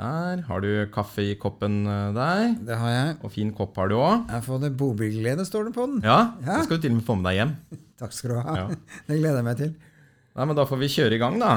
Der. 0.00 0.40
Har 0.46 0.60
du 0.64 0.68
kaffe 0.94 1.20
i 1.20 1.34
koppen 1.36 1.82
eh, 1.84 2.12
der? 2.16 2.54
Det 2.64 2.76
har 2.78 2.92
jeg. 2.94 3.16
Og 3.26 3.32
fin 3.34 3.50
kopp 3.52 3.76
har 3.76 3.90
du 3.90 3.96
òg. 3.98 4.22
Jeg 4.32 4.44
får 4.46 4.60
det 4.62 4.70
bobilglede, 4.80 5.44
står 5.44 5.66
det 5.68 5.74
på 5.76 5.84
den. 5.90 5.98
Ja, 6.06 6.32
Ja. 6.40 6.56
det 6.56 6.64
skal 6.68 6.78
du 6.78 6.82
til 6.86 6.94
og 6.94 7.00
med 7.00 7.04
få 7.04 7.16
med 7.20 7.28
deg 7.28 7.36
hjem. 7.40 7.52
Takk 8.00 8.14
skal 8.16 8.30
du 8.32 8.38
ha. 8.40 8.54
Ja. 8.56 8.66
Det 9.10 9.18
gleder 9.18 9.42
jeg 9.42 9.44
meg 9.50 9.58
til. 9.60 9.74
Nei, 10.38 10.46
men 10.46 10.56
Da 10.56 10.64
får 10.70 10.80
vi 10.80 10.88
kjøre 10.94 11.18
i 11.18 11.20
gang, 11.20 11.36
da. 11.42 11.50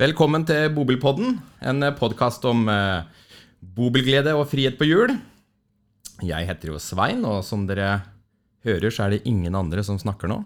Velkommen 0.00 0.46
til 0.48 0.70
Bobilpodden, 0.72 1.34
en 1.60 1.84
podkast 1.92 2.46
om 2.48 2.62
eh, 2.72 3.02
bobilglede 3.60 4.32
og 4.32 4.46
frihet 4.48 4.78
på 4.78 4.86
hjul. 4.88 5.10
Jeg 6.24 6.48
heter 6.48 6.70
jo 6.70 6.78
Svein, 6.80 7.20
og 7.28 7.42
som 7.44 7.66
dere 7.68 7.98
hører, 8.64 8.88
så 8.88 9.04
er 9.04 9.12
det 9.12 9.28
ingen 9.28 9.58
andre 9.58 9.84
som 9.84 9.98
snakker 10.00 10.32
nå. 10.32 10.38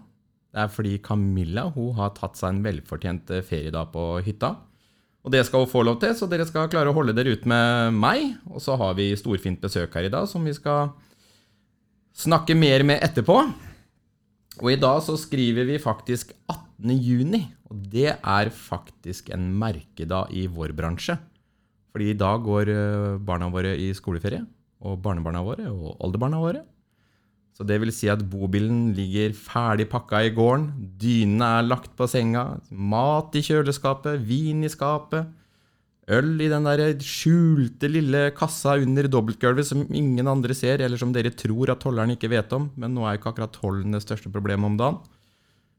Det 0.51 0.59
er 0.59 0.73
fordi 0.75 0.97
Camilla 0.99 1.69
hun 1.71 1.95
har 1.95 2.11
tatt 2.17 2.35
seg 2.35 2.51
en 2.51 2.61
velfortjent 2.67 3.31
ferie 3.31 3.47
feriedag 3.47 3.95
på 3.95 4.03
hytta. 4.27 4.51
Og 5.23 5.31
det 5.31 5.45
skal 5.47 5.63
hun 5.63 5.71
få 5.71 5.87
lov 5.87 6.01
til, 6.03 6.11
så 6.19 6.27
dere 6.27 6.49
skal 6.51 6.67
klare 6.67 6.91
å 6.91 6.99
holde 6.99 7.15
dere 7.15 7.39
ut 7.39 7.47
med 7.47 7.95
meg. 7.95 8.35
Og 8.51 8.59
så 8.59 8.75
har 8.75 8.99
vi 8.99 9.13
storfint 9.15 9.63
besøk 9.63 9.95
her 9.95 10.09
i 10.09 10.11
dag, 10.11 10.27
som 10.27 10.43
vi 10.43 10.51
skal 10.59 10.91
snakke 12.11 12.59
mer 12.59 12.83
med 12.91 12.99
etterpå. 13.07 13.39
Og 14.59 14.75
i 14.75 14.81
dag 14.83 14.99
så 15.07 15.15
skriver 15.15 15.71
vi 15.71 15.79
faktisk 15.79 16.35
18. 16.43 16.91
juni, 16.99 17.45
og 17.69 17.87
det 17.91 18.11
er 18.13 18.51
faktisk 18.53 19.31
en 19.33 19.47
merkedag 19.59 20.33
i 20.35 20.45
vår 20.51 20.75
bransje. 20.77 21.17
Fordi 21.95 22.11
i 22.11 22.19
dag 22.19 22.43
går 22.43 22.69
eh, 22.73 23.17
barna 23.23 23.49
våre 23.49 23.73
i 23.79 23.89
skoleferie, 23.95 24.43
og 24.85 24.99
barnebarna 25.01 25.41
våre 25.45 25.69
og 25.71 25.95
oldebarna 26.03 26.41
våre. 26.43 26.65
Så 27.55 27.63
det 27.63 27.77
vil 27.79 27.93
si 27.95 28.09
at 28.11 28.19
bobilen 28.27 28.89
ligger 28.97 29.31
ferdig 29.31 29.87
pakka 29.87 30.25
i 30.27 30.33
gården, 30.35 30.67
dynene 30.99 31.53
er 31.61 31.69
lagt 31.69 31.93
på 31.95 32.07
senga, 32.11 32.57
mat 32.69 33.37
i 33.39 33.43
kjøleskapet, 33.47 34.19
vin 34.27 34.65
i 34.67 34.71
skapet, 34.71 35.29
øl 36.11 36.35
i 36.43 36.49
den 36.51 36.67
der 36.67 36.99
skjulte 37.01 37.87
lille 37.89 38.27
kassa 38.37 38.75
under 38.77 39.07
dobbeltgulvet 39.09 39.65
som 39.71 39.87
ingen 39.87 40.27
andre 40.27 40.53
ser, 40.53 40.83
eller 40.83 40.99
som 40.99 41.15
dere 41.15 41.31
tror 41.31 41.71
at 41.71 41.79
tolleren 41.81 42.13
ikke 42.13 42.29
vet 42.35 42.51
om, 42.53 42.67
men 42.75 42.93
nå 42.93 43.07
er 43.07 43.15
jo 43.15 43.23
ikke 43.23 43.31
akkurat 43.31 43.55
tollen 43.55 43.95
det 43.95 44.03
største 44.03 44.29
problemet 44.35 44.73
om 44.73 44.77
dagen. 44.81 45.14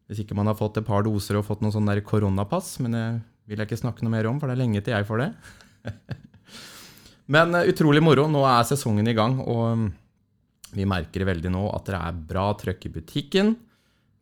Hvis 0.06 0.22
ikke 0.22 0.36
man 0.38 0.46
har 0.46 0.58
fått 0.58 0.78
et 0.78 0.86
par 0.86 1.02
doser 1.06 1.38
og 1.38 1.46
fått 1.48 1.64
noen 1.64 1.74
sånn 1.74 1.90
koronapass, 2.06 2.76
men 2.84 2.94
det 2.94 3.06
vil 3.50 3.58
jeg 3.58 3.70
ikke 3.70 3.82
snakke 3.82 4.06
noe 4.06 4.14
mer 4.14 4.28
om, 4.30 4.38
for 4.38 4.48
det 4.48 4.56
er 4.56 4.62
lenge 4.62 4.82
til 4.84 4.94
jeg 4.94 5.06
får 5.08 5.22
det. 5.22 5.30
men 7.34 7.58
eh, 7.58 7.70
utrolig 7.72 8.02
moro. 8.04 8.26
Nå 8.30 8.44
er 8.46 8.68
sesongen 8.68 9.10
i 9.10 9.16
gang, 9.18 9.38
og 9.42 9.64
mm, 9.78 9.88
vi 10.78 10.86
merker 10.88 11.26
veldig 11.26 11.52
nå 11.54 11.64
at 11.74 11.90
det 11.90 11.98
er 11.98 12.22
bra 12.34 12.46
trøkk 12.58 12.86
i 12.86 12.94
butikken. 13.00 13.56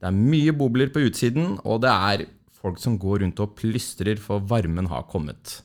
Det 0.00 0.08
er 0.08 0.16
mye 0.16 0.56
bobler 0.56 0.92
på 0.92 1.04
utsiden, 1.08 1.58
og 1.64 1.84
det 1.84 1.92
er 1.92 2.26
folk 2.64 2.80
som 2.80 2.96
går 3.00 3.22
rundt 3.24 3.44
og 3.44 3.54
plystrer, 3.58 4.20
for 4.20 4.44
varmen 4.48 4.88
har 4.88 5.04
kommet. 5.10 5.58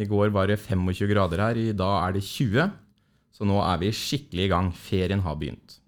I 0.00 0.06
går 0.08 0.32
var 0.32 0.48
det 0.48 0.60
25 0.62 1.08
grader 1.10 1.42
her, 1.44 1.60
i 1.60 1.76
dag 1.76 1.96
er 2.06 2.16
det 2.16 2.24
20. 2.24 2.70
Så 3.36 3.48
nå 3.48 3.60
er 3.64 3.80
vi 3.80 3.92
skikkelig 3.96 4.46
i 4.46 4.52
gang. 4.52 4.68
Ferien 4.72 5.24
har 5.24 5.36
begynt. 5.40 5.78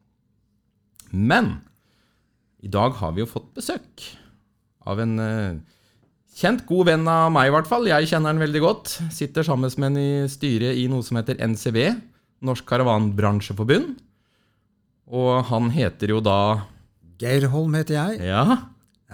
Men 1.12 1.58
i 2.62 2.70
dag 2.70 2.94
har 3.00 3.14
vi 3.16 3.22
jo 3.24 3.28
fått 3.30 3.50
besøk 3.56 4.04
av 4.86 5.00
en 5.02 5.14
eh, 5.22 5.60
kjent, 6.38 6.64
god 6.68 6.88
venn 6.88 7.06
av 7.10 7.30
meg, 7.34 7.50
i 7.50 7.54
hvert 7.54 7.68
fall. 7.70 7.86
Jeg 7.90 8.08
kjenner 8.10 8.32
han 8.32 8.42
veldig 8.42 8.62
godt. 8.62 8.94
Sitter 9.14 9.46
sammen 9.46 9.70
med 9.78 9.88
en 9.92 10.00
i 10.00 10.10
styret 10.30 10.78
i 10.78 10.88
noe 10.90 11.04
som 11.06 11.18
heter 11.20 11.38
NCB, 11.42 11.78
Norsk 12.46 12.66
Karavanbransjeforbund. 12.70 13.96
Og 15.12 15.32
han 15.50 15.72
heter 15.74 16.14
jo 16.14 16.20
da 16.24 16.38
Geir 17.22 17.46
Holm 17.52 17.74
heter 17.78 17.98
jeg. 17.98 18.22
Ja, 18.26 18.44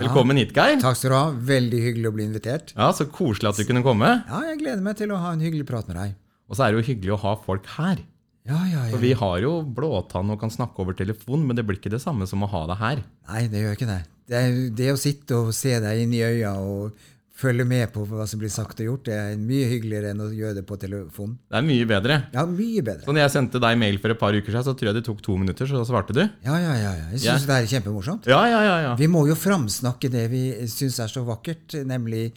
velkommen 0.01 0.39
hit, 0.41 0.55
Geir. 0.57 0.79
Takk 0.81 0.97
skal 0.97 1.13
du 1.13 1.17
ha. 1.19 1.25
Veldig 1.51 1.81
hyggelig 1.85 2.09
å 2.09 2.15
bli 2.17 2.29
invitert. 2.29 2.73
Ja, 2.77 2.93
Så 2.97 3.09
koselig 3.13 3.51
at 3.51 3.61
du 3.61 3.67
kunne 3.69 3.85
komme. 3.85 4.13
Ja, 4.29 4.45
jeg 4.49 4.63
gleder 4.63 4.85
meg 4.85 4.97
til 5.01 5.13
å 5.13 5.19
ha 5.21 5.35
en 5.35 5.45
hyggelig 5.45 5.67
prat 5.69 5.89
med 5.91 5.99
deg. 6.01 6.15
Og 6.49 6.57
så 6.57 6.65
er 6.65 6.73
det 6.73 6.81
jo 6.81 6.89
hyggelig 6.93 7.17
å 7.19 7.23
ha 7.27 7.35
folk 7.45 7.67
her. 7.77 8.01
Ja, 8.49 8.63
ja, 8.65 8.85
ja. 8.87 8.93
For 8.95 9.03
vi 9.03 9.13
har 9.21 9.39
jo 9.45 9.53
blåtann 9.63 10.31
og 10.33 10.41
kan 10.41 10.51
snakke 10.53 10.81
over 10.85 10.97
telefon, 10.97 11.45
men 11.47 11.57
det 11.59 11.67
blir 11.69 11.77
ikke 11.81 11.93
det 11.93 12.01
samme 12.05 12.27
som 12.31 12.43
å 12.47 12.49
ha 12.49 12.65
deg 12.73 12.81
her. 12.81 13.05
Nei, 13.29 13.45
det 13.53 13.61
gjør 13.67 13.77
ikke 13.77 13.91
det. 13.93 14.01
Det, 14.29 14.41
er, 14.41 14.59
det 14.77 14.91
å 14.95 14.99
sitte 15.01 15.37
og 15.43 15.55
se 15.57 15.77
deg 15.85 16.03
inn 16.03 16.13
i 16.17 16.25
øya 16.25 16.55
og 16.61 16.97
følge 17.39 17.63
med 17.71 17.93
på 17.95 18.03
hva 18.11 18.25
som 18.27 18.41
blir 18.41 18.51
sagt 18.51 18.81
og 18.83 18.89
gjort, 18.89 19.05
det 19.07 19.15
er 19.15 19.37
mye 19.39 19.69
hyggeligere 19.71 20.11
enn 20.11 20.23
å 20.25 20.27
gjøre 20.35 20.57
det 20.59 20.65
på 20.67 20.75
telefon. 20.83 21.37
Det 21.47 21.61
er 21.61 21.67
mye 21.69 21.85
bedre. 21.87 22.17
Ja, 22.35 22.43
mye 22.51 22.83
bedre. 22.83 23.05
Så 23.07 23.15
når 23.15 23.23
jeg 23.29 23.35
sendte 23.37 23.61
deg 23.63 23.79
mail 23.79 24.01
for 24.03 24.11
et 24.11 24.19
par 24.19 24.35
uker 24.35 24.51
siden, 24.51 24.65
så 24.67 24.75
tror 24.75 24.91
jeg 24.91 24.97
det 24.99 25.05
tok 25.07 25.21
to 25.23 25.37
minutter, 25.39 25.69
så 25.71 25.85
svarte 25.87 26.17
du. 26.17 26.25
Ja, 26.25 26.57
ja, 26.59 26.73
ja. 26.75 26.91
ja. 26.99 27.07
Jeg 27.15 27.23
Ja. 27.23 27.37
syns 27.37 27.47
det 27.47 27.59
er 27.61 27.71
kjempemorsomt. 27.77 28.27
Ja, 28.33 28.41
ja, 28.51 28.59
ja. 28.67 28.77
ja. 28.89 28.95
Vi 28.99 29.07
må 29.13 29.23
jo 29.31 29.37
framsnakke 29.39 30.11
det 30.11 30.25
vi 30.35 30.43
syns 30.73 30.99
er 31.05 31.13
så 31.15 31.23
vakkert, 31.29 31.79
nemlig 31.87 32.33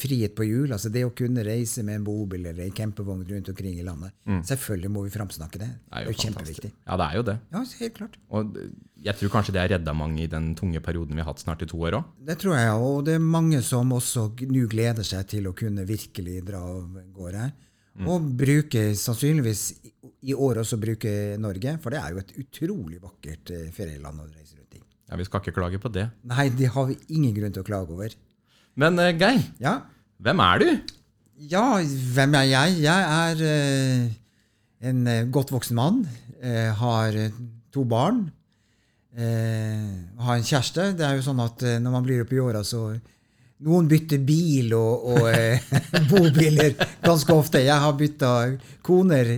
frihet 0.00 0.34
på 0.34 0.44
hjul. 0.46 0.72
Altså 0.72 0.88
det 0.92 1.02
å 1.04 1.10
kunne 1.14 1.44
reise 1.44 1.82
med 1.84 1.96
en 2.00 2.04
bobil 2.06 2.46
eller 2.46 2.64
en 2.64 2.72
campervogn 2.72 3.24
rundt 3.28 3.48
omkring 3.52 3.78
i 3.78 3.84
landet. 3.86 4.12
Selvfølgelig 4.48 4.90
må 4.90 5.02
vi 5.04 5.10
framsnakke 5.14 5.58
det. 5.60 5.68
Det 5.68 5.92
er 5.92 5.98
Det 5.98 6.04
jo 6.04 6.10
er 6.10 6.16
jo 6.16 6.22
kjempeviktig. 6.24 6.70
Ja, 6.86 6.96
det 6.96 7.06
er 7.10 7.16
jo 7.16 7.22
det. 7.28 7.36
Ja, 7.52 7.64
helt 7.80 7.94
klart. 7.98 8.16
Og 8.30 8.56
jeg 9.06 9.14
tror 9.20 9.28
kanskje 9.36 9.52
det 9.52 9.60
har 9.60 9.68
redda 9.78 9.92
mange 9.94 10.22
i 10.24 10.26
den 10.32 10.54
tunge 10.58 10.80
perioden 10.80 11.14
vi 11.14 11.20
har 11.22 11.30
hatt 11.32 11.44
snart 11.44 11.62
i 11.62 11.66
to 11.70 11.76
år 11.78 11.98
òg. 12.00 12.04
Det 12.24 12.38
tror 12.38 12.56
jeg, 12.56 12.72
og 12.72 13.04
det 13.04 13.14
er 13.14 13.18
mange 13.22 13.62
som 13.62 13.92
også 13.92 14.30
nå 14.48 14.66
gleder 14.68 15.04
seg 15.04 15.26
til 15.28 15.46
å 15.46 15.54
kunne 15.54 15.84
virkelig 15.86 16.40
dra 16.46 16.58
av 16.64 16.96
gårde 17.14 17.36
her. 17.46 17.52
Og 18.06 18.20
bruke, 18.36 18.90
sannsynligvis 18.92 19.60
i- 19.84 19.92
i 20.28 20.34
år 20.34 20.58
også 20.60 20.76
bruke 20.78 21.38
Norge, 21.40 21.78
for 21.80 21.90
det 21.90 21.98
er 22.02 22.10
jo 22.12 22.18
et 22.18 22.32
utrolig 22.36 22.98
vakkert 23.00 23.50
eh, 23.50 23.70
ferieland 23.72 24.20
å 24.20 24.26
reise 24.28 24.56
rundt 24.58 24.74
i. 24.76 24.82
Ja, 25.08 25.16
vi 25.16 25.24
skal 25.24 25.40
ikke 25.40 25.54
klage 25.54 25.78
på 25.80 25.90
det. 25.90 26.10
Nei, 26.24 26.48
det 26.50 26.66
har 26.74 26.86
vi 26.90 26.96
ingen 27.08 27.32
grunn 27.34 27.52
til 27.54 27.62
å 27.62 27.64
klage 27.66 27.88
over. 27.94 28.10
Men 28.76 29.00
uh, 29.00 29.10
Geir, 29.16 29.42
Ja, 29.62 29.80
hvem 30.20 30.40
er 30.44 30.62
du? 30.62 30.68
Ja, 31.50 31.64
hvem 32.14 32.36
er 32.36 32.46
jeg? 32.48 32.78
Jeg 32.84 33.10
er 33.16 33.42
uh, 33.44 34.14
en 34.86 35.02
eh, 35.08 35.26
godt 35.32 35.52
voksen 35.52 35.76
mann. 35.76 36.02
Uh, 36.42 36.70
har 36.80 37.16
to 37.72 37.84
barn. 37.88 38.26
Har 39.16 40.36
en 40.36 40.44
kjæreste. 40.44 40.90
Det 40.92 41.04
er 41.06 41.16
jo 41.16 41.24
sånn 41.24 41.38
at 41.40 41.62
når 41.80 41.92
man 41.94 42.04
blir 42.04 42.20
oppe 42.20 42.36
i 42.36 42.40
åra, 42.42 42.60
så 42.64 42.90
Noen 43.64 43.86
bytter 43.88 44.20
bil 44.20 44.74
og, 44.76 45.06
og 45.16 45.70
bobiler 46.10 46.74
ganske 47.00 47.32
ofte. 47.32 47.62
Jeg 47.64 47.80
har 47.80 47.94
bytta 47.96 48.32
koner 48.84 49.30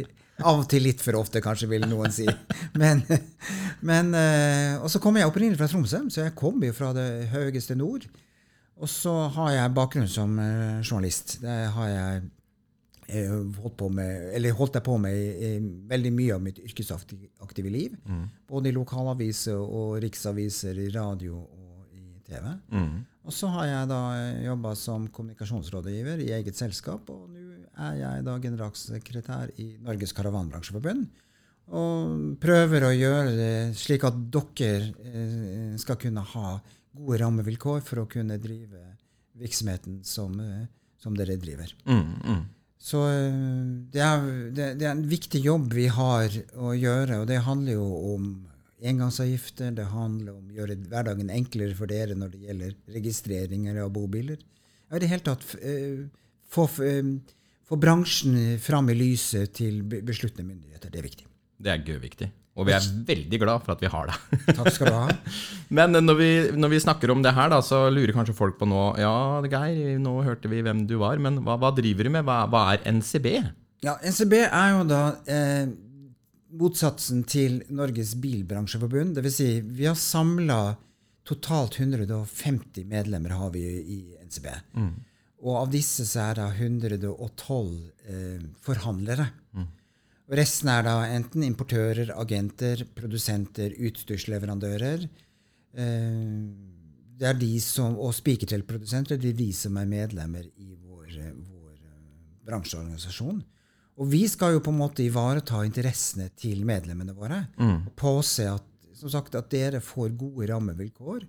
av 0.43 0.63
og 0.63 0.69
til 0.71 0.85
litt 0.87 1.03
for 1.03 1.19
ofte, 1.19 1.43
kanskje, 1.43 1.69
vil 1.71 1.87
noen 1.91 2.15
si. 2.15 2.27
Men, 2.79 3.03
men 3.87 4.15
eh, 4.15 4.79
Og 4.83 4.91
så 4.93 5.01
kommer 5.03 5.23
jeg 5.23 5.31
opprinnelig 5.31 5.59
fra 5.61 5.71
Tromsø, 5.71 6.05
så 6.11 6.25
jeg 6.27 6.37
kommer 6.39 6.71
jo 6.71 6.77
fra 6.77 6.93
det 6.97 7.29
høyeste 7.33 7.79
nord. 7.79 8.07
Og 8.79 8.91
så 8.91 9.13
har 9.35 9.55
jeg 9.55 9.75
bakgrunn 9.75 10.11
som 10.11 10.37
eh, 10.39 10.81
journalist. 10.85 11.39
Det 11.43 11.57
har 11.75 11.89
jeg 11.91 12.23
eh, 13.09 13.33
holdt 13.59 13.77
på 13.81 13.89
med, 13.91 14.29
eller 14.39 14.55
holdt 14.59 14.79
jeg 14.79 14.87
på 14.87 14.97
med 15.03 15.19
i, 15.19 15.29
i 15.49 15.53
veldig 15.91 16.13
mye 16.15 16.37
av 16.37 16.45
mitt 16.45 16.61
yrkesaktive 16.63 17.73
liv. 17.75 17.97
Både 18.49 18.71
i 18.71 18.77
lokalaviser 18.77 19.59
og 19.59 19.99
riksaviser, 20.05 20.79
i 20.79 20.93
radio 20.95 21.41
og 21.43 21.99
i 21.99 22.21
TV. 22.29 22.53
Og 23.29 23.35
så 23.35 23.51
har 23.53 23.67
jeg 23.69 23.91
da 23.91 24.03
jobba 24.47 24.75
som 24.79 25.09
kommunikasjonsrådgiver 25.13 26.23
i 26.25 26.31
eget 26.39 26.57
selskap, 26.57 27.11
og 27.13 27.27
nå 27.29 27.49
er 27.79 27.99
jeg 28.01 28.25
da 28.27 28.37
generalsekretær 28.43 29.51
i 29.63 29.73
Norges 29.85 30.15
Karavanbransjeforbund. 30.17 31.07
Og 31.69 32.39
prøver 32.41 32.87
å 32.87 32.95
gjøre 32.97 33.35
det 33.37 33.53
slik 33.77 34.07
at 34.09 34.17
dere 34.33 34.89
eh, 35.05 35.75
skal 35.81 35.99
kunne 36.01 36.25
ha 36.25 36.55
gode 36.99 37.21
rammevilkår 37.23 37.81
for 37.87 38.03
å 38.03 38.09
kunne 38.11 38.37
drive 38.43 38.83
virksomheten 39.39 40.01
som, 40.05 40.35
eh, 40.43 40.67
som 40.99 41.15
dere 41.19 41.37
driver. 41.41 41.73
Mm, 41.87 42.15
mm. 42.25 42.45
Så 42.79 43.01
eh, 43.09 43.41
det 43.95 44.03
er, 44.05 44.27
det, 44.55 44.69
det 44.81 44.87
er 44.87 44.95
en 44.97 45.07
viktig 45.11 45.41
jobb 45.45 45.73
vi 45.75 45.87
har 45.95 46.31
å 46.59 46.75
gjøre, 46.75 47.21
og 47.23 47.27
det 47.31 47.41
handler 47.47 47.79
jo 47.79 47.89
om 48.15 48.29
engangsavgifter, 48.79 49.73
det 49.75 49.89
handler 49.91 50.37
om 50.37 50.51
å 50.53 50.55
gjøre 50.55 50.77
hverdagen 50.87 51.33
enklere 51.35 51.75
for 51.75 51.91
dere 51.91 52.15
når 52.15 52.35
det 52.35 52.45
gjelder 52.47 52.77
registreringer 52.95 53.81
av 53.83 53.91
bobiler. 53.95 54.39
Ja, 54.89 54.97
i 54.97 55.03
det 55.03 55.11
hele 55.11 55.27
tatt 55.27 55.43
eh, 55.59 56.05
få, 56.49 56.69
få 56.71 57.79
bransjen 57.83 58.39
fram 58.63 58.91
i 58.91 58.95
lyset 58.99 59.57
til 59.59 59.83
be- 59.83 60.03
besluttende 60.07 60.47
myndigheter. 60.47 60.93
Det 60.95 61.03
er 61.03 61.09
viktig. 61.09 61.27
Det 61.59 61.73
er 61.75 61.83
gøyviktig. 61.91 62.29
Og 62.59 62.67
vi 62.67 62.75
er 62.75 62.87
veldig 63.07 63.39
glad 63.39 63.63
for 63.63 63.77
at 63.77 63.83
vi 63.85 63.91
har 63.93 64.11
deg. 64.11 64.39
Takk 64.59 64.71
skal 64.75 64.91
du 64.91 64.97
ha. 64.97 65.07
Men 65.79 65.95
når 66.03 66.19
vi, 66.19 66.31
når 66.59 66.73
vi 66.75 66.81
snakker 66.83 67.13
om 67.15 67.23
det 67.23 67.35
her, 67.37 67.53
da, 67.53 67.61
så 67.65 67.85
lurer 67.93 68.15
kanskje 68.17 68.37
folk 68.37 68.59
på 68.59 68.67
nå 68.69 68.83
Ja, 68.99 69.39
Geir, 69.47 69.99
nå 70.03 70.17
hørte 70.27 70.51
vi 70.51 70.63
hvem 70.67 70.87
du 70.91 70.97
var, 71.03 71.21
men 71.23 71.43
hva, 71.45 71.59
hva 71.61 71.71
driver 71.77 72.09
du 72.09 72.13
med? 72.15 72.27
Hva, 72.27 72.41
hva 72.51 72.65
er 72.73 72.87
NCB? 72.89 73.29
Ja, 73.85 73.95
NCB 74.03 74.35
er 74.49 74.73
jo 74.75 74.83
da 74.89 75.03
eh, 75.31 75.69
motsatsen 76.59 77.23
til 77.29 77.61
Norges 77.71 78.17
Bilbransjeforbund. 78.19 79.15
Det 79.19 79.27
vil 79.29 79.35
si, 79.35 79.51
vi 79.63 79.87
har 79.87 79.99
samla 79.99 80.59
totalt 81.29 81.79
150 81.79 82.89
medlemmer 82.89 83.37
har 83.37 83.53
vi 83.55 83.63
i 83.69 84.01
NCB. 84.25 84.49
Og 85.45 85.59
av 85.61 85.69
disse 85.71 86.07
så 86.09 86.31
er 86.31 86.41
det 86.41 86.49
112 86.67 87.13
eh, 88.09 88.47
forhandlere. 88.65 89.29
Og 89.55 89.78
resten 90.37 90.69
er 90.69 90.83
da 90.85 90.97
enten 91.09 91.43
importører, 91.47 92.11
agenter, 92.21 92.83
produsenter, 92.97 93.73
utstyrsleverandører. 93.89 95.07
Eh, 95.79 96.43
det 97.19 97.27
er 97.27 97.39
de 97.39 97.53
som, 97.65 97.97
og 97.99 98.13
spikertelprodusenter 98.15 99.19
det 99.19 99.33
er 99.33 99.39
de 99.41 99.49
som 99.57 99.77
er 99.81 99.89
medlemmer 99.91 100.45
i 100.57 100.75
vår, 100.77 101.09
eh, 101.19 101.33
vår 101.35 101.73
eh, 101.75 102.03
bransjeorganisasjon. 102.47 103.41
Og 103.99 104.07
vi 104.13 104.23
skal 104.31 104.55
jo 104.55 104.61
på 104.63 104.71
en 104.71 104.79
måte 104.79 105.03
ivareta 105.03 105.65
interessene 105.67 106.29
til 106.39 106.65
medlemmene 106.69 107.15
våre. 107.17 107.41
og 107.59 107.95
Påse 107.99 108.47
at, 108.47 108.63
som 108.95 109.11
sagt, 109.11 109.35
at 109.35 109.49
dere 109.51 109.81
får 109.83 110.15
gode 110.17 110.47
rammevilkår. 110.53 111.25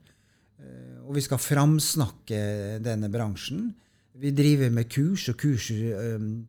Eh, 0.60 1.00
Og 1.08 1.16
vi 1.16 1.22
skal 1.26 1.40
framsnakke 1.42 2.80
denne 2.86 3.10
bransjen. 3.10 3.72
Vi 4.20 4.30
driver 4.36 4.70
med 4.70 4.90
kurs 4.92 5.30
og 5.32 5.38
kurs, 5.40 5.72
og 5.72 6.46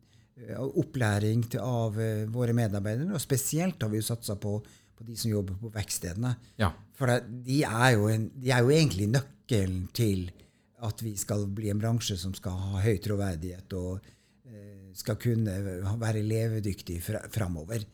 opplæring 0.49 1.45
til, 1.49 1.63
av 1.63 1.99
eh, 2.01 2.27
våre 2.31 2.55
medarbeidere. 2.57 3.13
Og 3.15 3.23
spesielt 3.23 3.81
har 3.81 3.91
vi 3.91 4.01
jo 4.01 4.07
satsa 4.07 4.37
på, 4.41 4.57
på 4.97 5.07
de 5.07 5.17
som 5.17 5.31
jobber 5.31 5.59
på 5.61 5.71
verkstedene. 5.73 6.35
Ja. 6.61 6.71
For 6.97 7.11
de, 7.27 7.61
er 7.67 7.95
jo 7.95 8.09
en, 8.11 8.29
de 8.37 8.53
er 8.53 8.65
jo 8.65 8.73
egentlig 8.75 9.09
nøkkelen 9.11 9.87
til 9.97 10.29
at 10.81 11.01
vi 11.05 11.13
skal 11.19 11.45
bli 11.53 11.69
en 11.71 11.81
bransje 11.81 12.17
som 12.17 12.33
skal 12.33 12.57
ha 12.57 12.83
høy 12.85 12.97
troverdighet 13.03 13.73
og 13.77 13.99
eh, 14.49 14.91
skal 14.97 15.19
kunne 15.21 15.57
være 16.01 16.23
levedyktig 16.25 17.01
fra, 17.05 17.21
framover. 17.33 17.85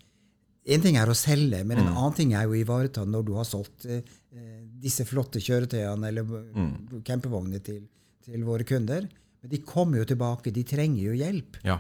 En 0.67 0.83
ting 0.83 0.97
er 0.99 1.07
å 1.07 1.15
selge, 1.15 1.61
men 1.63 1.79
en 1.79 1.93
annen 1.93 2.15
ting 2.15 2.33
er 2.35 2.47
jo 2.47 2.55
å 2.55 2.59
ivareta 2.59 3.05
når 3.07 3.27
du 3.27 3.35
har 3.37 3.47
solgt 3.47 3.85
eh, 3.87 4.03
eh, 4.35 4.63
disse 4.83 5.05
flotte 5.07 5.39
kjøretøyene 5.43 6.09
eller 6.11 6.27
mm. 6.27 7.03
campervognene 7.07 7.61
til, 7.63 7.85
til 8.23 8.43
våre 8.47 8.67
kunder. 8.67 9.07
Men 9.41 9.53
de 9.53 9.61
kommer 9.63 10.01
jo 10.01 10.09
tilbake. 10.09 10.51
De 10.51 10.63
trenger 10.67 11.05
jo 11.09 11.15
hjelp. 11.15 11.59
Ja. 11.67 11.79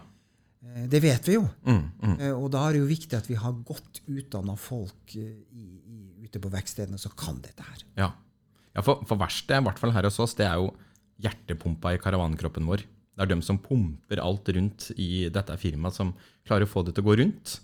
Eh, 0.65 0.87
Det 0.89 1.01
vet 1.03 1.27
vi 1.29 1.37
jo. 1.37 1.45
Mm, 1.65 1.83
mm. 2.01 2.15
Eh, 2.19 2.33
Og 2.33 2.49
da 2.53 2.65
er 2.67 2.73
det 2.77 2.81
jo 2.83 2.89
viktig 2.89 3.17
at 3.17 3.29
vi 3.29 3.37
har 3.39 3.53
godt 3.65 4.01
utdanna 4.07 4.55
folk 4.59 5.15
eh, 5.15 5.37
i, 5.53 5.67
i, 5.85 5.99
ute 6.25 6.41
på 6.43 6.51
verkstedene 6.53 6.99
som 7.01 7.13
kan 7.17 7.39
dette 7.43 7.63
her. 7.63 7.83
Ja, 7.99 8.11
ja 8.75 8.83
for, 8.85 9.03
for 9.07 9.19
verkstedet, 9.21 9.61
i 9.61 9.67
hvert 9.69 9.79
fall 9.81 9.95
her 9.95 10.07
hos 10.09 10.19
oss, 10.23 10.35
det 10.37 10.47
er 10.47 10.57
jo 10.61 10.71
hjertepumpa 11.23 11.95
i 11.95 12.01
karavankroppen 12.01 12.67
vår. 12.69 12.83
Det 13.17 13.25
er 13.25 13.31
dem 13.31 13.41
som 13.41 13.57
pumper 13.57 14.19
alt 14.21 14.49
rundt 14.53 14.91
i 15.01 15.27
dette 15.33 15.55
firmaet, 15.57 15.95
som 15.97 16.11
klarer 16.45 16.67
å 16.67 16.69
få 16.69 16.83
det 16.85 16.93
til 16.93 17.05
å 17.05 17.07
gå 17.07 17.15
rundt. 17.23 17.55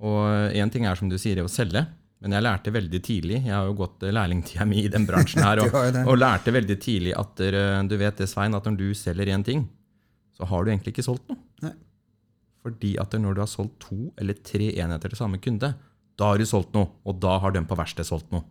Og 0.00 0.54
én 0.56 0.70
ting 0.72 0.86
er 0.88 0.96
som 0.96 1.10
du 1.10 1.18
sier, 1.20 1.42
å 1.44 1.50
selge. 1.52 1.82
Men 2.24 2.32
jeg 2.36 2.44
lærte 2.44 2.72
veldig 2.72 3.00
tidlig, 3.04 3.42
jeg 3.44 3.52
har 3.52 3.68
jo 3.68 3.76
gått 3.76 4.02
lærlingtida 4.08 4.64
mi 4.68 4.82
i 4.84 4.88
den 4.92 5.04
bransjen 5.08 5.40
her, 5.44 5.60
og, 5.64 5.76
og 6.04 6.16
lærte 6.20 6.52
veldig 6.52 6.76
tidlig 6.80 7.12
at 7.16 7.40
du 7.40 7.94
vet 8.00 8.20
det, 8.20 8.28
Svein, 8.28 8.56
at 8.56 8.64
når 8.68 8.76
du 8.80 8.88
selger 8.96 9.28
én 9.32 9.44
ting, 9.44 9.66
så 10.36 10.48
har 10.48 10.64
du 10.64 10.72
egentlig 10.72 10.94
ikke 10.94 11.04
solgt 11.04 11.28
noe. 11.32 11.40
Nei. 11.64 11.72
Fordi 12.60 12.94
at 13.00 13.14
når 13.16 13.36
du 13.36 13.42
har 13.42 13.50
solgt 13.50 13.78
to 13.86 14.10
eller 14.20 14.36
tre 14.44 14.68
enheter 14.82 15.12
til 15.12 15.20
samme 15.20 15.40
kunde, 15.42 15.72
da 16.20 16.28
har 16.28 16.40
du 16.40 16.46
solgt 16.48 16.74
noe, 16.76 16.90
og 17.08 17.20
da 17.22 17.38
har 17.40 17.54
den 17.56 17.68
på 17.68 17.78
verkstedet 17.78 18.10
solgt 18.10 18.32
noe. 18.34 18.44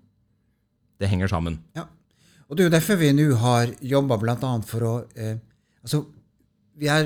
Det 0.99 1.09
henger 1.11 1.29
sammen. 1.31 1.59
Ja. 1.77 1.85
Og 2.49 2.57
det 2.57 2.63
er 2.63 2.69
jo 2.71 2.73
derfor 2.73 2.97
vi 2.99 3.11
nå 3.13 3.27
har 3.43 3.75
jobba 3.85 4.17
bl.a. 4.19 4.53
for 4.65 4.87
å 4.87 4.95
eh, 5.15 5.37
Altså, 5.79 6.01
vi, 6.75 6.89
er, 6.91 7.05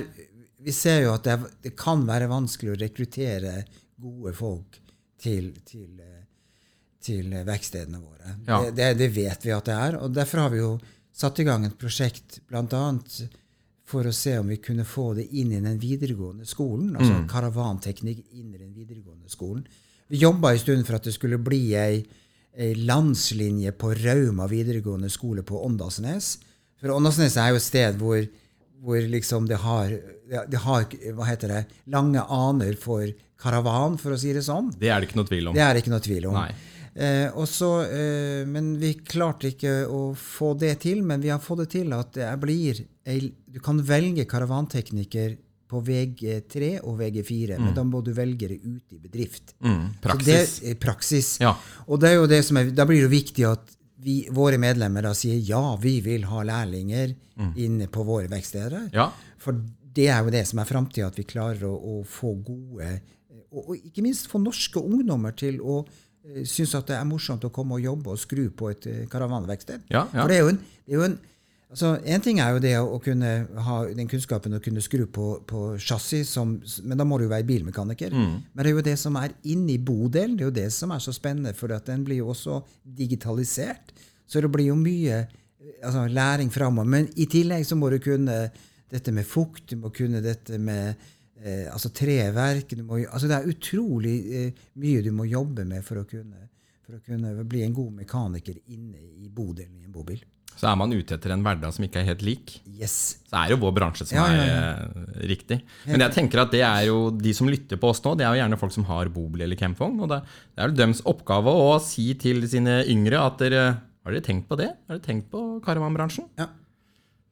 vi 0.66 0.74
ser 0.74 1.04
jo 1.04 1.12
at 1.14 1.28
det, 1.28 1.36
det 1.62 1.72
kan 1.78 2.02
være 2.08 2.26
vanskelig 2.32 2.72
å 2.74 2.78
rekruttere 2.82 3.52
gode 4.02 4.32
folk 4.34 4.80
til, 5.22 5.52
til, 5.68 5.92
eh, 6.02 6.24
til 7.04 7.36
verkstedene 7.46 8.02
våre. 8.02 8.34
Ja. 8.48 8.64
Det, 8.64 8.74
det, 8.80 8.88
det 9.04 9.12
vet 9.14 9.46
vi 9.46 9.54
at 9.54 9.70
det 9.70 9.76
er. 9.78 10.00
Og 10.02 10.16
derfor 10.16 10.46
har 10.46 10.56
vi 10.56 10.64
jo 10.64 10.72
satt 11.14 11.44
i 11.44 11.46
gang 11.46 11.68
et 11.68 11.78
prosjekt 11.78 12.40
bl.a. 12.50 12.82
for 13.94 14.10
å 14.10 14.14
se 14.16 14.36
om 14.42 14.50
vi 14.50 14.58
kunne 14.64 14.86
få 14.88 15.12
det 15.20 15.28
inn 15.38 15.54
i 15.54 15.62
den 15.64 15.78
videregående 15.82 16.48
skolen. 16.50 16.96
Altså 16.98 17.22
karavanteknikk 17.30 18.24
inn 18.34 18.52
i 18.54 18.60
den 18.60 18.74
videregående 18.74 19.30
skolen. 19.32 19.64
Vi 20.12 20.22
jobba 20.22 20.54
en 20.54 20.62
stund 20.62 20.88
for 20.88 20.98
at 20.98 21.08
det 21.08 21.16
skulle 21.16 21.40
bli 21.42 21.62
ei, 21.80 22.02
ei 22.58 22.74
landslinje 22.86 23.74
på 23.80 23.94
Rauma 24.02 24.50
videregående 24.52 25.12
skole 25.14 25.46
på 25.46 25.62
Åndalsnes. 25.66 26.36
For 26.82 26.94
Åndalsnes 26.94 27.38
er 27.40 27.54
jo 27.54 27.62
et 27.62 27.66
sted 27.66 28.02
hvor, 28.02 28.26
hvor 28.84 29.08
liksom 29.14 29.48
det 29.50 29.62
har, 29.64 29.96
det 30.28 30.66
har 30.66 30.90
hva 31.16 31.30
heter 31.30 31.54
det, 31.54 31.64
lange 31.94 32.26
aner 32.28 32.76
for 32.82 33.08
karavan, 33.44 33.98
for 34.00 34.16
å 34.16 34.20
si 34.20 34.34
det 34.36 34.44
sånn. 34.46 34.70
Det 34.80 34.92
er 34.92 35.02
det 35.02 35.10
ikke 35.10 35.20
noe 35.20 35.30
tvil 35.30 35.50
om. 35.50 35.58
Det 35.58 35.64
er 35.64 35.74
det 35.76 35.84
ikke 35.84 35.94
noe 35.94 36.04
tvil 36.04 36.30
om. 36.30 36.38
Nei. 36.40 36.73
Eh, 36.96 37.30
også, 37.34 37.70
eh, 37.90 38.44
men 38.46 38.76
vi 38.78 38.94
klarte 39.02 39.50
ikke 39.50 39.88
å 39.90 40.02
få 40.18 40.52
det 40.60 40.76
til, 40.84 41.02
men 41.02 41.24
vi 41.24 41.32
har 41.34 41.42
fått 41.42 41.64
det 41.64 41.70
til 41.74 41.94
at 41.98 42.20
jeg 42.22 42.42
blir 42.42 42.84
ei, 43.10 43.34
Du 43.50 43.60
kan 43.60 43.82
velge 43.82 44.26
karavantekniker 44.30 45.36
på 45.70 45.82
VG3 45.82 46.80
og 46.86 47.00
VG4, 47.00 47.58
men 47.58 47.74
da 47.74 47.84
må 47.84 48.04
du 48.06 48.12
velge 48.14 48.48
det 48.52 48.60
ut 48.62 48.94
i 48.94 49.00
bedrift. 49.02 49.56
Mm, 49.66 49.96
praksis. 50.02 50.60
det 50.60 50.70
er 50.70 50.76
praksis. 50.78 51.30
Ja. 51.42 51.56
Og 51.88 52.00
det 52.02 52.12
er 52.12 52.20
jo 52.20 52.28
det 52.30 52.44
som 52.46 52.58
er, 52.62 52.70
da 52.70 52.86
blir 52.86 53.02
det 53.02 53.10
viktig 53.14 53.48
at 53.50 53.74
vi, 54.04 54.28
våre 54.30 54.60
medlemmer 54.62 55.06
da 55.06 55.14
sier 55.18 55.40
ja, 55.42 55.76
vi 55.82 56.00
vil 56.06 56.28
ha 56.30 56.44
lærlinger 56.46 57.16
inne 57.58 57.88
på 57.90 58.06
våre 58.06 58.30
verksteder. 58.30 58.92
Ja. 58.94 59.10
For 59.42 59.58
det 59.94 60.10
er 60.14 60.22
jo 60.22 60.34
det 60.34 60.46
som 60.50 60.62
er 60.62 60.70
framtida, 60.70 61.10
at 61.10 61.18
vi 61.18 61.26
klarer 61.26 61.66
å, 61.70 61.74
å 61.74 61.96
få 62.06 62.36
gode 62.46 63.00
og, 63.54 63.70
og 63.70 63.74
ikke 63.78 64.04
minst 64.06 64.30
få 64.32 64.42
norske 64.42 64.82
ungdommer 64.82 65.36
til 65.38 65.60
å 65.62 65.84
uh, 66.30 66.42
synes 66.48 66.74
at 66.80 66.90
det 66.90 66.98
er 66.98 67.06
morsomt 67.10 67.46
å 67.46 67.52
komme 67.54 67.78
og 67.78 67.86
jobbe 67.86 68.16
og 68.16 68.22
skru 68.22 68.48
på 68.56 68.72
et 68.74 68.90
uh, 68.90 69.04
karavanverksted. 69.12 69.86
Ja, 69.94 70.08
ja. 70.08 70.22
For 70.22 70.32
det 70.32 70.40
er 70.40 70.44
jo 70.44 70.56
en, 70.56 70.60
det 70.84 70.96
er 70.96 71.00
jo 71.02 71.06
en 71.12 71.22
altså 71.74 71.96
En 72.06 72.22
ting 72.22 72.38
er 72.38 72.54
jo 72.54 72.62
det 72.62 72.74
å, 72.78 72.86
å 72.96 73.00
kunne 73.02 73.30
ha 73.66 73.78
den 73.98 74.10
kunnskapen 74.10 74.54
å 74.54 74.62
kunne 74.64 74.82
skru 74.84 75.08
på, 75.10 75.28
på 75.50 75.62
chassis, 75.82 76.36
men 76.38 77.00
da 77.00 77.06
må 77.08 77.18
du 77.18 77.26
jo 77.26 77.32
være 77.32 77.48
bilmekaniker. 77.50 78.14
Mm. 78.14 78.36
Men 78.54 78.60
det 78.60 78.70
er 78.70 78.78
jo 78.78 78.86
det 78.86 78.98
som 79.02 79.18
er 79.18 79.34
inni 79.50 79.80
bodelen, 79.82 80.38
det 80.38 80.46
er 80.46 80.52
jo 80.52 80.58
det 80.60 80.68
som 80.76 80.94
er 80.94 81.02
så 81.02 81.16
spennende, 81.16 81.56
for 81.58 81.74
at 81.74 81.90
den 81.90 82.06
blir 82.06 82.22
jo 82.22 82.30
også 82.34 82.60
digitalisert. 82.84 83.90
Så 84.30 84.44
det 84.44 84.52
blir 84.54 84.70
jo 84.70 84.78
mye 84.78 85.24
eh, 85.24 85.34
altså, 85.82 86.06
læring 86.08 86.54
framover. 86.54 86.90
Men 86.94 87.10
i 87.18 87.28
tillegg 87.30 87.66
så 87.68 87.78
må 87.80 87.90
du 87.90 87.98
kunne 88.04 88.38
dette 88.94 89.12
med 89.16 89.26
fukt, 89.26 89.66
du 89.72 89.80
må 89.82 89.90
kunne 89.94 90.22
dette 90.22 90.60
med 90.62 91.02
eh, 91.44 91.68
altså 91.74 91.92
treverk 91.94 92.72
må, 92.82 93.04
altså 93.06 93.30
Det 93.30 93.38
er 93.38 93.50
utrolig 93.54 94.16
eh, 94.40 94.66
mye 94.82 95.04
du 95.06 95.12
må 95.16 95.28
jobbe 95.30 95.66
med 95.70 95.84
for 95.86 96.02
å, 96.02 96.06
kunne, 96.10 96.48
for 96.86 96.98
å 96.98 97.04
kunne 97.06 97.36
bli 97.46 97.66
en 97.68 97.76
god 97.76 97.92
mekaniker 98.04 98.62
inne 98.74 99.04
i 99.24 99.30
bodelen 99.30 99.76
i 99.82 99.86
en 99.88 99.94
bobil. 99.94 100.24
Så 100.54 100.68
er 100.70 100.76
man 100.78 100.92
ute 100.94 101.16
etter 101.16 101.32
en 101.34 101.42
hverdag 101.42 101.72
som 101.74 101.82
ikke 101.88 102.04
er 102.04 102.12
helt 102.12 102.22
lik, 102.22 102.52
Yes. 102.70 103.18
så 103.26 103.40
er 103.40 103.48
det 103.50 103.56
jo 103.56 103.62
vår 103.64 103.72
bransje 103.74 104.06
som 104.06 104.20
Ja, 104.20 104.26
ja, 104.30 104.44
er 104.44 104.84
eh, 104.84 105.24
riktig. 105.32 105.58
Men 105.90 106.04
jeg 106.06 106.14
tenker 106.14 106.44
at 106.44 106.52
det 106.54 106.62
er 106.62 106.84
jo 106.92 106.98
de 107.10 107.32
som 107.34 107.50
lytter 107.50 107.80
på 107.82 107.90
oss 107.90 108.04
nå, 108.06 108.14
det 108.20 108.28
er 108.28 108.36
jo 108.36 108.42
gjerne 108.44 108.60
folk 108.62 108.76
som 108.76 108.86
har 108.86 109.10
bobil 109.14 109.42
eller 109.48 109.58
campvogn. 109.58 109.98
Og 110.06 110.12
det, 110.12 110.20
det 110.54 110.62
er 110.62 110.70
jo 110.70 110.78
deres 110.84 111.02
oppgave 111.10 111.50
å 111.50 111.72
si 111.82 112.12
til 112.22 112.46
sine 112.52 112.84
yngre 112.86 113.24
at 113.26 113.42
dere 113.42 113.64
har 114.04 114.12
dere 114.14 114.26
tenkt 114.26 114.46
på 114.52 114.60
det? 114.60 114.70
Har 114.86 115.00
dere 115.00 115.06
tenkt 115.08 115.32
på 115.34 115.42
karavanbransjen? 115.66 116.28
Ja. 116.38 116.50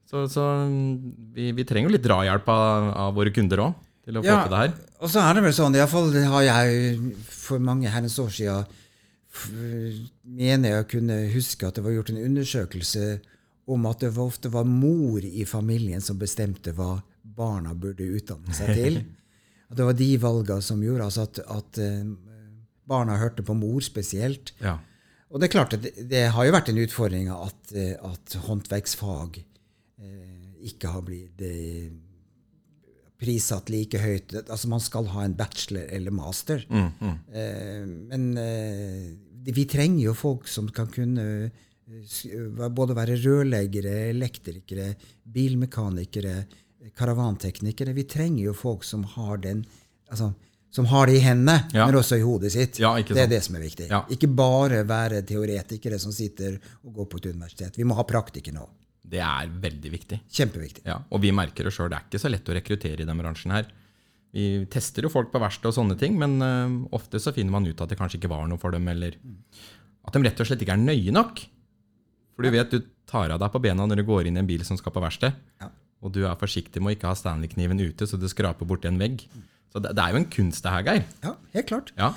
Så, 0.10 0.26
så 0.32 0.44
mm, 0.66 1.14
vi, 1.36 1.52
vi 1.56 1.66
trenger 1.68 1.92
jo 1.92 1.96
litt 1.98 2.04
drahjelp 2.08 2.50
av, 2.52 2.90
av 3.06 3.14
våre 3.16 3.32
kunder 3.36 3.62
òg, 3.68 3.78
til 4.06 4.18
å 4.18 4.24
få 4.24 4.28
Ja, 4.28 4.44
til 4.44 4.54
det 4.54 4.62
her. 4.64 4.74
Og 5.02 5.12
så 5.14 5.24
er 5.24 5.38
det 5.38 5.44
vel 5.46 5.56
sånn, 5.58 5.78
iallfall 5.78 6.14
har 6.34 6.48
jeg 6.48 6.98
for 7.30 7.64
mange 7.64 7.92
herrens 7.92 8.18
år 8.22 8.32
siden 8.34 8.78
mener 10.28 10.74
jeg 10.74 10.84
å 10.84 10.90
kunne 10.92 11.18
huske 11.32 11.68
at 11.68 11.78
det 11.78 11.86
var 11.86 11.94
gjort 11.96 12.12
en 12.12 12.20
undersøkelse 12.26 13.06
om 13.72 13.86
at 13.88 14.04
det 14.04 14.12
ofte 14.20 14.52
var 14.52 14.68
mor 14.68 15.24
i 15.24 15.46
familien 15.48 16.04
som 16.04 16.20
bestemte 16.20 16.74
hva 16.76 16.98
barna 17.24 17.74
burde 17.78 18.04
utdanne 18.18 18.56
seg 18.58 18.76
til. 18.76 19.02
At 19.72 19.78
det 19.80 19.86
var 19.88 19.96
de 19.96 20.08
valgene 20.20 20.64
som 20.66 20.82
gjorde 20.84 21.06
altså 21.06 21.24
at, 21.24 21.38
at 21.48 21.78
eh, 21.80 22.02
barna 22.92 23.16
hørte 23.22 23.46
på 23.48 23.54
mor 23.56 23.80
spesielt. 23.86 24.52
Ja. 24.60 24.74
Og 25.32 25.40
det 25.40 25.48
er 25.48 25.54
klart 25.54 25.76
at 25.78 25.86
det, 25.86 25.94
det 26.12 26.26
har 26.36 26.44
jo 26.44 26.52
vært 26.52 26.72
en 26.74 26.82
utfordring 26.84 27.30
at, 27.32 27.72
eh, 27.72 27.94
at 27.96 28.36
håndverksfag 28.50 29.40
eh, 29.40 30.50
ikke 30.68 30.92
har 30.92 31.06
blitt 31.08 31.40
eh, 31.48 31.88
prissatt 33.22 33.70
like 33.70 34.00
høyt. 34.02 34.34
Altså 34.48 34.70
Man 34.72 34.82
skal 34.82 35.06
ha 35.14 35.24
en 35.28 35.36
bachelor 35.38 35.86
eller 35.94 36.12
master. 36.16 36.64
Eh, 36.72 37.84
men 37.86 38.32
eh, 38.42 39.12
vi 39.54 39.66
trenger 39.70 40.08
jo 40.10 40.14
folk 40.18 40.48
som 40.50 40.70
kan 40.74 40.90
kunne 40.94 41.26
eh, 41.46 42.70
både 42.74 42.98
være 42.98 43.20
rørleggere, 43.22 43.94
elektrikere, 44.12 44.94
bilmekanikere, 45.26 46.40
karavanteknikere. 46.98 47.94
Vi 47.94 48.04
trenger 48.10 48.48
jo 48.50 48.54
folk 48.58 48.84
som 48.88 49.04
har 49.16 49.38
den 49.44 49.64
altså, 50.10 50.32
som 50.72 50.86
har 50.88 51.08
det 51.10 51.18
i 51.20 51.24
hendene, 51.26 51.68
Ja. 51.76 51.86
men 51.86 51.96
også 52.00 52.16
i 52.18 52.24
hodet 52.24 52.52
sitt. 52.54 52.80
Ja, 52.80 52.94
det 52.96 53.18
er 53.20 53.28
det 53.28 53.42
som 53.44 53.56
er 53.60 53.64
viktig. 53.66 53.90
Ja. 53.92 54.06
Ikke 54.10 54.30
bare 54.32 54.86
være 54.88 55.22
teoretikere 55.28 56.00
som 56.00 56.14
sitter 56.16 56.56
og 56.86 56.94
går 56.96 57.10
på 57.12 57.18
et 57.20 57.26
universitet. 57.36 57.78
Vi 57.78 57.84
må 57.84 57.98
ha 58.00 58.06
praktikere 58.08 58.56
nå. 58.56 58.70
Det 59.12 59.20
er 59.20 59.52
veldig 59.64 59.92
viktig. 59.92 60.22
Kjempeviktig. 60.32 60.86
Ja, 60.88 61.02
og 61.12 61.24
vi 61.24 61.34
merker 61.36 61.68
det 61.68 61.74
sjøl, 61.76 61.90
det 61.92 62.00
er 62.00 62.08
ikke 62.08 62.22
så 62.22 62.32
lett 62.32 62.48
å 62.48 62.56
rekruttere 62.56 63.04
i 63.04 63.08
den 63.08 63.20
bransjen 63.20 63.54
her. 63.56 63.68
Vi 64.32 64.46
tester 64.72 65.04
jo 65.04 65.12
folk 65.12 65.32
på 65.34 65.42
verksted 65.44 65.68
og 65.68 65.76
sånne 65.76 65.98
ting, 66.00 66.16
men 66.20 66.38
uh, 66.40 66.78
ofte 66.96 67.20
så 67.20 67.34
finner 67.36 67.52
man 67.58 67.68
ut 67.68 67.82
at 67.84 67.92
det 67.92 68.00
kanskje 68.00 68.22
ikke 68.22 68.32
var 68.32 68.48
noe 68.48 68.62
for 68.62 68.72
dem, 68.72 68.88
eller 68.88 69.18
at 70.08 70.16
de 70.16 70.24
rett 70.24 70.40
og 70.40 70.48
slett 70.48 70.64
ikke 70.64 70.78
er 70.78 70.86
nøye 70.86 71.16
nok. 71.16 71.44
For 72.32 72.48
du 72.48 72.56
vet, 72.56 72.72
du 72.72 72.88
tar 73.10 73.34
av 73.36 73.42
deg 73.42 73.52
på 73.52 73.62
bena 73.64 73.86
når 73.90 74.02
du 74.02 74.08
går 74.08 74.30
inn 74.30 74.40
i 74.40 74.42
en 74.42 74.48
bil 74.48 74.64
som 74.68 74.80
skal 74.80 74.96
på 74.96 75.04
verksted. 75.04 75.36
Ja. 75.62 75.68
og 76.02 76.16
du 76.16 76.24
er 76.26 76.40
forsiktig 76.40 76.82
med 76.82 76.94
å 76.94 76.96
ikke 76.96 77.12
ha 77.12 77.18
Stanley-kniven 77.18 77.78
ute 77.84 78.08
så 78.10 78.18
du 78.18 78.26
skraper 78.32 78.66
borti 78.66 78.88
en 78.90 78.98
vegg. 78.98 79.28
Så 79.72 79.84
det, 79.84 79.92
det 79.98 80.04
er 80.04 80.16
jo 80.16 80.22
en 80.22 80.32
kunst, 80.32 80.64
det 80.64 80.72
her, 80.74 80.88
Geir. 80.88 81.04
Ja, 81.24 81.36
helt 81.54 81.68
klart. 81.70 81.92
Ja. 82.00 82.14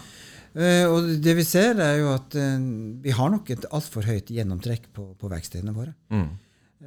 Uh, 0.54 0.86
og 0.86 1.10
det 1.22 1.34
vi 1.34 1.44
ser, 1.46 1.82
er 1.82 1.98
jo 1.98 2.12
at 2.14 2.38
uh, 2.38 2.62
vi 3.02 3.12
har 3.14 3.34
nok 3.34 3.50
et 3.50 3.66
altfor 3.74 4.06
høyt 4.06 4.30
gjennomtrekk 4.30 4.88
på, 4.94 5.10
på 5.18 5.30
verkstedene 5.30 5.74
våre. 5.74 5.96
Mm. 6.14 6.30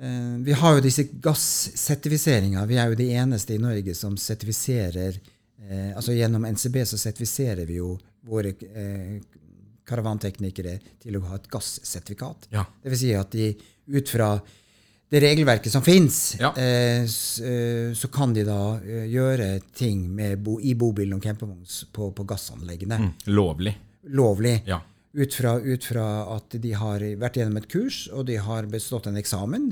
Eh, 0.01 0.37
vi 0.45 0.53
har 0.53 0.75
jo 0.77 0.83
disse 0.83 1.07
gassertifiseringene. 1.23 2.65
Vi 2.69 2.77
er 2.77 2.91
jo 2.91 2.99
de 2.99 3.09
eneste 3.17 3.55
i 3.55 3.61
Norge 3.61 3.95
som 3.97 4.17
sertifiserer 4.19 5.17
eh, 5.69 5.95
altså 5.95 6.13
Gjennom 6.13 6.45
NCB 6.45 6.83
så 6.85 6.99
sertifiserer 7.01 7.65
vi 7.65 7.79
jo 7.79 7.95
våre 8.27 8.51
eh, 8.51 9.17
karavanteknikere 9.87 10.77
til 11.01 11.17
å 11.17 11.23
ha 11.29 11.39
et 11.39 11.47
gassertifikat. 11.51 12.49
Ja. 12.53 12.65
Det 12.83 12.91
vil 12.93 12.99
si 12.99 13.13
at 13.15 13.31
de 13.31 13.51
ut 13.95 14.09
fra 14.11 14.33
det 15.07 15.21
regelverket 15.23 15.71
som 15.71 15.79
fins, 15.85 16.35
Ja. 16.35 16.49
så 17.07 18.07
kan 18.11 18.33
de 18.35 18.43
da 18.43 18.75
gjøre 19.07 19.61
ting 19.71 20.01
med 20.11 20.41
bo, 20.43 20.57
i 20.59 20.73
bobilen 20.75 21.15
og 21.15 21.23
campingvogn 21.23 21.63
på, 21.95 22.09
på 22.11 22.25
gassanleggene. 22.27 22.97
Mm. 22.99 23.13
Lovlig. 23.31 23.71
Lovlig. 24.11 24.57
Ja. 24.67 24.81
Ut 25.17 25.33
fra, 25.33 25.55
ut 25.57 25.83
fra 25.89 26.03
at 26.35 26.53
de 26.61 26.71
har 26.77 27.01
vært 27.17 27.39
gjennom 27.39 27.57
et 27.57 27.65
kurs, 27.71 28.03
og 28.13 28.27
de 28.29 28.35
har 28.37 28.67
bestått 28.69 29.07
en 29.09 29.17
eksamen. 29.17 29.71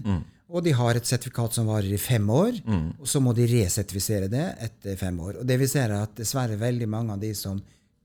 Og 0.49 0.61
de 0.65 0.71
har 0.77 0.97
et 0.97 1.05
sertifikat 1.05 1.53
som 1.57 1.67
varer 1.69 1.93
i 1.93 1.97
fem 2.01 2.25
år, 2.29 2.59
og 2.99 3.05
så 3.09 3.21
må 3.21 3.33
de 3.37 3.45
resertifisere 3.49 4.27
det 4.29 4.45
etter 4.61 4.97
fem 4.97 5.17
år. 5.21 5.39
Og 5.41 5.45
det 5.49 5.57
vi 5.61 5.67
ser 5.69 5.89
er 5.93 6.03
at 6.05 6.13
dessverre 6.17 6.57
veldig 6.61 6.87
mange 6.89 7.13
av 7.13 7.21
de 7.21 7.31
som 7.37 7.61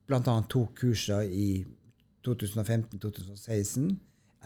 bl.a. 0.08 0.20
tok 0.48 0.72
kurser 0.82 1.28
i 1.28 1.64
2015-2016, 2.26 3.90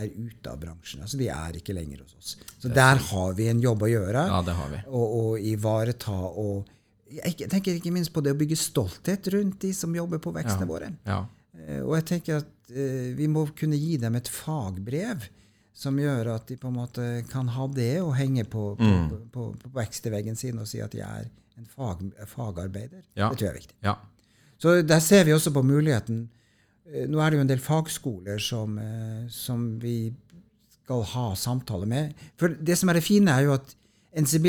er 0.02 0.10
ute 0.10 0.50
av 0.50 0.58
bransjen. 0.58 1.04
Altså 1.06 1.18
De 1.20 1.28
er 1.30 1.58
ikke 1.60 1.74
lenger 1.76 2.00
hos 2.02 2.16
oss. 2.18 2.32
Så 2.58 2.70
der 2.74 2.98
har 3.10 3.34
vi 3.38 3.46
en 3.50 3.60
jobb 3.62 3.84
å 3.86 3.90
gjøre. 3.90 4.24
Ja, 4.26 4.40
det 4.42 4.56
har 4.58 4.72
vi. 4.72 4.80
Og, 4.90 5.12
og 5.20 5.46
ivareta 5.52 6.16
og 6.34 6.70
jeg 7.14 7.46
tenker 7.46 7.76
ikke 7.76 7.92
minst 7.94 8.10
på 8.14 8.22
det 8.24 8.32
å 8.34 8.38
bygge 8.38 8.56
stolthet 8.58 9.28
rundt 9.30 9.60
de 9.62 9.70
som 9.76 9.92
jobber 9.94 10.18
på 10.18 10.32
vekstene 10.34 10.66
våre. 10.66 10.88
Ja. 11.06 11.20
Eh, 11.58 11.80
Og 11.84 11.94
jeg 11.98 12.04
tenker 12.10 12.36
at 12.42 12.70
eh, 12.74 13.12
vi 13.16 13.26
må 13.30 13.46
kunne 13.56 13.76
gi 13.78 13.96
dem 14.02 14.14
et 14.18 14.28
fagbrev 14.28 15.26
som 15.74 15.96
gjør 15.98 16.28
at 16.36 16.46
de 16.48 16.56
på 16.56 16.68
en 16.70 16.76
måte 16.78 17.04
kan 17.30 17.48
ha 17.50 17.66
det 17.66 18.00
og 18.02 18.14
henge 18.16 18.44
på, 18.46 18.76
på, 18.78 18.84
Mm. 18.84 19.08
på, 19.34 19.46
på, 19.58 19.70
veksteveggen 19.74 20.36
sin 20.38 20.58
og 20.62 20.68
si 20.70 20.78
at 20.80 20.92
de 20.94 21.00
er 21.02 21.26
en 21.58 21.66
fag, 21.66 22.02
fagarbeider. 22.30 23.02
Ja. 23.18 23.28
Det 23.30 23.38
tror 23.38 23.46
jeg 23.48 23.54
er 23.54 23.60
viktig. 23.60 23.76
ja. 23.82 23.96
Så 24.58 24.82
der 24.86 25.00
ser 25.02 25.24
vi 25.26 25.32
også 25.34 25.50
på 25.52 25.62
muligheten. 25.66 26.28
Eh, 26.86 27.08
Nå 27.10 27.18
er 27.20 27.30
det 27.30 27.38
jo 27.38 27.42
en 27.42 27.50
del 27.50 27.58
fagskoler 27.62 28.38
som, 28.40 28.78
som 29.28 29.78
vi 29.82 30.14
skal 30.84 31.02
ha 31.14 31.34
samtale 31.34 31.86
med. 31.90 32.14
For 32.38 32.48
det 32.54 32.76
som 32.78 32.88
er 32.88 32.94
det 33.00 33.02
fine, 33.04 33.30
er 33.34 33.42
jo 33.48 33.54
at 33.58 33.74
NCB 34.14 34.48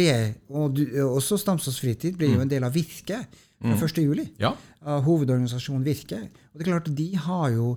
og 0.54 0.76
du, 0.78 0.84
også 1.08 1.40
Stamsås 1.42 1.80
Fritid 1.82 2.18
blir 2.20 2.36
jo 2.36 2.44
en 2.44 2.52
del 2.52 2.66
av 2.68 2.76
Virke 2.76 3.24
fra 3.60 3.88
1. 3.88 4.02
juli. 4.04 4.28
ja. 4.42 4.54
Av 4.86 5.02
hovedorganisasjonen 5.08 5.86
Virke. 5.86 6.20
Og 6.54 6.60
det 6.60 6.66
er 6.66 6.70
klart 6.70 6.92
de 6.94 7.08
har 7.18 7.48
jo 7.56 7.72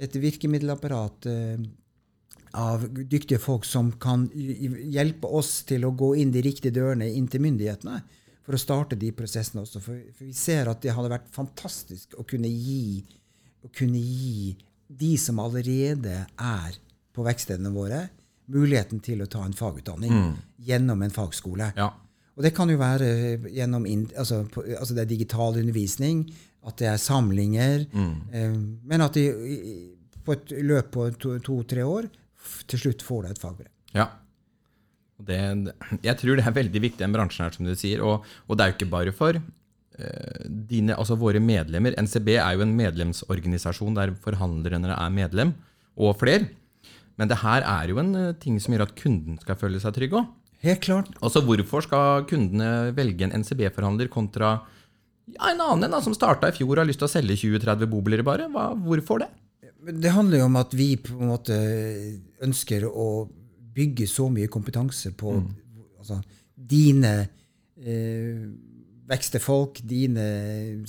et 0.00 0.14
virkemiddelapparat 0.16 1.26
eh, 1.28 1.66
av 2.56 2.86
dyktige 2.88 3.40
folk 3.42 3.66
som 3.68 3.90
kan 4.00 4.24
hjelpe 4.32 5.28
oss 5.28 5.60
til 5.68 5.84
å 5.84 5.92
gå 5.92 6.14
inn 6.22 6.32
de 6.32 6.44
riktige 6.44 6.72
dørene 6.72 7.08
inn 7.12 7.28
til 7.28 7.44
myndighetene 7.44 8.00
for 8.46 8.56
å 8.56 8.60
starte 8.60 8.96
de 8.96 9.10
prosessene 9.16 9.64
også. 9.64 9.82
For, 9.84 10.00
for 10.16 10.28
vi 10.28 10.36
ser 10.36 10.70
at 10.70 10.80
det 10.84 10.94
hadde 10.96 11.12
vært 11.12 11.28
fantastisk 11.34 12.16
å 12.16 12.24
kunne 12.28 12.48
gi, 12.48 13.02
å 13.66 13.70
kunne 13.74 14.00
gi 14.00 14.54
de 14.86 15.16
som 15.20 15.40
allerede 15.42 16.22
er 16.24 16.78
på 17.16 17.24
verkstedene 17.26 17.72
våre, 17.74 18.06
muligheten 18.48 19.00
til 19.02 19.22
å 19.24 19.28
ta 19.28 19.44
en 19.44 19.52
fagutdanning 19.56 20.36
gjennom 20.62 21.02
en 21.02 21.10
fagskole. 21.10 21.72
ja. 21.76 21.90
Og 22.36 22.42
det 22.44 22.50
kan 22.54 22.68
jo 22.68 22.76
være 22.76 23.06
gjennom 23.48 23.86
inn- 23.88 24.10
altså, 24.12 24.42
på, 24.52 24.60
altså 24.76 24.92
det 24.94 25.06
er 25.06 25.08
digital 25.08 25.54
undervisning, 25.56 26.18
at 26.68 26.76
det 26.76 26.86
er 26.90 26.98
samlinger, 27.00 27.86
eh, 27.96 28.52
men 28.84 29.00
at 29.00 29.14
de 29.14 29.22
i- 29.24 29.62
i- 29.72 29.92
på 30.22 30.32
et 30.34 30.52
løp 30.62 30.90
på 30.92 31.06
to-tre 31.42 31.80
år 31.82 32.10
til 32.68 32.78
slutt 32.78 33.00
får 33.02 33.22
de 33.22 33.30
et 33.30 33.38
fagbrev. 33.40 33.68
Ja. 33.94 34.08
Det, 35.24 35.38
jeg 36.04 36.16
tror 36.18 36.36
det 36.36 36.44
er 36.46 36.52
veldig 36.52 36.80
viktig, 36.82 36.98
den 36.98 37.12
bransjen 37.14 37.46
her, 37.46 37.52
som 37.56 37.64
du 37.64 37.72
sier. 37.74 38.02
Og, 38.04 38.22
og 38.50 38.56
det 38.58 38.64
er 38.66 38.72
jo 38.72 38.76
ikke 38.76 38.90
bare 38.90 39.12
for 39.16 39.32
eh, 39.98 40.44
dine, 40.68 40.92
altså 40.94 41.16
våre 41.16 41.40
medlemmer. 41.40 41.94
NCB 41.96 42.34
er 42.36 42.52
jo 42.58 42.66
en 42.66 42.76
medlemsorganisasjon 42.76 43.94
der 43.96 44.12
forhandlerne 44.20 44.92
er 44.92 45.10
medlem, 45.10 45.54
og 45.96 46.18
flere. 46.20 46.50
Men 47.16 47.30
det 47.30 47.40
her 47.40 47.64
er 47.64 47.90
jo 47.90 48.00
en 48.02 48.12
eh, 48.18 48.34
ting 48.40 48.58
som 48.62 48.74
gjør 48.74 48.86
at 48.86 48.96
kunden 48.98 49.38
skal 49.42 49.58
føle 49.60 49.80
seg 49.82 49.96
trygg 49.96 50.16
òg. 50.18 50.28
Helt 50.64 50.82
klart. 50.84 51.08
Altså, 51.20 51.42
hvorfor 51.44 51.84
skal 51.84 52.26
kundene 52.28 52.92
velge 52.96 53.26
en 53.26 53.34
NCB-forhandler 53.42 54.10
kontra 54.12 54.58
ja, 55.26 55.50
en 55.50 55.62
annen 55.62 55.90
da, 55.90 56.00
som 56.02 56.14
starta 56.14 56.50
i 56.50 56.54
fjor 56.54 56.76
og 56.76 56.84
har 56.84 56.88
lyst 56.88 57.00
til 57.02 57.08
å 57.08 57.12
selge 57.12 57.36
20-30 57.40 57.90
bobiler 57.90 58.22
bare? 58.26 58.46
Hva, 58.52 58.70
hvorfor 58.78 59.24
det? 59.24 59.30
Det 59.86 60.12
handler 60.14 60.42
jo 60.42 60.48
om 60.48 60.58
at 60.58 60.72
vi 60.74 60.92
på 60.98 61.14
en 61.16 61.32
måte 61.32 61.56
ønsker 62.42 62.86
å 62.88 63.26
bygge 63.76 64.06
så 64.10 64.28
mye 64.32 64.50
kompetanse 64.50 65.12
på 65.18 65.34
altså, 65.36 66.20
dine 66.56 67.12
eh, 67.76 68.46
vekstefolk, 69.06 69.82
dine 69.86 70.26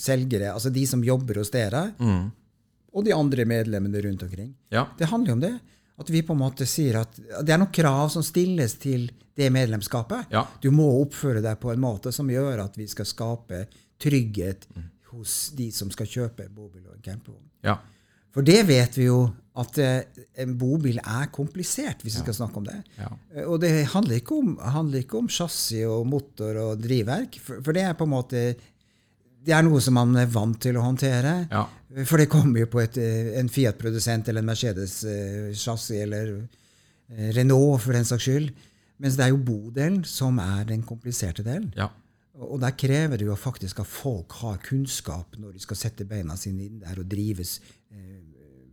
selgere, 0.02 0.52
altså 0.54 0.72
de 0.74 0.82
som 0.90 1.02
jobber 1.06 1.38
hos 1.42 1.52
dere, 1.54 1.84
og 2.88 3.04
de 3.06 3.14
andre 3.14 3.44
medlemmene 3.46 4.02
rundt 4.02 4.24
omkring. 4.26 4.48
Ja. 4.74 4.88
Det 4.98 5.10
handler 5.12 5.30
jo 5.30 5.36
om 5.36 5.44
det. 5.44 5.52
At 5.98 6.10
vi 6.14 6.22
på 6.22 6.36
en 6.36 6.42
måte 6.44 6.66
sier 6.68 7.00
at 7.00 7.16
det 7.18 7.54
er 7.54 7.58
noen 7.58 7.74
krav 7.74 8.12
som 8.14 8.22
stilles 8.22 8.76
til 8.78 9.08
det 9.38 9.50
medlemskapet. 9.54 10.30
Ja. 10.34 10.44
Du 10.62 10.70
må 10.74 10.86
oppføre 11.00 11.42
deg 11.42 11.58
på 11.62 11.72
en 11.72 11.82
måte 11.82 12.12
som 12.14 12.30
gjør 12.30 12.64
at 12.64 12.78
vi 12.78 12.86
skal 12.90 13.06
skape 13.08 13.64
trygghet 13.98 14.66
hos 15.12 15.36
de 15.58 15.70
som 15.74 15.90
skal 15.94 16.10
kjøpe 16.10 16.46
en 16.46 16.54
bobil 16.54 16.84
og 16.86 16.96
en 16.96 17.04
campingvogn. 17.04 17.46
ja. 17.66 17.78
For 18.36 18.44
det 18.44 18.60
vet 18.68 18.94
vi 18.94 19.06
jo 19.08 19.22
at 19.58 19.78
eh, 19.82 20.24
en 20.44 20.52
bobil 20.60 21.00
er 21.00 21.30
komplisert, 21.34 22.04
hvis 22.04 22.18
vi 22.18 22.24
skal 22.26 22.36
snakke 22.36 22.60
om 22.60 22.66
det. 22.68 22.76
Ja. 22.98 23.08
Og 23.48 23.56
det 23.62 23.72
handler 23.94 24.20
ikke 24.20 24.36
om, 24.38 24.52
handler 24.62 25.02
ikke 25.02 25.18
om 25.18 25.30
chassis 25.32 25.86
og 25.88 26.04
motor 26.06 26.60
og 26.62 26.82
drivverk, 26.84 27.40
for, 27.42 27.64
for 27.64 27.74
det 27.74 27.86
er 27.88 27.96
på 27.98 28.06
en 28.06 28.12
måte 28.12 28.42
det 29.44 29.54
er 29.54 29.62
noe 29.66 29.80
som 29.80 29.96
man 29.96 30.16
er 30.18 30.30
vant 30.32 30.58
til 30.60 30.76
å 30.78 30.84
håndtere. 30.84 31.34
Ja. 31.50 31.66
For 32.04 32.20
det 32.20 32.28
kommer 32.32 32.62
jo 32.64 32.70
på 32.70 32.82
et, 32.82 32.98
eh, 33.00 33.34
en 33.40 33.48
Fiat-produsent 33.48 34.28
eller 34.28 34.44
en 34.44 34.50
Mercedes-chassis 34.50 36.02
eller 36.02 36.34
eh, 37.10 37.30
Renault, 37.36 37.80
for 37.82 37.96
den 37.96 38.04
saks 38.08 38.26
skyld. 38.28 38.50
Mens 38.98 39.16
det 39.16 39.24
er 39.28 39.32
jo 39.32 39.40
bodelen 39.46 40.02
som 40.04 40.38
er 40.42 40.66
den 40.68 40.82
kompliserte 40.86 41.46
delen. 41.46 41.72
ja. 41.76 41.90
Og 42.38 42.60
der 42.62 42.70
krever 42.78 43.18
det 43.18 43.26
jo 43.26 43.34
faktisk 43.34 43.80
at 43.82 43.88
folk 43.90 44.36
har 44.44 44.60
kunnskap 44.62 45.34
når 45.42 45.56
de 45.56 45.62
skal 45.64 45.78
sette 45.80 46.04
beina 46.06 46.36
sine 46.38 46.68
inn 46.68 46.76
der 46.78 47.00
og 47.02 47.08
drives 47.10 47.56
eh, 47.90 48.20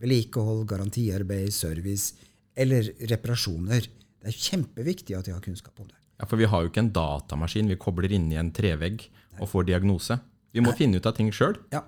vedlikehold, 0.03 0.67
garantiarbeid, 0.69 1.49
service 1.49 2.13
eller 2.55 2.91
reparasjoner. 3.09 3.87
Det 4.21 4.29
er 4.29 4.37
kjempeviktig 4.37 5.17
at 5.17 5.25
de 5.25 5.33
har 5.33 5.41
kunnskap 5.41 5.81
om 5.81 5.87
det. 5.89 5.97
Ja, 6.19 6.27
For 6.29 6.37
vi 6.37 6.45
har 6.45 6.61
jo 6.61 6.69
ikke 6.69 6.83
en 6.85 6.93
datamaskin 6.93 7.73
vi 7.73 7.79
kobler 7.81 8.13
inn 8.13 8.29
i 8.31 8.37
en 8.37 8.53
trevegg 8.53 9.07
og 9.39 9.49
får 9.49 9.65
diagnose. 9.71 10.19
Vi 10.55 10.63
må 10.63 10.73
finne 10.77 10.97
ut 11.01 11.05
av 11.09 11.13
ting 11.17 11.29
sjøl. 11.35 11.57
Ja, 11.75 11.83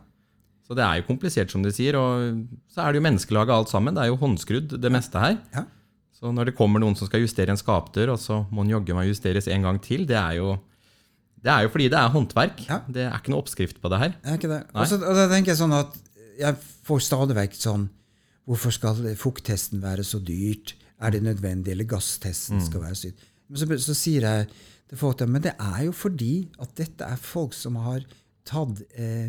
Så 0.68 0.76
det 0.76 0.84
er 0.84 1.00
jo 1.00 1.08
komplisert, 1.08 1.50
som 1.54 1.64
de 1.64 1.72
sier. 1.72 1.96
Og 1.96 2.44
så 2.74 2.84
er 2.84 2.92
det 2.92 3.00
jo 3.00 3.06
menneskelaget 3.08 3.56
alt 3.56 3.72
sammen. 3.72 3.96
Det 3.96 4.04
er 4.04 4.12
jo 4.12 4.20
håndskrudd, 4.20 4.76
det 4.84 4.92
meste 4.92 5.24
her. 5.24 5.38
ja. 5.56 5.66
Så 6.18 6.32
når 6.34 6.50
det 6.50 6.56
kommer 6.58 6.82
noen 6.82 6.96
som 6.98 7.06
skal 7.06 7.22
justere 7.22 7.54
en 7.54 7.60
skapdør, 7.60 8.16
og 8.16 8.18
så 8.18 8.40
må 8.50 8.64
den 8.66 8.72
jaggu 8.74 8.96
meg 8.98 9.06
justeres 9.12 9.46
en 9.54 9.62
gang 9.68 9.78
til, 9.86 10.02
det 10.10 10.18
er 10.18 10.40
jo 10.40 10.56
det 11.46 11.52
er 11.54 11.68
jo 11.68 11.70
fordi 11.70 11.90
det 11.94 12.00
er 12.00 12.10
håndverk. 12.10 12.64
Ja. 12.66 12.80
Det 12.90 13.04
er 13.06 13.14
ikke 13.20 13.30
noe 13.36 13.44
oppskrift 13.44 13.78
på 13.84 13.92
det 13.94 14.00
her. 14.02 14.16
Er 14.26 14.40
ikke 14.40 14.50
det? 14.50 14.64
Også, 14.74 14.98
og 14.98 15.14
da 15.20 15.28
tenker 15.30 15.54
jeg 15.54 15.60
sånn 15.62 15.76
at 15.78 15.94
jeg 16.40 16.58
får 16.90 17.04
stadig 17.06 17.38
vekk 17.38 17.56
sånn 17.58 17.86
Hvorfor 18.48 18.72
skal 18.72 19.00
fukttesten 19.20 19.82
være 19.84 20.06
så 20.08 20.22
dyrt? 20.24 20.72
Er 21.04 21.12
det 21.12 21.20
nødvendig? 21.26 21.74
Eller 21.74 21.84
gasstesten 21.90 22.62
skal 22.64 22.86
være 22.86 22.96
så 22.96 23.10
dyrt? 23.10 23.26
Men 23.52 23.60
så, 23.60 23.68
så 23.84 23.96
sier 23.98 24.24
jeg 24.24 24.46
til 24.88 25.00
folk 25.02 25.20
men 25.28 25.44
det 25.44 25.52
er 25.60 25.82
jo 25.84 25.92
fordi 25.92 26.48
at 26.64 26.72
dette 26.80 27.04
er 27.04 27.20
folk 27.20 27.54
som 27.54 27.76
har 27.84 28.06
tatt 28.48 28.82
eh, 28.96 29.28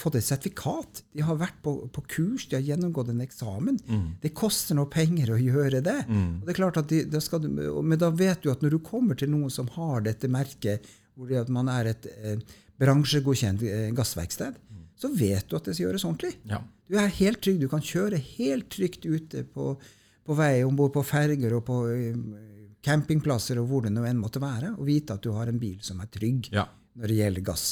fått 0.00 0.14
et 0.16 0.24
sertifikat. 0.24 1.02
De 1.12 1.20
har 1.26 1.36
vært 1.36 1.58
på, 1.64 1.74
på 1.92 2.02
kurs, 2.08 2.46
de 2.48 2.56
har 2.56 2.64
gjennomgått 2.64 3.10
en 3.12 3.20
eksamen. 3.20 3.76
Det 4.22 4.30
koster 4.38 4.78
noe 4.78 4.88
penger 4.88 5.34
å 5.34 5.40
gjøre 5.42 5.82
det. 5.84 5.98
Og 6.08 6.46
det 6.46 6.54
er 6.54 6.60
klart 6.62 6.78
at 6.80 6.88
de, 6.88 7.02
da 7.12 7.20
skal 7.20 7.42
du, 7.44 7.50
Men 7.84 7.98
da 8.00 8.08
vet 8.16 8.40
du 8.46 8.48
at 8.54 8.62
når 8.64 8.78
du 8.78 8.80
kommer 8.86 9.18
til 9.20 9.28
noen 9.34 9.52
som 9.52 9.68
har 9.76 10.00
dette 10.06 10.30
merket, 10.32 10.86
hvor 11.14 11.28
det 11.28 11.42
at 11.42 11.50
man 11.52 11.68
er 11.68 11.90
et 11.92 12.08
eh, 12.16 12.38
bransjegodkjent 12.80 13.62
eh, 13.68 13.90
gassverksted, 13.96 14.56
så 15.02 15.10
vet 15.18 15.48
du 15.50 15.56
at 15.58 15.66
det 15.68 15.74
skal 15.76 15.88
gjøres 15.90 16.04
ordentlig. 16.08 16.36
Ja. 16.48 16.62
Du 16.88 16.96
er 17.00 17.12
helt 17.18 17.40
trygg. 17.44 17.60
Du 17.60 17.68
kan 17.68 17.82
kjøre 17.84 18.16
helt 18.38 18.68
trygt 18.72 19.04
ute 19.04 19.42
på, 19.52 19.74
på 20.24 20.36
vei, 20.38 20.62
om 20.64 20.76
bord 20.78 20.92
på 20.96 21.02
ferger 21.04 21.58
og 21.58 21.64
på 21.68 21.78
eh, 21.92 22.16
campingplasser 22.86 23.60
og 23.60 23.68
hvor 23.70 23.84
det 23.84 23.92
nå 23.94 24.04
enn 24.08 24.20
måtte 24.20 24.40
være, 24.42 24.72
og 24.78 24.86
vite 24.88 25.16
at 25.16 25.22
du 25.24 25.32
har 25.36 25.50
en 25.50 25.60
bil 25.62 25.78
som 25.84 26.00
er 26.02 26.08
trygg 26.12 26.48
Ja. 26.54 26.64
når 26.98 27.12
det 27.12 27.18
gjelder 27.20 27.44
gass. 27.52 27.66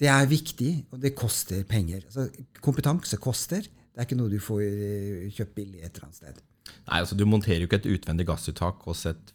Det 0.00 0.08
er 0.08 0.26
viktig, 0.30 0.70
og 0.94 1.00
det 1.02 1.10
koster 1.18 1.62
penger. 1.68 2.06
Altså, 2.08 2.28
kompetanse 2.64 3.18
koster. 3.20 3.66
Det 3.66 3.98
er 4.00 4.06
ikke 4.06 4.16
noe 4.20 4.30
du 4.32 4.38
får 4.40 4.62
eh, 4.64 5.26
kjøpt 5.36 5.54
billig 5.58 5.82
et 5.84 5.90
eller 5.92 6.06
annet 6.08 6.20
sted. 6.22 6.38
Nei, 6.86 7.00
altså 7.02 7.16
Du 7.18 7.26
monterer 7.28 7.60
jo 7.64 7.68
ikke 7.68 7.80
et 7.82 7.88
utvendig 7.98 8.24
gassuttak 8.28 8.80
hos, 8.88 9.04
et, 9.10 9.34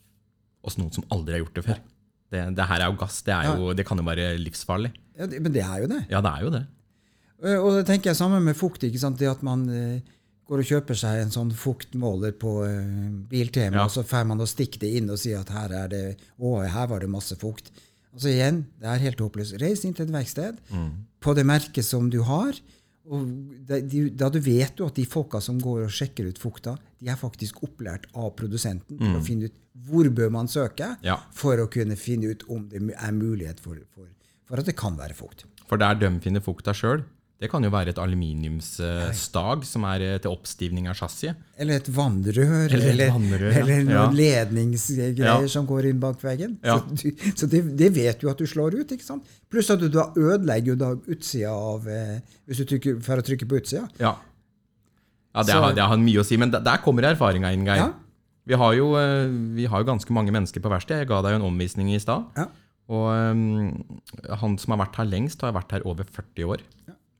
hos 0.65 0.77
noen 0.79 0.91
som 0.95 1.05
aldri 1.13 1.35
har 1.37 1.43
gjort 1.45 1.59
det 1.59 1.65
før. 1.67 1.81
Det, 2.33 2.41
det 2.57 2.65
her 2.71 2.81
er 2.81 2.89
jo 2.89 2.97
gass. 2.97 3.19
Det, 3.27 3.35
er 3.35 3.51
jo, 3.59 3.73
det 3.77 3.85
kan 3.85 3.99
jo 4.01 4.05
være 4.07 4.31
livsfarlig. 4.41 4.89
Ja, 5.19 5.27
det, 5.29 5.41
men 5.45 5.53
det 5.53 5.61
er 5.61 5.83
jo 5.83 5.91
det. 5.91 6.01
Ja, 6.09 6.21
det 6.25 6.31
er 6.33 6.47
jo 6.47 6.53
det. 6.57 6.63
Eh, 7.45 7.59
Og 7.61 7.71
det 7.77 7.85
tenker 7.91 8.09
jeg 8.13 8.17
sammen 8.17 8.41
med 8.47 8.57
fukt. 8.57 8.83
ikke 8.87 9.01
sant? 9.03 9.19
Det 9.21 9.29
at 9.29 9.43
man 9.45 9.67
eh, 9.69 9.99
går 10.49 10.63
og 10.63 10.69
kjøper 10.71 10.97
seg 10.97 11.21
en 11.27 11.33
sånn 11.35 11.51
fuktmåler 11.57 12.33
på 12.41 12.55
Biltema, 13.29 13.77
Ja. 13.79 13.85
og 13.85 13.93
så 13.93 14.03
får 14.05 14.25
man 14.29 14.41
å 14.41 14.47
stikke 14.49 14.81
det 14.81 14.91
inn 14.99 15.09
og 15.13 15.17
si 15.21 15.33
at 15.37 15.49
her 15.53 15.71
er 15.83 15.87
det, 15.93 16.03
å, 16.39 16.57
her 16.65 16.89
var 16.91 17.01
det 17.05 17.09
masse 17.11 17.37
fukt. 17.41 17.69
Altså 18.15 18.31
igjen, 18.31 18.61
det 18.79 18.87
er 18.87 19.01
helt 19.03 19.19
håpløst. 19.19 19.57
Reis 19.61 19.83
inn 19.85 19.93
til 19.97 20.07
et 20.07 20.13
verksted 20.15 20.57
på 21.19 21.33
det 21.35 21.43
merket 21.45 21.83
som 21.85 22.09
du 22.09 22.21
har. 22.23 22.55
og 23.05 23.27
da, 23.67 23.77
de, 23.85 24.09
da 24.09 24.29
du 24.33 24.39
vet 24.41 24.73
du 24.79 24.85
at 24.85 24.95
de 24.97 25.03
folka 25.05 25.37
som 25.43 25.59
går 25.61 25.83
og 25.85 25.91
sjekker 25.93 26.25
ut 26.31 26.39
fukta, 26.41 26.77
de 26.99 27.09
er 27.11 27.19
faktisk 27.19 27.59
opplært 27.67 28.07
av 28.17 28.31
produsenten 28.39 28.97
til 28.97 29.17
å 29.19 29.21
finne 29.21 29.45
ut 29.51 29.59
hvor 29.85 30.07
bør 30.09 30.31
man 30.31 30.47
søke 30.47 30.95
Ja. 31.03 31.19
for 31.35 31.59
å 31.61 31.67
kunne 31.69 31.95
finne 31.99 32.31
ut 32.31 32.43
om 32.49 32.63
det 32.71 32.81
er 32.95 33.11
mulighet 33.11 33.59
for, 33.59 33.77
for, 33.93 34.07
for 34.47 34.57
at 34.63 34.65
det 34.65 34.75
kan 34.79 34.95
være 34.97 35.13
fukt. 35.13 35.43
For 35.67 35.77
der 35.77 35.93
de 35.99 36.09
finner 36.23 36.41
fukta 36.41 36.73
sjøl, 36.73 37.03
det 37.45 37.51
kan 37.53 37.63
jo 37.63 37.69
være 37.73 37.93
et 37.93 37.99
aluminiumsstag 38.01 39.63
som 39.69 39.85
er 39.87 40.03
eh, 40.05 40.17
til 40.23 40.33
oppstivning 40.33 40.87
av 40.89 40.97
chassiset. 40.97 41.37
Eller 41.61 41.79
et 41.79 41.89
vannrør, 41.93 42.65
Eller 42.73 42.89
eller, 42.91 43.11
vannrør, 43.13 43.45
ja. 43.51 43.59
eller 43.61 43.81
Ja. 43.83 44.05
noen 44.05 44.15
ledningsgreier 44.17 45.19
Ja. 45.25 45.35
som 45.51 45.67
går 45.69 45.91
inn 45.91 45.99
bak 46.01 46.21
veggen. 46.25 46.57
Ja. 46.65 46.79
Så, 46.79 46.95
du, 47.03 47.11
så 47.37 47.49
det, 47.51 47.61
det 47.77 47.91
vet 47.95 48.19
du 48.21 48.29
at 48.31 48.37
du 48.41 48.45
slår 48.49 48.79
ut. 48.81 48.91
ikke 48.91 49.05
sant? 49.05 49.23
Pluss 49.51 49.69
at 49.69 49.79
du 49.79 49.87
da 49.93 50.07
ødelegger 50.17 50.75
da 50.81 50.93
utsida 50.95 51.53
av 51.53 51.87
eh, 51.87 52.17
Hvis 52.49 52.63
du 52.63 52.65
trykker, 52.73 52.97
for 53.05 53.21
å 53.21 53.25
trykke 53.25 53.47
på 53.47 53.61
utsida. 53.61 53.85
Ja. 54.01 54.15
ja 55.35 55.43
det, 55.43 55.53
Så- 55.53 55.61
har, 55.61 55.73
det 55.77 55.85
har 55.85 55.97
mye 56.01 56.19
å 56.21 56.25
si, 56.27 56.37
men 56.41 56.51
der, 56.51 56.65
der 56.65 56.81
kommer 56.83 57.03
erfaringa 57.13 57.53
inn, 57.53 57.65
Geir. 57.65 57.77
Ja. 57.85 57.93
Vi, 58.45 58.53
har 58.61 58.73
jo, 58.77 58.91
eh, 58.99 59.25
vi 59.57 59.65
har 59.65 59.81
jo 59.81 59.87
ganske 59.93 60.13
mange 60.13 60.31
mennesker 60.35 60.61
på 60.61 60.69
verkstedet. 60.69 61.05
Jeg 61.05 61.09
ga 61.13 61.21
deg 61.25 61.33
jo 61.37 61.41
en 61.43 61.49
omvisning 61.53 61.93
i 61.95 61.99
stad. 61.99 62.25
Ja. 62.37 62.47
Og 62.85 63.07
um, 63.09 63.97
han 64.37 64.59
som 64.61 64.75
har 64.75 64.83
vært 64.83 64.99
her 65.01 65.07
lengst, 65.09 65.41
har 65.41 65.55
vært 65.55 65.71
her 65.73 65.81
over 65.89 66.05
40 66.05 66.45
år. 66.53 66.61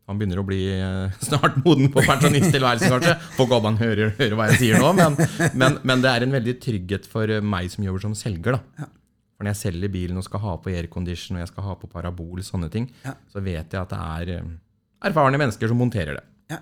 Han 0.06 0.20
begynner 0.20 0.38
å 0.38 0.46
bli 0.46 0.60
eh, 0.70 1.14
snart 1.28 1.56
moden 1.66 1.88
på 1.94 2.04
pensjonisttilværelsen, 2.06 2.92
kanskje. 2.94 3.16
Får 3.38 3.48
håpe 3.50 3.72
han 3.72 3.80
hører, 3.80 4.12
hører 4.20 4.36
hva 4.38 4.50
jeg 4.52 4.60
sier 4.62 4.84
nå, 4.84 4.92
men, 4.98 5.16
men, 5.58 5.80
men 5.82 6.04
det 6.04 6.12
er 6.12 6.26
en 6.28 6.36
veldig 6.36 6.54
trygghet 6.62 7.08
for 7.10 7.32
eh, 7.34 7.42
meg 7.42 7.72
som 7.74 7.88
jobber 7.88 8.04
som 8.06 8.14
selger. 8.18 8.60
da. 8.60 8.86
For 9.36 9.44
når 9.48 9.56
jeg 9.56 9.62
selger 9.64 9.92
bilen 9.92 10.20
og 10.22 10.28
skal 10.28 10.44
ha 10.46 10.54
på 10.62 10.70
aircondition 10.72 11.40
og 11.40 11.42
jeg 11.44 11.50
skal 11.52 11.66
ha 11.72 11.74
på 11.82 11.90
parabol, 11.92 12.44
sånne 12.46 12.70
ting, 12.72 12.86
Ja. 13.04 13.16
så 13.34 13.42
vet 13.44 13.74
jeg 13.74 13.82
at 13.82 13.92
det 13.96 14.04
er 14.04 14.34
eh, 14.38 14.54
erfarne 15.10 15.42
mennesker 15.42 15.74
som 15.74 15.82
monterer 15.82 16.20
det. 16.22 16.24
Ja. 16.54 16.62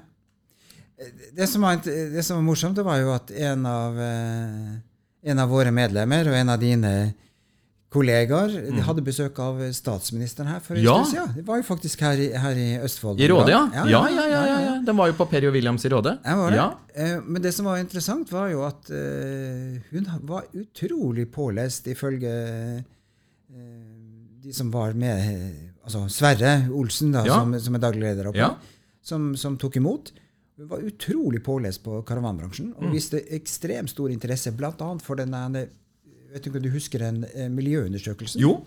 Det, 1.36 1.50
som 1.52 1.68
var, 1.68 1.82
det 1.84 2.24
som 2.24 2.40
var 2.40 2.48
morsomt, 2.48 2.80
det 2.80 2.88
var 2.88 3.02
jo 3.04 3.12
at 3.14 3.30
en 3.52 3.68
av, 3.68 4.00
en 4.00 5.44
av 5.44 5.52
våre 5.52 5.72
medlemmer 5.76 6.32
og 6.32 6.36
en 6.40 6.52
av 6.56 6.62
dine 6.64 6.94
kollegaer 7.94 8.52
de 8.74 8.82
hadde 8.84 9.04
besøk 9.06 9.38
av 9.40 9.60
statsministeren 9.78 10.50
her 10.50 10.60
for 10.66 10.74
en 10.76 10.82
Mm. 10.82 10.86
Ja. 10.88 10.96
stund 11.04 11.14
siden. 11.14 11.36
Det 11.38 11.46
var 11.48 11.62
jo 11.62 11.66
faktisk 11.68 12.02
her 12.02 12.18
i, 12.20 12.28
her 12.44 12.58
i 12.60 12.68
Østfold. 12.84 13.22
I 13.22 13.28
Råde, 13.32 13.54
ja. 13.54 13.62
Ja, 13.74 13.86
Ja, 13.94 14.02
ja, 14.10 14.26
ja, 14.34 14.60
ja. 14.66 14.74
Den 14.86 14.98
var 14.98 15.08
jo 15.12 15.14
på 15.22 15.30
Perry 15.30 15.48
og 15.48 15.54
Williams 15.54 15.86
i 15.86 15.90
Råde. 15.94 16.18
Det. 16.24 16.56
Ja. 16.58 16.68
Eh, 16.96 17.22
Men 17.26 17.42
det 17.42 17.54
som 17.54 17.66
var 17.70 17.78
interessant, 17.78 18.32
var 18.32 18.50
jo 18.52 18.66
at 18.68 18.90
eh, 18.90 19.80
hun 19.94 20.10
var 20.24 20.44
utrolig 20.54 21.30
pålest, 21.32 21.88
ifølge 21.88 22.34
eh, 23.54 24.42
de 24.44 24.54
som 24.54 24.72
var 24.74 24.94
med 24.94 25.70
Altså 25.84 26.06
Sverre 26.10 26.70
Olsen, 26.72 27.12
da, 27.12 27.26
som, 27.28 27.54
som 27.60 27.76
er 27.76 27.82
daglig 27.84 28.02
leder 28.06 28.30
oppe, 28.30 28.46
som, 29.04 29.34
som 29.36 29.58
tok 29.60 29.76
imot. 29.82 30.14
Hun 30.56 30.70
var 30.70 30.80
utrolig 30.86 31.42
pålest 31.44 31.82
på 31.84 31.98
karavanbransjen 32.08 32.70
og 32.78 32.84
Mm. 32.88 32.94
viste 32.94 33.20
ekstremt 33.36 33.90
stor 33.92 34.10
interesse, 34.14 34.52
bl.a. 34.56 34.72
for 35.04 35.16
den 35.20 35.32
der, 35.36 35.68
Vet 36.34 36.44
du 36.44 36.50
ikke 36.50 36.60
om 36.60 36.66
du 36.66 36.74
husker 36.74 37.04
den 37.04 37.24
eh, 37.34 37.50
miljøundersøkelsen? 37.54 38.42
Jo, 38.42 38.64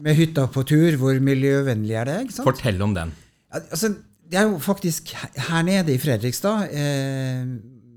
Med 0.00 0.14
hytta 0.16 0.46
på 0.52 0.62
tur, 0.68 0.96
hvor 1.00 1.16
miljøvennlig 1.20 1.96
er 1.96 2.04
det? 2.08 2.16
ikke 2.26 2.34
sant? 2.38 2.48
fortell 2.48 2.82
om 2.82 2.94
den. 2.94 3.12
Ja, 3.52 3.60
Altså, 3.70 3.94
det 4.30 4.38
er 4.38 4.46
jo 4.46 4.58
faktisk 4.62 5.10
her 5.16 5.62
nede 5.66 5.94
i 5.94 5.98
Fredrikstad 5.98 6.68
eh, 6.70 7.46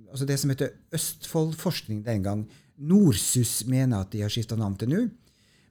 altså 0.10 0.26
Det 0.26 0.40
som 0.40 0.50
heter 0.50 0.72
Østfoldforskning 0.94 2.06
den 2.06 2.24
gang. 2.24 2.48
Norsus 2.78 3.66
mener 3.68 4.00
at 4.00 4.12
de 4.14 4.22
har 4.22 4.30
skifta 4.34 4.56
navn 4.56 4.76
til 4.78 4.90
nå. 4.90 5.04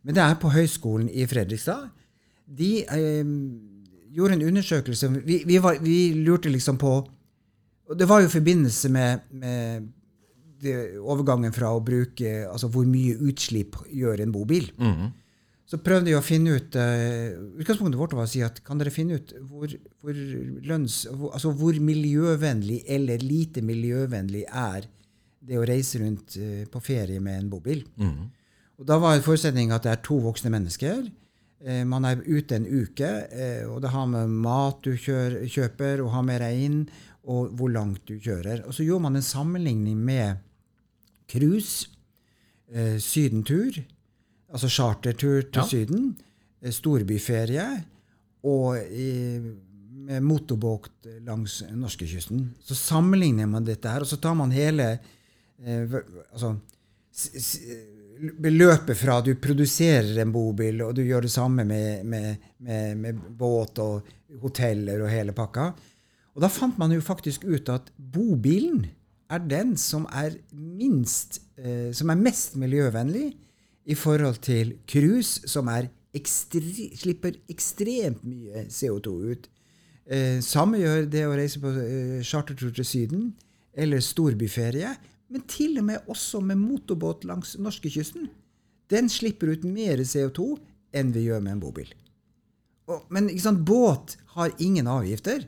Men 0.03 0.15
det 0.15 0.23
er 0.23 0.39
på 0.39 0.51
Høgskolen 0.51 1.09
i 1.11 1.27
Fredrikstad. 1.27 1.89
De 2.47 2.85
eh, 2.85 3.25
gjorde 4.13 4.35
en 4.39 4.47
undersøkelse 4.51 5.11
vi, 5.25 5.43
vi, 5.47 5.59
var, 5.63 5.79
vi 5.81 6.13
lurte 6.13 6.51
liksom 6.53 6.79
på 6.79 6.95
og 7.93 7.99
Det 7.99 8.07
var 8.09 8.21
jo 8.23 8.27
i 8.27 8.33
forbindelse 8.33 8.89
med, 8.89 9.19
med 9.31 9.89
overgangen 11.01 11.55
fra 11.55 11.73
å 11.75 11.83
bruke 11.85 12.45
Altså 12.47 12.69
hvor 12.73 12.87
mye 12.89 13.17
utslipp 13.27 13.79
gjør 13.91 14.23
en 14.23 14.35
bobil. 14.35 14.69
Mm. 14.79 15.11
Så 15.67 15.81
prøvde 15.83 16.13
jeg 16.13 16.19
å 16.19 16.25
finne 16.25 16.59
ut 16.59 16.77
uh, 16.77 17.59
Utgangspunktet 17.63 18.01
vårt 18.01 18.15
var 18.19 18.27
å 18.27 18.31
si 18.31 18.43
at 18.45 18.61
kan 18.67 18.81
dere 18.81 18.93
finne 18.93 19.17
ut 19.19 19.33
hvor, 19.49 19.73
hvor, 20.03 20.19
lønns, 20.69 21.03
hvor, 21.09 21.33
altså 21.33 21.55
hvor 21.57 21.79
miljøvennlig 21.81 22.83
eller 22.93 23.25
lite 23.25 23.65
miljøvennlig 23.65 24.45
er 24.49 24.87
det 25.43 25.59
å 25.59 25.65
reise 25.67 26.03
rundt 26.03 26.37
uh, 26.37 26.63
på 26.71 26.83
ferie 26.85 27.23
med 27.25 27.41
en 27.41 27.51
bobil? 27.55 27.83
Mm. 27.97 28.31
Og 28.83 28.87
Da 28.89 28.99
var 29.01 29.23
forutsetningen 29.25 29.75
at 29.75 29.87
det 29.87 29.95
er 29.95 30.05
to 30.05 30.19
voksne 30.25 30.53
mennesker. 30.53 31.05
Eh, 31.63 31.85
man 31.87 32.05
er 32.05 32.23
ute 32.27 32.57
en 32.59 32.67
uke, 32.67 33.09
eh, 33.31 33.63
og 33.71 33.83
det 33.85 33.93
har 33.93 34.07
med 34.11 34.31
mat 34.43 34.81
du 34.83 34.97
kjør, 34.99 35.45
kjøper, 35.47 36.03
og 36.03 36.11
har 36.17 36.25
med 36.27 36.43
deg 36.43 36.63
inn, 36.65 36.81
og 37.23 37.53
hvor 37.55 37.71
langt 37.71 38.03
du 38.11 38.17
kjører. 38.19 38.65
Og 38.67 38.75
så 38.75 38.83
gjorde 38.83 39.07
man 39.07 39.19
en 39.21 39.27
sammenligning 39.27 40.01
med 40.03 40.43
cruise, 41.33 41.89
eh, 42.73 42.99
sydentur, 43.01 43.81
altså 44.53 44.69
chartertur 44.69 45.43
til 45.49 45.63
Ja. 45.63 45.69
Syden, 45.69 46.17
eh, 46.63 46.73
storbyferie 46.73 47.67
og 48.45 48.77
eh, 48.77 49.53
med 50.03 50.23
motorbåt 50.23 51.07
langs 51.25 51.63
norskekysten. 51.71 52.55
Så 52.61 52.75
sammenligner 52.75 53.47
man 53.47 53.65
dette 53.65 53.89
her, 53.89 54.03
og 54.03 54.11
så 54.11 54.19
tar 54.21 54.35
man 54.35 54.51
hele 54.51 54.99
eh, 55.63 55.95
altså, 56.33 56.57
beløpet 58.43 58.99
fra 58.99 59.21
du 59.25 59.35
produserer 59.41 60.19
en 60.23 60.33
bobil, 60.35 60.83
og 60.83 60.95
du 60.97 61.05
gjør 61.07 61.27
det 61.27 61.33
samme 61.33 61.65
med, 61.65 62.05
med, 62.05 62.49
med, 62.59 62.97
med 62.99 63.23
båt 63.39 63.79
og 63.83 64.11
hoteller 64.43 65.05
og 65.05 65.13
hele 65.13 65.35
pakka. 65.37 65.71
Og 66.33 66.43
da 66.43 66.49
fant 66.49 66.79
man 66.81 66.93
jo 66.95 67.03
faktisk 67.05 67.45
ut 67.45 67.69
at 67.73 67.93
bobilen 67.97 68.87
er 69.33 69.47
den 69.49 69.77
som 69.81 70.05
er 70.13 70.37
minst 70.53 71.41
eh, 71.57 71.91
som 71.97 72.13
er 72.13 72.21
mest 72.21 72.57
miljøvennlig 72.61 73.31
i 73.85 73.97
forhold 73.99 74.43
til 74.45 74.77
cruise, 74.89 75.43
som 75.51 75.71
ekstre, 76.13 76.61
slipper 76.99 77.39
ekstremt 77.51 78.23
mye 78.27 78.67
CO2 78.71 79.15
ut. 79.33 79.49
Eh, 80.07 80.39
samme 80.45 80.81
gjør 80.83 81.09
det 81.11 81.25
å 81.27 81.35
reise 81.39 81.63
på 81.63 81.73
eh, 81.73 82.21
chartertur 82.27 82.75
til 82.75 82.87
Syden 82.87 83.33
eller 83.73 84.03
storbyferie, 84.05 84.93
men 85.33 85.45
til 85.49 85.79
og 85.81 85.89
med 85.89 86.13
også 86.13 86.43
med 86.45 86.61
motorbåt 86.61 87.25
langs 87.25 87.57
norskekysten. 87.57 88.29
Den 88.93 89.09
slipper 89.09 89.55
ut 89.55 89.65
mer 89.65 90.03
CO2 90.05 90.53
enn 90.93 91.13
vi 91.15 91.25
gjør 91.31 91.41
med 91.41 91.57
en 91.57 91.63
bobil. 91.63 91.89
Og, 92.91 93.07
men 93.15 93.31
båt 93.65 94.19
har 94.35 94.53
ingen 94.61 94.91
avgifter. 94.91 95.47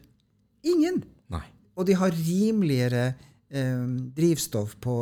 Ingen! 0.64 1.02
Nei. 1.28 1.44
Og 1.76 1.84
de 1.88 1.96
har 1.98 2.14
rimeligere 2.14 3.12
eh, 3.50 3.86
drivstoff 4.16 4.76
på, 4.80 4.98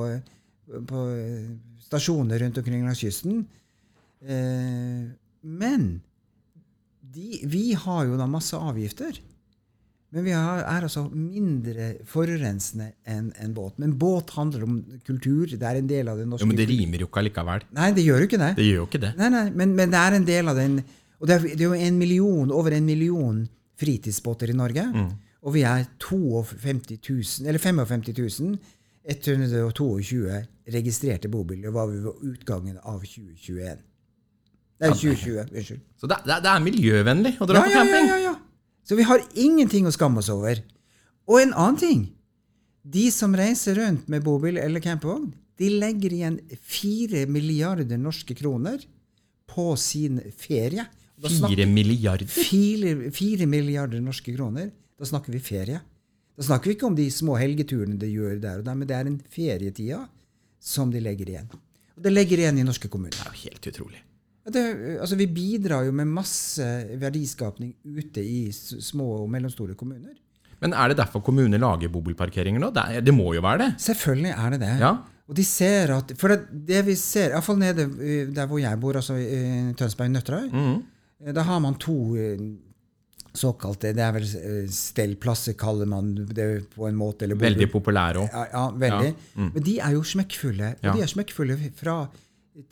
på 0.88 1.02
stasjoner 1.86 2.42
rundt 2.42 2.58
omkring 2.58 2.86
langs 2.86 3.02
kysten. 3.02 3.44
Eh, 4.22 5.10
men 5.42 6.00
de, 7.12 7.42
vi 7.44 7.72
har 7.74 8.06
jo 8.08 8.16
da 8.16 8.26
masse 8.30 8.56
avgifter. 8.56 9.18
Men 10.12 10.26
vi 10.26 10.32
har, 10.36 10.60
er 10.68 10.84
altså 10.84 11.06
mindre 11.08 11.86
forurensende 12.08 12.90
enn 13.08 13.30
en 13.40 13.54
båt. 13.56 13.78
Men 13.80 13.94
båt 13.96 14.34
handler 14.36 14.66
om 14.66 14.74
kultur. 15.06 15.48
Det 15.48 15.64
er 15.64 15.80
en 15.80 15.88
del 15.88 16.10
av 16.12 16.20
det 16.20 16.26
norske 16.28 16.44
Jo, 16.44 16.50
Men 16.50 16.58
det 16.60 16.68
rimer 16.68 17.00
jo 17.00 17.08
ikke 17.08 17.22
allikevel. 17.22 17.64
Nei, 17.78 17.88
det 17.96 18.04
gjør 18.04 18.20
jo 18.20 18.28
ikke 18.28 18.40
det. 18.42 18.50
Det 18.58 18.66
gjør 18.66 18.80
jo 18.82 18.88
ikke 18.90 19.00
det. 19.06 19.12
Nei, 19.20 19.30
nei, 19.32 19.46
men, 19.56 19.72
men 19.78 19.94
det 19.94 20.02
er 20.02 20.18
en 20.18 20.28
del 20.28 20.52
av 20.52 20.60
den 20.60 20.78
Og 20.82 21.28
det 21.30 21.36
er, 21.38 21.46
det 21.54 21.62
er 21.62 21.68
jo 21.70 21.80
en 21.88 21.98
million, 22.00 22.52
over 22.52 22.76
en 22.76 22.84
million 22.84 23.40
fritidsbåter 23.80 24.52
i 24.52 24.56
Norge. 24.58 24.84
Og 25.42 25.54
vi 25.56 25.62
er 25.66 25.84
52 25.98 26.98
000, 27.10 27.48
eller 27.48 27.58
55 27.58 28.58
122 29.04 30.44
registrerte 30.72 31.28
bobiler 31.30 31.72
var 31.74 31.88
vi 31.90 31.98
ved 32.04 32.20
utgangen 32.32 32.78
av 32.86 33.00
2021. 33.02 33.80
Det 34.78 34.88
er 34.88 34.94
2020. 34.94 35.42
Unnskyld. 35.58 35.80
Så 35.98 36.06
det, 36.10 36.18
det, 36.26 36.36
det 36.44 36.50
er 36.52 36.62
miljøvennlig 36.64 37.32
å 37.42 37.46
dra 37.50 37.58
Ja, 37.60 37.66
på 37.66 37.74
camping? 37.74 38.08
ja, 38.10 38.16
ja, 38.18 38.30
ja. 38.30 38.34
Så 38.86 38.96
vi 38.98 39.04
har 39.06 39.22
ingenting 39.38 39.86
å 39.86 39.92
skamme 39.94 40.18
oss 40.22 40.30
over. 40.32 40.58
Og 41.30 41.38
en 41.42 41.52
annen 41.54 41.78
ting. 41.78 42.00
De 42.82 43.04
som 43.14 43.34
reiser 43.38 43.76
rundt 43.78 44.08
med 44.10 44.24
bobil 44.26 44.58
eller 44.58 44.82
campingvogn, 44.82 45.28
de 45.60 45.68
legger 45.78 46.14
igjen 46.16 46.38
4 46.58 47.26
milliarder 47.30 47.98
norske 48.00 48.34
kroner 48.34 48.82
på 49.50 49.68
sin 49.78 50.18
ferie. 50.34 50.86
Da 51.22 51.30
snakker- 51.30 51.54
Fire 51.62 51.66
milliarder. 51.70 52.26
Fire, 52.26 53.10
fire 53.14 53.46
milliarder 53.46 54.00
norske 54.02 54.34
kroner. 54.34 54.72
Da 55.02 55.08
snakker 55.10 55.34
vi 55.34 55.40
ferie. 55.42 55.80
Da 56.38 56.46
snakker 56.46 56.70
vi 56.70 56.76
ikke 56.76 56.86
om 56.88 56.94
de 56.96 57.08
små 57.12 57.34
helgeturene 57.40 57.98
de 58.00 58.08
gjør 58.12 58.38
der 58.40 58.60
og 58.62 58.64
der, 58.68 58.76
men 58.78 58.88
det 58.88 58.94
er 58.96 59.08
en 59.10 59.18
ferietida 59.34 60.04
som 60.62 60.92
de 60.94 61.00
legger 61.02 61.28
igjen. 61.34 61.48
Og 61.96 62.04
det 62.06 62.12
legger 62.14 62.40
igjen 62.44 62.60
i 62.62 62.64
norske 62.64 62.88
kommuner. 62.88 63.12
Det 63.18 63.26
er 63.26 63.34
jo 63.34 63.40
helt 63.50 63.66
utrolig. 63.72 64.00
Det, 64.52 64.62
altså, 65.02 65.14
vi 65.18 65.26
bidrar 65.30 65.84
jo 65.86 65.92
med 65.94 66.08
masse 66.10 66.64
verdiskapning 66.98 67.74
ute 67.84 68.22
i 68.24 68.38
små 68.54 69.10
og 69.20 69.28
mellomstore 69.30 69.74
kommuner. 69.78 70.14
Men 70.62 70.74
er 70.78 70.90
det 70.92 70.96
derfor 71.02 71.22
kommuner 71.26 71.58
lager 71.62 71.90
bobilparkeringer 71.90 72.62
nå? 72.62 72.70
Det, 72.74 72.82
er, 72.96 73.04
det 73.06 73.14
må 73.14 73.32
jo 73.36 73.42
være 73.44 73.64
det? 73.66 73.70
Selvfølgelig 73.82 74.32
er 74.38 74.50
det 74.54 74.60
det. 74.62 74.72
Ja. 74.82 74.92
Og 75.30 75.36
de 75.38 75.44
ser 75.46 75.92
at 75.94 76.10
For 76.18 76.30
det, 76.32 76.40
det 76.68 76.82
vi 76.86 76.94
ser, 76.98 77.34
iallfall 77.34 77.58
nede 77.58 77.86
eh, 78.02 78.28
der 78.34 78.46
hvor 78.50 78.58
jeg 78.62 78.78
bor, 78.82 78.98
altså 78.98 79.18
i 79.18 79.72
Tønsberg-Nøtterøy, 79.78 80.48
Mhm. 80.54 80.76
eh, 81.26 81.32
da 81.34 81.42
har 81.46 81.58
man 81.62 81.74
to 81.82 81.96
eh, 82.16 82.38
såkalte 83.34 83.92
Det 83.96 84.02
er 84.04 84.12
vel 84.12 84.26
eh, 84.26 84.66
stellplasser, 84.68 85.54
kaller 85.58 85.88
man 85.88 86.12
det 86.36 86.48
på 86.74 86.86
en 86.88 86.96
måte. 86.98 87.24
Eller 87.24 87.38
Veldig 87.40 87.70
populære 87.72 88.20
òg. 88.24 88.28
Ja, 88.32 88.42
ja 88.52 88.64
veldig. 88.70 89.12
Ja, 89.12 89.40
mm. 89.40 89.50
Men 89.54 89.62
de 89.68 89.78
er 89.80 89.94
jo 89.96 90.02
smekkfulle. 90.04 90.74
Og 90.82 90.88
de 90.98 91.02
er 91.04 91.12
smekkfulle 91.12 91.56
fra 91.78 91.96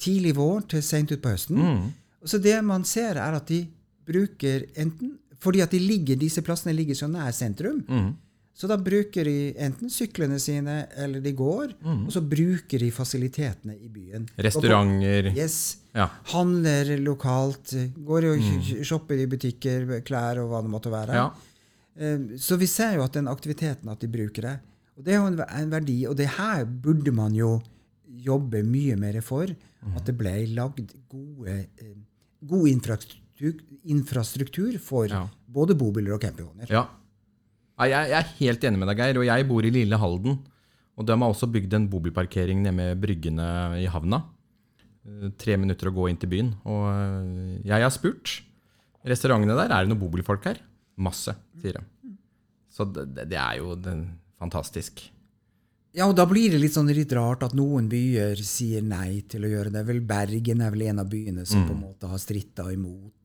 tidlig 0.01 0.35
vår 0.37 0.67
til 0.75 0.83
seint 0.85 1.13
utpå 1.17 1.33
høsten. 1.33 1.57
Mm. 1.61 1.87
Så 2.29 2.39
det 2.45 2.59
man 2.65 2.85
ser, 2.85 3.17
er 3.17 3.39
at 3.39 3.49
de 3.49 3.63
bruker 4.07 4.67
enten 4.77 5.17
Fordi 5.41 5.63
at 5.65 5.73
de 5.73 5.79
ligger, 5.81 6.19
disse 6.21 6.43
plassene 6.45 6.75
ligger 6.77 6.95
så 6.99 7.07
nær 7.09 7.31
sentrum, 7.33 7.79
Mm. 7.89 8.11
Så 8.61 8.69
da 8.69 8.77
bruker 8.77 9.25
de 9.25 9.55
enten 9.57 9.89
syklene 9.93 10.37
sine, 10.43 10.83
eller 11.01 11.23
de 11.25 11.33
går, 11.33 11.71
Mm. 11.81 12.03
og 12.07 12.13
så 12.13 12.21
bruker 12.21 12.79
de 12.83 12.91
fasilitetene 12.93 13.73
i 13.81 13.89
byen. 13.89 14.27
Restauranter. 14.37 15.31
Yes. 15.35 15.79
Ja. 15.97 16.11
Handler 16.35 16.93
lokalt. 17.01 17.73
Går 18.05 18.27
og 18.35 18.43
mm. 18.45 18.83
shopper 18.85 19.17
i 19.23 19.27
butikker, 19.33 19.87
klær 20.05 20.43
og 20.45 20.51
hva 20.53 20.61
det 20.67 20.71
måtte 20.75 20.93
være. 20.93 21.15
ja. 21.17 21.31
Eh, 21.97 22.37
Så 22.37 22.57
vi 22.61 22.67
ser 22.71 22.95
jo 22.99 23.03
at 23.03 23.13
den 23.17 23.27
aktiviteten, 23.33 23.89
at 23.91 24.01
de 24.05 24.09
bruker 24.13 24.43
det. 24.43 24.59
Og 24.99 25.05
det 25.05 25.15
er 25.15 25.19
jo 25.23 25.27
en, 25.33 25.71
verdi, 25.73 26.07
og 26.07 26.17
det 26.17 26.29
her 26.37 26.65
burde 26.67 27.13
man 27.17 27.33
jo 27.35 27.63
jobbe 28.07 28.63
mye 28.63 28.97
mer 29.01 29.21
for. 29.23 29.47
At 29.97 30.05
det 30.05 30.19
ble 30.19 30.47
lagd 30.55 30.93
gode, 31.09 31.49
eh, 31.81 31.95
god 32.47 32.69
infrastruktur, 32.69 33.55
infrastruktur 33.89 34.79
for 34.79 35.07
Ja. 35.09 35.27
både 35.51 35.75
bobiler 35.75 36.13
og 36.13 36.21
campingvogner. 36.21 36.69
Ja. 36.69 36.87
Ja, 37.81 37.87
jeg, 37.89 38.11
jeg 38.13 38.19
er 38.21 38.33
helt 38.41 38.65
enig 38.69 38.79
med 38.83 38.91
deg, 38.93 38.99
Geir. 39.01 39.19
Og 39.23 39.27
jeg 39.29 39.47
bor 39.49 39.65
i 39.65 39.71
lille 39.73 39.97
Halden. 40.01 40.39
Og 41.01 41.07
de 41.09 41.15
har 41.17 41.33
også 41.33 41.49
bygd 41.49 41.73
en 41.79 41.87
bobilparkering 41.89 42.61
nede 42.61 42.75
med 42.77 42.99
bryggene 43.01 43.47
i 43.81 43.87
havna. 43.89 44.19
Eh, 45.09 45.31
Tre 45.41 45.57
minutter 45.57 45.89
å 45.89 45.95
gå 45.97 46.09
inn 46.11 46.19
til 46.21 46.29
byen. 46.33 46.51
Og 46.69 46.83
eh, 46.93 47.55
jeg 47.71 47.81
har 47.87 47.95
spurt 47.95 48.41
restaurantene 49.09 49.57
der 49.57 49.73
er 49.73 49.87
det 49.87 49.95
noen 49.95 50.03
bobilfolk 50.03 50.45
her. 50.51 50.61
Masse, 51.01 51.33
sier 51.63 51.79
de. 51.79 51.87
Så 52.71 52.85
det, 52.93 53.07
det- 53.31 53.39
er 53.41 53.57
jo 53.63 53.73
det, 53.81 53.95
fantastisk. 54.39 55.01
Ja, 55.97 56.05
og 56.07 56.15
da 56.15 56.23
blir 56.29 56.53
det 56.53 56.61
litt 56.63 56.77
sånn 56.77 56.87
litt 56.95 57.11
rart 57.17 57.41
at 57.43 57.55
noen 57.59 57.89
byer 57.91 58.39
sier 58.47 58.85
nei 58.87 59.25
til 59.27 59.43
å 59.43 59.49
gjøre 59.51 59.73
det. 59.75 59.81
Vel, 59.89 59.99
Bergen 60.07 60.61
er 60.63 60.71
vel 60.71 60.85
en 60.87 61.01
av 61.03 61.09
byene 61.11 61.43
som 61.49 61.65
på 61.67 61.73
en 61.75 61.81
måte 61.83 62.07
har 62.13 62.21
stritta 62.23 62.69
imot. 62.71 63.20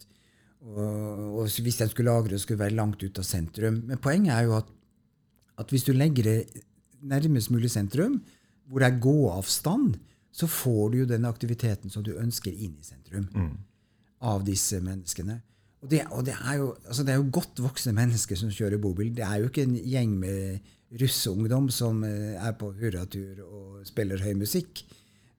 Og, 0.65 1.41
og 1.41 1.61
hvis 1.61 1.77
den 1.77 1.91
skulle 1.91 2.09
lagre, 2.11 2.39
skulle 2.41 2.63
være 2.63 2.77
langt 2.77 3.03
ut 3.03 3.19
av 3.21 3.27
sentrum. 3.27 3.83
Men 3.85 4.01
poenget 4.01 4.33
er 4.33 4.47
jo 4.47 4.55
at, 4.57 4.71
at 5.61 5.69
hvis 5.69 5.85
du 5.85 5.93
legger 5.93 6.25
det 6.25 6.63
nærmest 7.05 7.51
mulig 7.53 7.69
sentrum, 7.71 8.19
hvor 8.65 8.81
det 8.81 8.89
er 8.89 9.01
gåavstand, 9.01 9.95
så 10.35 10.47
får 10.49 10.89
du 10.91 10.97
jo 11.03 11.09
den 11.09 11.27
aktiviteten 11.29 11.93
som 11.93 12.03
du 12.03 12.15
ønsker 12.17 12.51
inn 12.51 12.73
i 12.81 12.87
sentrum 12.87 13.27
av 14.25 14.41
disse 14.47 14.81
menneskene. 14.83 15.37
Og 15.85 15.91
det, 15.91 16.01
og 16.09 16.25
det, 16.25 16.33
er 16.33 16.57
jo, 16.57 16.71
altså 16.87 17.05
det 17.05 17.13
er 17.13 17.19
jo 17.21 17.29
godt 17.31 17.61
voksne 17.61 17.93
mennesker 17.93 18.39
som 18.39 18.49
kjører 18.51 18.81
bobil. 18.81 19.13
Det 19.15 19.23
er 19.23 19.43
jo 19.43 19.51
ikke 19.51 19.67
en 19.67 19.77
gjeng 19.77 20.15
med 20.17 20.71
russeungdom 21.01 21.69
som 21.73 22.01
eh, 22.07 22.33
er 22.41 22.55
på 22.57 22.71
hurratur 22.79 23.43
og 23.45 23.85
spiller 23.85 24.23
høy 24.23 24.33
musikk. 24.39 24.81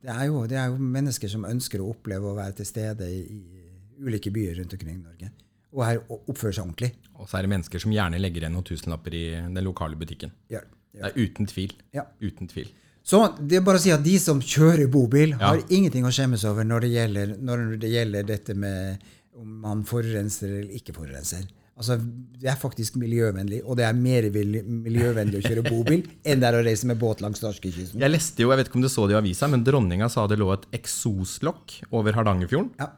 Det 0.03 0.12
er, 0.12 0.29
jo, 0.29 0.45
det 0.47 0.59
er 0.61 0.71
jo 0.71 0.79
mennesker 0.79 1.31
som 1.33 1.49
ønsker 1.49 1.83
å 1.83 1.91
oppleve 1.91 2.31
å 2.31 2.37
være 2.37 2.61
til 2.61 2.69
stede 2.69 3.09
i 3.11 3.56
ulike 4.00 4.30
byer 4.35 4.56
rundt 4.61 4.72
omkring 4.76 4.96
i 4.96 5.02
Norge. 5.02 5.30
Og 5.76 5.85
her 5.85 5.98
oppfører 6.09 6.54
seg 6.56 6.64
ordentlig. 6.64 6.92
Og 7.18 7.28
så 7.28 7.38
er 7.38 7.42
det 7.46 7.50
mennesker 7.52 7.82
som 7.82 7.92
gjerne 7.92 8.20
legger 8.20 8.44
igjen 8.44 8.52
noen 8.56 8.64
tusenlapper 8.64 9.14
i 9.14 9.24
den 9.37 9.64
lokale 9.64 9.96
butikken. 9.98 10.32
Ja, 10.52 10.61
Det 10.96 11.02
er 11.04 11.16
uten 11.20 11.46
tvil. 11.46 11.72
Ja. 11.92 12.06
Uten 12.22 12.48
tvil. 12.48 12.70
Så 13.06 13.20
det 13.38 13.59
er 13.59 13.61
bare 13.66 13.78
å 13.78 13.82
si 13.82 13.90
at 13.92 14.02
de 14.02 14.16
som 14.18 14.40
kjører 14.40 14.88
bobil, 14.90 15.30
Ja. 15.30 15.52
har 15.52 15.59
ingenting 15.68 16.04
å 16.04 16.11
skjemmes 16.11 16.44
over 16.48 16.64
når 16.64 16.80
det 16.80 16.90
gjelder, 16.90 17.37
når 17.38 17.78
det 17.78 17.90
gjelder 17.92 18.22
dette 18.26 18.54
med 18.56 18.98
om 19.37 19.61
man 19.61 19.85
forurenser 19.85 20.48
eller 20.62 20.72
ikke 20.74 20.94
forurenser. 20.96 21.44
Altså, 21.76 21.98
Det 22.40 22.48
er 22.48 22.56
faktisk 22.56 22.96
miljøvennlig, 22.96 23.61
og 23.66 23.76
det 23.76 23.85
er 23.85 23.92
mer 23.92 24.22
miljøvennlig 24.32 25.42
å 25.42 25.48
kjøre 25.48 25.62
bobil 25.68 26.02
enn 26.24 26.40
det 26.40 26.48
er 26.48 26.56
å 26.56 26.64
reise 26.64 26.87
med 26.87 26.98
båt 26.98 27.20
langs 27.20 27.42
norskekysten. 27.44 28.00
Jeg 28.00 28.11
leste 28.11 28.40
jo, 28.40 28.48
jeg 28.50 28.59
vet 28.62 28.68
ikke 28.70 28.76
om 28.80 28.82
du 28.87 28.88
så 28.88 29.06
det 29.06 29.12
i 29.14 29.20
avisa, 29.20 29.46
men 29.52 29.62
dronninga 29.62 30.09
sa 30.11 30.26
det 30.26 30.38
lå 30.40 30.48
et 30.54 30.64
eksoslokk 30.72 31.82
over 31.92 32.12
Hardangerfjorden. 32.16 32.70
Ja. 32.80 32.90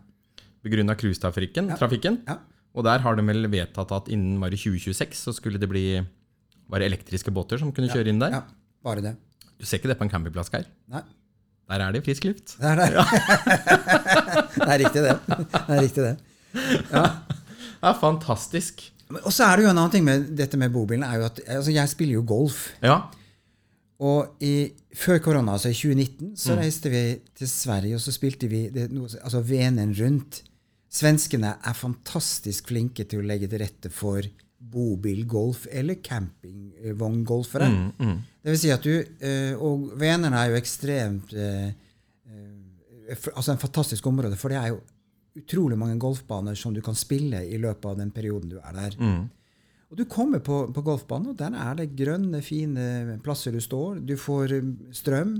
Begrunna 0.64 0.94
cruisetrafikken. 0.98 1.68
trafikken. 1.78 2.20
Ja. 2.28 2.38
Og 2.74 2.84
der 2.84 2.98
har 3.04 3.16
de 3.16 3.22
vel 3.26 3.46
vedtatt 3.50 3.92
at 3.92 4.08
innen 4.12 4.40
bare 4.42 4.56
2026 4.58 5.14
så 5.14 5.32
skulle 5.34 5.58
det 5.58 5.68
bli 5.70 5.84
bare 6.70 6.84
elektriske 6.86 7.30
båter 7.32 7.58
som 7.58 7.72
kunne 7.72 7.88
kjøre 7.88 8.08
inn 8.12 8.18
der. 8.20 8.30
ja, 8.30 8.42
bare 8.84 9.00
det. 9.02 9.14
Du 9.58 9.64
ser 9.66 9.78
ikke 9.80 9.88
det 9.88 9.98
på 9.98 10.04
en 10.04 10.10
campingplass, 10.12 10.50
Geir. 10.52 10.66
Nei. 10.92 11.00
Der 11.68 11.82
er 11.84 11.92
det 11.92 12.04
frisk 12.04 12.24
luft. 12.24 12.54
Det 12.60 12.64
er 12.64 12.76
det. 12.76 12.88
det 14.56 14.68
er 14.68 14.78
riktig, 14.84 15.02
det. 15.04 15.16
Det 15.28 15.74
er 15.76 15.82
riktig, 15.82 16.04
det. 16.04 16.16
Det 16.92 17.88
er 17.90 17.98
fantastisk. 18.00 18.84
Og 19.24 19.32
så 19.32 19.44
er 19.48 19.56
det 19.56 19.64
jo 19.66 19.70
en 19.72 19.78
annen 19.78 19.92
ting 19.94 20.04
med 20.04 20.26
dette 20.36 20.58
med 20.60 20.72
bobilen. 20.74 21.04
er 21.04 21.16
jo 21.20 21.24
at 21.28 21.40
altså 21.46 21.72
Jeg 21.72 21.88
spiller 21.88 22.14
jo 22.18 22.24
golf. 22.28 22.68
Ja. 22.84 22.98
Og 24.00 24.36
i, 24.44 24.70
før 24.94 25.18
korona, 25.24 25.52
altså 25.56 25.72
i 25.72 25.74
2019, 25.76 26.36
så 26.38 26.52
Mm. 26.54 26.58
reiste 26.62 26.90
vi 26.92 27.02
til 27.34 27.48
Sverige, 27.48 27.94
og 27.96 28.00
så 28.00 28.12
spilte 28.14 28.48
vi 28.48 28.68
det, 28.70 28.90
noe, 28.92 29.08
altså 29.24 29.40
Venen 29.42 29.94
rundt. 29.98 30.42
Svenskene 30.88 31.56
er 31.60 31.76
fantastisk 31.76 32.70
flinke 32.70 33.04
til 33.08 33.20
å 33.20 33.26
legge 33.28 33.48
til 33.50 33.60
rette 33.60 33.90
for 33.92 34.24
bobilgolf 34.58 35.66
eller 35.70 36.00
campingvogngolfere. 36.02 37.68
Mm, 37.98 38.14
Det 38.42 38.54
vil 38.54 38.58
si 38.58 38.70
at 38.74 38.82
du 38.82 38.94
eh, 38.96 39.54
Og 39.54 39.92
Venerne 40.00 40.40
er 40.40 40.50
jo 40.50 40.58
ekstremt 40.58 41.32
eh, 41.36 41.68
eh, 41.68 43.28
Altså 43.34 43.52
en 43.52 43.60
fantastisk 43.62 44.06
område, 44.10 44.36
for 44.36 44.50
det 44.50 44.58
er 44.58 44.72
jo 44.72 44.80
utrolig 45.38 45.78
mange 45.78 45.98
golfbaner 46.02 46.56
som 46.58 46.74
du 46.74 46.80
kan 46.82 46.96
spille 46.98 47.44
i 47.46 47.60
løpet 47.62 47.84
av 47.86 47.98
den 48.00 48.10
perioden 48.10 48.50
du 48.50 48.56
er 48.58 48.72
der. 48.74 48.96
Mm. 48.98 49.28
Og 49.88 50.00
du 50.00 50.02
kommer 50.10 50.42
på, 50.44 50.64
på 50.74 50.82
golfbanen, 50.82 51.30
og 51.30 51.38
der 51.38 51.54
er 51.54 51.78
det 51.78 51.92
grønne, 51.96 52.40
fine 52.42 53.20
plasser 53.22 53.54
du 53.54 53.60
står. 53.62 54.00
Du 54.04 54.16
får 54.18 54.56
strøm. 54.98 55.36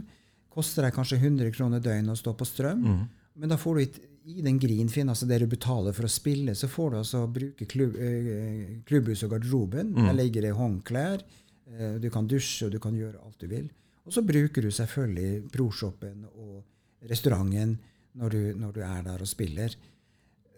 Koster 0.54 0.86
deg 0.86 0.94
kanskje 0.94 1.18
100 1.18 1.50
kroner 1.56 1.82
døgnet 1.82 2.14
å 2.14 2.20
stå 2.20 2.36
på 2.38 2.46
strøm. 2.46 2.86
Men 3.34 3.50
da 3.50 3.58
får 3.60 3.74
du 3.74 3.98
i, 4.28 4.42
den 4.44 4.58
greenfin, 4.60 5.08
altså 5.08 5.26
det 5.28 5.40
du 5.42 5.48
betaler 5.50 5.94
for 5.96 6.06
å 6.06 6.12
spille, 6.12 6.54
så 6.58 6.68
får 6.70 6.90
du 6.90 6.96
altså 7.00 7.24
bruke 7.32 7.66
klubb, 7.70 7.96
eh, 7.96 8.78
klubbhus 8.88 9.24
og 9.24 9.32
garderoben. 9.34 9.94
Der 9.96 10.16
ligger 10.16 10.44
det 10.44 10.54
håndklær. 10.58 11.24
Eh, 11.72 11.94
du 12.02 12.10
kan 12.12 12.28
dusje, 12.28 12.66
og 12.66 12.74
du 12.74 12.78
kan 12.82 12.96
gjøre 12.96 13.22
alt 13.24 13.40
du 13.40 13.48
vil. 13.48 13.68
Og 14.08 14.12
så 14.12 14.24
bruker 14.24 14.64
du 14.64 14.70
selvfølgelig 14.72 15.50
proshoppen 15.52 16.24
og 16.32 17.08
restauranten 17.08 17.76
når 18.18 18.34
du, 18.34 18.40
når 18.58 18.72
du 18.72 18.80
er 18.84 19.02
der 19.06 19.24
og 19.24 19.28
spiller. 19.28 19.74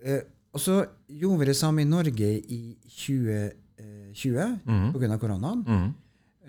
Eh, 0.02 0.22
og 0.54 0.62
så 0.62 0.80
gjorde 1.06 1.42
vi 1.42 1.50
det 1.50 1.56
samme 1.58 1.82
i 1.82 1.88
Norge 1.88 2.30
i 2.38 2.60
2020 2.84 4.58
mm. 4.66 4.86
pga. 4.94 5.18
koronaen. 5.18 5.64
Mm. 5.66 5.90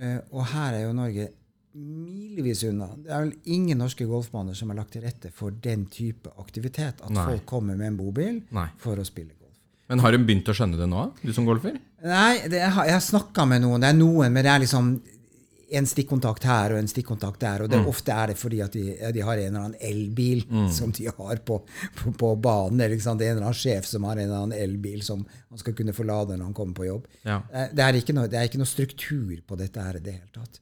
Eh, 0.02 0.20
og 0.32 0.46
her 0.54 0.78
er 0.78 0.86
jo 0.88 0.94
Norge 0.98 1.28
milevis 1.76 2.64
unna. 2.68 2.90
Det 2.98 3.12
er 3.12 3.26
vel 3.26 3.34
ingen 3.56 3.80
norske 3.82 4.06
golfbaner 4.10 4.58
som 4.58 4.72
er 4.74 4.80
lagt 4.82 4.92
til 4.96 5.06
rette 5.06 5.32
for 5.36 5.52
den 5.64 5.86
type 5.92 6.32
aktivitet. 6.42 7.02
At 7.04 7.14
Nei. 7.16 7.26
folk 7.34 7.46
kommer 7.50 7.78
med 7.80 7.94
en 7.94 8.00
bobil 8.02 8.42
Nei. 8.52 8.68
for 8.82 9.00
å 9.00 9.06
spille 9.08 9.32
golf. 9.40 9.56
Men 9.92 10.00
har 10.04 10.12
de 10.16 10.22
begynt 10.24 10.48
å 10.52 10.56
skjønne 10.56 10.78
det 10.80 10.88
nå, 10.92 11.08
du 11.24 11.32
som 11.36 11.48
golfer? 11.48 11.80
Nei, 12.04 12.48
det, 12.48 12.60
jeg 12.64 12.76
har, 12.76 12.86
jeg 12.88 12.96
har 13.00 13.08
snakka 13.08 13.46
med 13.48 13.64
noen. 13.66 13.82
Det 13.84 13.90
er 13.92 13.98
noen, 14.00 14.32
men 14.32 14.44
det 14.48 14.52
er 14.54 14.64
liksom 14.64 14.94
en 15.72 15.86
stikkontakt 15.88 16.44
her 16.44 16.74
og 16.74 16.80
en 16.82 16.88
stikkontakt 16.92 17.40
der. 17.40 17.62
Og 17.64 17.70
det, 17.72 17.80
ofte 17.88 18.12
er 18.12 18.32
det 18.34 18.38
fordi 18.40 18.58
at 18.64 18.74
de, 18.76 18.84
de 19.16 19.22
har 19.24 19.40
en 19.40 19.46
eller 19.54 19.68
annen 19.70 19.78
elbil 19.88 20.42
som 20.76 20.92
de 20.96 21.06
har 21.08 21.40
på, 21.48 21.62
på, 21.96 22.12
på 22.20 22.32
banen. 22.44 22.82
Eller, 22.82 22.98
ikke? 22.98 23.14
Det 23.20 23.28
er 23.28 23.32
en 23.32 23.38
eller 23.38 23.48
annen 23.52 23.60
sjef 23.62 23.88
som 23.88 24.04
har 24.10 24.18
en 24.20 24.26
eller 24.26 24.42
annen 24.42 24.58
elbil 24.60 25.04
som 25.08 25.24
han 25.24 25.62
skal 25.62 25.76
kunne 25.78 25.96
forlade 25.96 26.36
når 26.36 26.50
han 26.50 26.58
kommer 26.58 26.76
på 26.82 26.90
jobb. 26.90 27.08
Ja. 27.24 27.38
Eh, 27.54 27.70
Det 27.72 27.86
er 27.88 28.00
ikke 28.02 28.16
noe, 28.18 28.28
det 28.32 28.40
er 28.42 28.50
ikke 28.52 28.60
noe 28.64 28.68
struktur 28.72 29.38
på 29.48 29.60
dette 29.64 29.86
her 29.88 30.00
i 30.02 30.04
det 30.04 30.18
hele 30.18 30.32
tatt. 30.36 30.60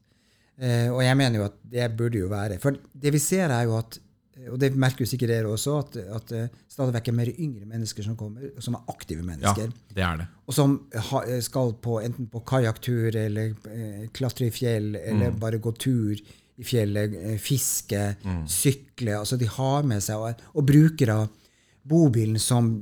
Eh, 0.60 0.88
og 0.92 1.00
jeg 1.04 1.16
mener 1.16 1.40
jo 1.40 1.48
at 1.48 1.58
det 1.72 1.90
burde 1.96 2.20
jo 2.20 2.30
være. 2.30 2.60
For 2.60 2.76
det 2.76 3.12
vi 3.14 3.20
ser, 3.22 3.52
er 3.52 3.66
jo 3.68 3.78
at 3.80 4.00
og 4.48 4.56
det 4.56 4.70
merker 4.78 5.04
jo 5.04 5.10
sikkert 5.10 5.28
dere 5.34 5.50
også, 5.52 5.72
at, 5.82 5.96
at 6.16 6.30
eh, 6.32 6.52
stadig 6.70 6.94
vekk 6.94 7.10
er 7.10 7.16
mer 7.18 7.30
yngre 7.34 7.66
mennesker 7.68 8.06
som 8.06 8.14
kommer, 8.16 8.46
som 8.62 8.78
er 8.78 8.86
aktive 8.88 9.24
mennesker. 9.26 9.68
Ja, 9.68 9.94
det 9.96 10.04
er 10.06 10.20
det. 10.22 10.26
og 10.48 10.56
som 10.56 10.76
ha, 11.10 11.20
skal 11.44 11.74
på, 11.84 11.98
enten 12.00 12.30
på 12.32 12.40
kajakktur 12.48 13.18
eller 13.20 13.52
eh, 13.68 14.06
klatre 14.16 14.48
i 14.48 14.54
fjell, 14.54 14.94
eller 14.96 15.36
bare 15.36 15.60
gå 15.60 15.74
tur 15.76 16.14
i 16.16 16.64
fjellet, 16.66 17.18
fiske, 17.40 18.00
fiske, 18.22 18.38
sykle. 18.48 19.18
altså 19.18 19.36
De 19.40 19.48
har 19.48 19.84
med 19.88 20.00
seg 20.04 20.24
og, 20.24 20.40
og 20.56 20.66
bruker 20.68 21.12
da 21.12 21.20
bobilen 21.90 22.40
som 22.40 22.72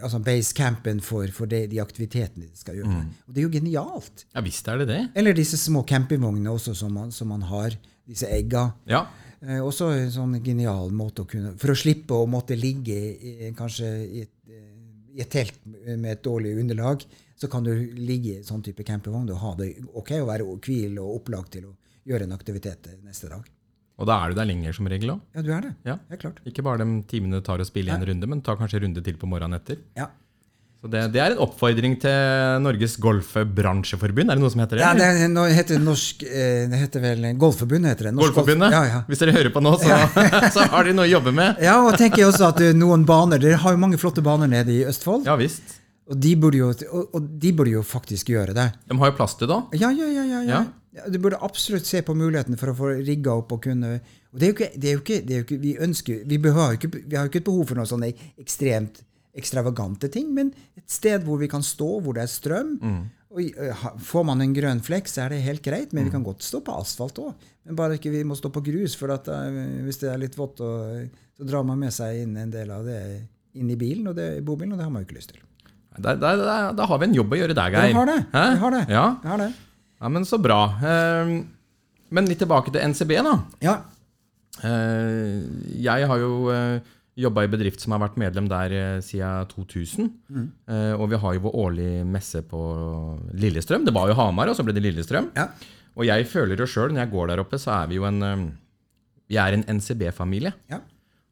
altså 0.00 0.20
basecampen 0.24 1.00
for, 1.04 1.26
for 1.34 1.50
det, 1.50 1.64
de 1.72 1.80
aktivitetene 1.82 2.48
de 2.48 2.58
skal 2.58 2.80
gjøre. 2.80 3.00
Og 3.26 3.34
det 3.34 3.42
er 3.42 3.46
jo 3.46 3.52
genialt. 3.54 4.26
Ja 4.34 4.42
visst 4.44 4.68
er 4.68 4.82
det 4.82 4.90
det. 4.90 5.00
Eller 5.18 5.36
disse 5.36 5.58
små 5.60 5.84
campingvognene 5.88 6.52
også 6.52 6.74
som 6.78 6.94
man, 6.96 7.12
som 7.14 7.32
man 7.32 7.42
har. 7.48 7.76
Disse 8.10 8.28
egga. 8.32 8.70
Ja. 8.90 9.04
Eh, 9.40 9.60
også 9.62 9.90
en 9.94 10.10
sånn 10.12 10.36
genial 10.44 10.90
måte 10.92 11.24
å 11.24 11.28
kunne 11.28 11.54
For 11.60 11.72
å 11.72 11.78
slippe 11.78 12.16
å 12.16 12.26
måtte 12.28 12.58
ligge 12.58 12.96
i, 12.96 13.52
kanskje 13.56 13.90
i 14.04 14.24
et, 14.26 14.34
eh, 14.50 14.72
i 15.16 15.22
et 15.24 15.30
telt 15.30 15.60
med 15.64 16.10
et 16.12 16.24
dårlig 16.24 16.56
underlag, 16.60 17.04
så 17.40 17.48
kan 17.48 17.64
du 17.64 17.72
ligge 17.96 18.40
i 18.40 18.44
sånn 18.44 18.62
type 18.62 18.84
campingvogn 18.84 19.30
og 19.32 19.40
ha 19.44 19.54
det 19.62 19.70
ok 19.94 20.12
og 20.20 20.28
være 20.28 20.50
hvil 20.66 20.98
og 21.00 21.22
opplagt 21.22 21.54
til 21.56 21.70
å 21.70 21.76
gjøre 22.04 22.28
en 22.28 22.36
aktivitet 22.36 22.90
neste 23.04 23.30
dag. 23.32 23.46
Og 24.00 24.08
da 24.08 24.16
er 24.24 24.32
du 24.32 24.40
der 24.40 24.48
lenger 24.48 24.72
som 24.76 24.88
regel 24.88 25.12
òg? 25.12 25.20
Ja, 25.36 25.44
du 25.44 25.52
er 25.52 25.68
det. 25.68 25.74
Ja. 25.84 25.98
Ja, 26.08 26.18
klart. 26.20 26.40
Ikke 26.48 26.64
bare 26.64 26.80
de 26.80 27.02
timene 27.10 27.36
det 27.38 27.44
tar 27.46 27.60
å 27.60 27.68
spille 27.68 27.92
en 27.92 28.06
runde, 28.08 28.30
men 28.30 28.40
ta 28.44 28.56
kanskje 28.56 28.80
en 28.80 28.86
runde 28.88 29.04
til 29.04 29.20
på 29.20 29.28
morgenen 29.28 29.60
etter. 29.60 29.82
Ja. 29.98 30.08
Så 30.80 30.88
det, 30.88 31.00
det 31.12 31.20
er 31.20 31.34
en 31.34 31.42
oppfordring 31.44 31.98
til 32.00 32.62
Norges 32.64 32.94
Golfbransjeforbund. 33.04 34.32
Er 34.32 34.38
det 34.38 34.40
noe 34.40 34.52
som 34.54 34.62
heter 34.62 34.80
det? 34.80 34.86
Ja, 34.86 34.94
det, 34.96 35.26
nå 35.28 35.42
heter 35.52 35.82
norsk 35.84 36.22
eh, 36.24 36.62
Det 36.72 36.78
heter 36.80 37.02
vel 37.04 37.26
Golfforbundet, 37.36 37.92
heter 37.92 38.08
det. 38.08 38.12
Norsk 38.16 38.32
Golfforbundet? 38.38 38.72
Golf, 38.72 38.88
ja, 38.88 38.94
ja. 38.94 39.02
Hvis 39.10 39.20
dere 39.20 39.34
hører 39.36 39.52
på 39.52 39.60
nå, 39.60 39.74
så, 39.82 39.98
så 40.56 40.64
har 40.72 40.88
de 40.88 40.94
noe 40.96 41.04
å 41.04 41.10
jobbe 41.10 41.34
med. 41.36 41.60
ja, 41.60 41.76
og 41.84 42.00
tenker 42.00 42.24
jeg 42.24 42.30
også 42.30 42.48
at 42.48 42.64
eh, 42.64 42.72
noen 42.72 43.04
baner 43.08 43.42
Dere 43.42 43.60
har 43.60 43.76
jo 43.76 43.82
mange 43.82 44.00
flotte 44.00 44.24
baner 44.24 44.48
nede 44.48 44.72
i 44.72 44.80
Østfold. 44.88 45.28
Ja 45.28 45.36
visst. 45.36 45.76
Og, 46.08 46.16
de 46.16 46.32
burde 46.40 46.62
jo, 46.62 46.72
og, 46.72 47.12
og 47.12 47.28
de 47.44 47.52
burde 47.60 47.76
jo 47.76 47.84
faktisk 47.84 48.32
gjøre 48.32 48.56
det. 48.56 48.70
De 48.88 48.96
har 49.04 49.12
jo 49.12 49.18
plass 49.20 49.36
til 49.36 49.52
det. 49.52 49.60
Ja, 49.84 49.92
ja, 49.92 50.08
ja. 50.08 50.24
ja, 50.32 50.40
ja. 50.48 50.62
Ja. 50.92 51.04
Ja, 51.04 51.10
Du 51.10 51.18
burde 51.22 51.38
absolutt 51.40 51.86
se 51.86 52.00
på 52.02 52.14
muligheten 52.18 52.56
for 52.58 52.72
å 52.72 52.74
få 52.74 52.88
rigga 53.06 53.30
opp 53.38 53.52
og 53.52 53.62
kunne 53.62 54.00
og 54.32 54.38
det 54.38 54.46
er 54.46 54.50
jo 54.50 54.56
ikke, 54.56 54.70
er 54.74 54.92
jo 54.94 54.98
ikke, 55.00 55.18
er 55.22 55.36
jo 55.38 55.44
ikke 55.44 55.60
Vi 55.60 55.76
ønsker, 55.78 56.24
vi, 56.26 56.36
ikke, 56.38 56.90
vi 57.06 57.16
har 57.16 57.24
jo 57.26 57.30
ikke 57.30 57.40
et 57.42 57.44
behov 57.46 57.64
for 57.68 57.74
noe 57.78 57.86
sånne 57.86 58.12
ekstremt 58.38 59.00
ekstravagante 59.38 60.08
ting, 60.10 60.32
men 60.34 60.48
et 60.76 60.90
sted 60.90 61.22
hvor 61.22 61.38
vi 61.38 61.46
kan 61.50 61.62
stå, 61.62 62.00
hvor 62.02 62.14
det 62.14 62.24
er 62.24 62.30
strøm. 62.30 62.72
Og 63.30 63.40
i- 63.40 63.54
Får 64.02 64.24
man 64.26 64.40
en 64.42 64.52
grønn 64.54 64.80
flekk, 64.82 65.06
så 65.06 65.22
er 65.24 65.28
det 65.30 65.42
helt 65.44 65.62
greit, 65.62 65.92
men 65.92 66.04
vi 66.04 66.10
kan 66.10 66.24
godt 66.24 66.42
stå 66.42 66.58
på 66.66 66.74
asfalt 66.80 67.14
òg. 67.22 67.34
Men 67.64 67.76
bare 67.78 67.94
ikke 67.98 68.10
vi 68.10 68.24
må 68.26 68.34
stå 68.34 68.50
på 68.50 68.62
grus, 68.66 68.96
for 68.98 69.12
at, 69.14 69.28
ø, 69.28 69.84
hvis 69.86 69.98
det 70.02 70.10
er 70.10 70.18
litt 70.18 70.34
vått, 70.34 70.58
og, 70.60 71.06
så 71.38 71.46
drar 71.46 71.62
man 71.64 71.78
med 71.78 71.92
seg 71.94 72.24
inn 72.24 72.36
en 72.36 72.50
del 72.50 72.70
av 72.74 72.84
det 72.84 73.22
inn 73.54 73.70
i 73.70 73.76
bilen, 73.76 74.08
og 74.08 74.16
det, 74.16 74.38
i 74.38 74.40
bobilen, 74.42 74.72
og 74.72 74.78
det 74.78 74.84
har 74.84 74.90
man 74.90 75.04
jo 75.04 75.06
ikke 75.08 75.18
lyst 75.20 75.30
til. 75.30 75.40
Da, 76.00 76.86
har 76.86 76.98
vi 76.98 77.04
en 77.06 77.14
jobb 77.14 77.30
å 77.30 77.38
gjøre 77.38 77.54
der, 77.54 77.70
Geir. 77.70 77.86
Vi 77.86 77.94
har 77.94 78.06
det. 78.06 78.26
Har 78.58 78.70
det. 78.70 78.88
Ja. 78.90 79.06
Har 79.24 79.38
det. 79.38 79.52
Ja, 80.00 80.08
men 80.08 80.24
så 80.24 80.38
bra. 80.42 80.60
Eh, 80.82 81.32
Men 82.10 82.26
litt 82.26 82.40
tilbake 82.42 82.72
til 82.74 82.80
NCB, 82.82 83.12
da. 83.22 83.34
Ja. 83.62 83.74
Eh, 84.64 85.44
Jeg 85.80 86.06
har 86.10 86.18
jo 86.18 86.30
jobba 87.20 87.42
i 87.44 87.50
bedrift 87.52 87.80
som 87.82 87.92
har 87.92 88.00
vært 88.02 88.16
medlem 88.20 88.48
der 88.48 88.72
eh, 88.72 89.00
siden 89.04 89.46
2000. 89.50 90.08
Mm. 90.30 90.46
Og 90.98 91.04
vi 91.12 91.16
har 91.20 91.34
jo 91.36 91.42
vår 91.46 91.56
årlige 91.64 92.04
messe 92.08 92.42
på 92.48 92.60
Lillestrøm. 93.34 93.84
Det 93.84 93.94
var 93.94 94.08
jo 94.10 94.14
Hamar, 94.18 94.48
og 94.50 94.56
så 94.56 94.64
ble 94.66 94.72
det 94.76 94.82
Lillestrøm. 94.86 95.30
Ja. 95.36 95.48
Og 95.98 96.06
jeg 96.06 96.26
føler 96.30 96.56
jo 96.58 96.66
sjøl, 96.70 96.92
når 96.94 97.04
jeg 97.04 97.12
går 97.12 97.28
der 97.32 97.42
oppe, 97.42 97.58
så 97.60 97.74
er 97.82 97.90
vi 97.90 97.98
jo 98.00 98.04
en 98.08 98.22
eh, 98.22 98.46
Vi 99.30 99.36
er 99.38 99.52
en 99.54 99.62
NCB-familie. 99.78 100.52
ja. 100.70 100.80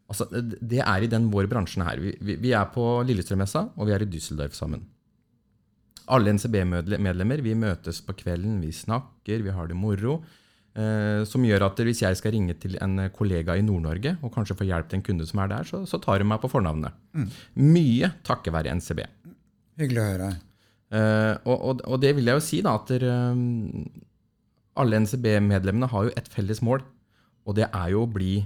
Altså, 0.08 0.24
det- 0.32 0.56
det 0.66 0.78
er 0.80 1.02
i 1.04 1.06
den 1.06 1.26
vår 1.30 1.46
bransjen 1.50 1.82
her. 1.84 1.98
Vi, 2.00 2.14
vi, 2.22 2.34
vi 2.40 2.52
er 2.56 2.64
på 2.72 3.04
Lillestrøm-messa, 3.04 3.68
og 3.76 3.86
vi 3.86 3.92
er 3.92 4.00
i 4.00 4.06
Düsseldorf 4.06 4.54
sammen. 4.56 4.86
Alle 6.08 6.34
NCB-medlemmer 6.34 7.42
vi 7.44 7.54
møtes 7.58 8.00
på 8.04 8.16
kvelden, 8.18 8.58
vi 8.64 8.72
snakker, 8.74 9.44
vi 9.44 9.54
har 9.54 9.70
det 9.70 9.76
moro. 9.78 10.18
Eh, 10.78 11.24
som 11.26 11.42
gjør 11.42 11.64
at 11.66 11.80
hvis 11.82 12.02
jeg 12.04 12.18
skal 12.20 12.34
ringe 12.36 12.54
til 12.60 12.76
en 12.84 13.08
kollega 13.14 13.56
i 13.58 13.64
Nord-Norge 13.66 14.14
og 14.22 14.30
kanskje 14.34 14.56
få 14.58 14.66
hjelp 14.68 14.90
til 14.90 15.00
en 15.00 15.06
kunde 15.06 15.26
som 15.26 15.40
er 15.42 15.50
der, 15.50 15.66
så, 15.66 15.82
så 15.88 15.98
tar 16.02 16.20
de 16.20 16.28
meg 16.28 16.42
på 16.42 16.50
fornavnet. 16.52 16.94
Mye 17.58 18.12
takket 18.26 18.54
være 18.54 18.76
NCB. 18.78 19.02
Hyggelig 19.80 20.02
å 20.02 20.10
høre. 20.12 20.28
Eh, 20.88 21.34
og, 21.44 21.56
og, 21.56 21.82
og 21.84 21.98
det 22.02 22.14
vil 22.16 22.30
jeg 22.30 22.38
jo 22.38 22.44
si, 22.44 22.60
da, 22.64 22.76
at 22.78 22.92
der, 22.92 23.08
um, 23.34 23.88
alle 24.78 25.02
NCB-medlemmene 25.02 25.90
har 25.90 26.06
jo 26.06 26.14
et 26.16 26.30
felles 26.32 26.62
mål. 26.64 26.84
Og 27.48 27.56
det 27.58 27.66
er 27.68 27.92
jo 27.94 28.04
å 28.04 28.12
bli 28.12 28.38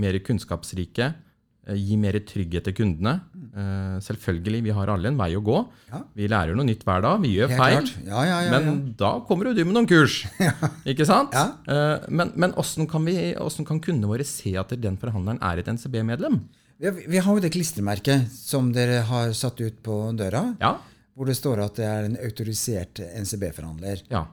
mer 0.00 0.18
kunnskapsrike, 0.22 1.10
eh, 1.10 1.29
gi 1.68 1.96
mer 2.00 2.16
trygghet 2.26 2.64
til 2.64 2.74
kundene. 2.74 3.20
Eh, 3.50 3.98
selvfølgelig, 4.02 4.62
vi 4.64 4.70
har 4.74 4.88
alle 4.88 5.08
en 5.10 5.18
vei 5.18 5.34
å 5.36 5.42
gå. 5.44 5.58
Ja. 5.90 6.00
Vi 6.16 6.28
lærer 6.30 6.54
noe 6.56 6.64
nytt 6.66 6.82
hver 6.86 7.02
dag. 7.04 7.20
Vi 7.22 7.34
gjør 7.36 7.52
feil. 7.56 7.90
Ja, 8.06 8.22
ja, 8.24 8.38
ja, 8.46 8.50
Men 8.58 8.94
da 8.98 9.20
kommer 9.28 9.50
jo 9.50 9.54
du 9.54 9.64
med 9.64 9.74
noen 9.76 9.88
kurs. 9.90 10.22
Ikke 10.90 11.06
sant? 11.06 11.34
Eh, 11.34 12.06
men 12.08 12.32
men 12.36 12.52
åssen 12.58 12.88
kan, 12.90 13.04
vi- 13.04 13.34
hvordan 13.36 13.66
kan 13.68 13.80
kundene 13.80 14.08
våre 14.10 14.24
se 14.24 14.56
at 14.56 14.72
den 14.80 14.96
forhandleren 14.96 15.38
er 15.42 15.58
et 15.58 15.66
NCB-medlem? 15.68 16.40
Vi, 16.80 16.90
vi 17.12 17.18
har 17.20 17.34
jo 17.36 17.40
det 17.44 17.52
klistremerket 17.52 18.30
som 18.32 18.72
dere 18.72 19.02
har 19.04 19.32
satt 19.36 19.60
ut 19.60 19.82
på 19.84 20.00
døra, 20.16 20.56
Ja. 20.60 20.78
hvor 21.14 21.26
det 21.28 21.36
står 21.36 21.60
at 21.66 21.74
det 21.76 21.84
er 21.84 22.04
en 22.08 22.16
autorisert 22.16 23.02
NCB-forhandler. 23.20 24.02
ja. 24.10 24.24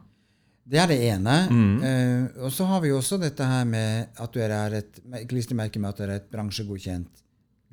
Det 0.68 0.80
er 0.82 0.88
det 0.92 0.98
ene. 1.08 1.36
Mm. 1.50 1.78
Uh, 1.80 2.44
og 2.44 2.52
så 2.52 2.66
har 2.68 2.82
vi 2.84 2.92
også 2.92 3.18
dette 3.22 3.46
her 3.48 3.64
med 3.66 4.08
at 4.20 4.34
du 4.34 4.40
er 4.44 4.74
et 4.82 5.00
klistremerke 5.30 5.80
med 5.80 5.90
at 5.94 5.98
det 6.02 6.08
er 6.10 6.16
et 6.20 6.30
bransjegodkjent 6.34 7.24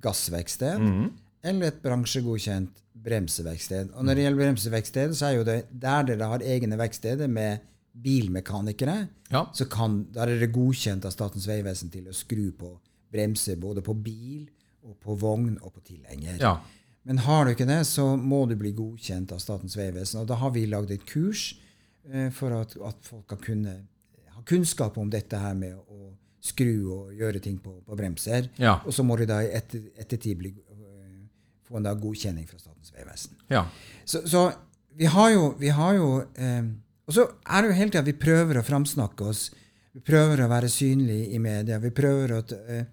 gassverksted 0.05 0.79
Mm. 0.79 1.11
eller 1.45 1.67
et 1.73 1.83
bransjegodkjent 1.83 2.71
bremseverksted. 3.05 3.91
Og 3.95 4.05
når 4.05 4.15
det 4.15 4.23
gjelder 4.25 4.43
bremseverksted, 4.45 5.15
så 5.15 5.27
er 5.27 5.33
jo 5.39 5.45
det 5.45 5.57
der 5.71 6.03
dere 6.09 6.29
har 6.31 6.39
egne 6.45 6.79
verksteder 6.79 7.27
med 7.29 7.59
bilmekanikere, 7.95 9.09
Ja. 9.31 9.45
så 9.53 9.65
kan, 9.69 10.07
der 10.15 10.23
er 10.29 10.39
det 10.41 10.53
godkjent 10.53 11.05
av 11.05 11.11
Statens 11.13 11.47
vegvesen 11.49 11.91
til 11.91 12.05
å 12.09 12.13
skru 12.15 12.51
på 12.53 12.79
bremser 13.13 13.57
både 13.57 13.83
på 13.83 13.95
bil, 13.95 14.49
og 14.85 14.97
på 15.01 15.15
vogn 15.19 15.59
og 15.63 15.73
på 15.75 15.81
tilhenger. 15.85 16.39
ja. 16.41 16.57
Men 17.07 17.19
har 17.19 17.45
du 17.45 17.51
ikke 17.51 17.67
det, 17.67 17.85
så 17.87 18.17
må 18.17 18.47
du 18.49 18.55
bli 18.57 18.73
godkjent 18.73 19.31
av 19.33 19.39
Statens 19.39 19.77
vegvesen. 19.77 20.21
Og 20.23 20.27
da 20.27 20.35
har 20.41 20.51
vi 20.51 20.65
lagd 20.67 20.91
et 20.91 21.05
kurs 21.05 21.55
for 22.37 22.53
at, 22.61 22.75
at 22.89 23.07
folk 23.07 23.27
kan 23.33 23.39
kunne 23.41 23.75
ha 24.35 24.43
kunnskap 24.45 24.99
om 25.01 25.09
dette 25.11 25.39
her 25.41 25.55
med 25.57 25.75
å 25.79 26.11
skru 26.45 26.75
og 26.93 27.15
gjøre 27.17 27.41
ting 27.41 27.57
på, 27.63 27.73
på 27.87 27.97
bremser. 27.97 28.51
Ja. 28.61 28.77
Og 28.85 28.93
så 28.93 29.05
må 29.07 29.17
de 29.17 29.27
da 29.31 29.39
i 29.41 29.49
etter, 29.57 29.87
ettertid 29.97 30.37
bli, 30.43 30.51
eh, 30.53 31.23
få 31.65 31.79
en 31.81 31.87
da 31.87 31.95
godkjenning 31.97 32.45
fra 32.51 32.61
Statens 32.61 32.93
vegvesen. 32.93 33.39
ja. 33.49 33.65
Så, 34.05 34.27
så 34.29 34.51
vi 34.95 35.09
har 35.11 35.31
jo, 35.33 35.55
vi 35.59 35.73
har 35.75 35.97
jo 35.97 36.09
eh, 36.39 36.67
Og 37.07 37.13
så 37.17 37.25
er 37.45 37.63
det 37.63 37.71
jo 37.71 37.77
hele 37.77 37.91
tida 37.91 38.05
vi 38.07 38.13
prøver 38.17 38.61
å 38.61 38.65
framsnakke 38.65 39.25
oss. 39.29 39.49
Vi 39.93 40.01
prøver 40.01 40.45
å 40.45 40.49
være 40.49 40.69
synlige 40.73 41.33
i 41.37 41.41
media. 41.43 41.77
Vi 41.83 41.91
prøver 41.93 42.37
å 42.37 42.39
eh, 42.69 42.85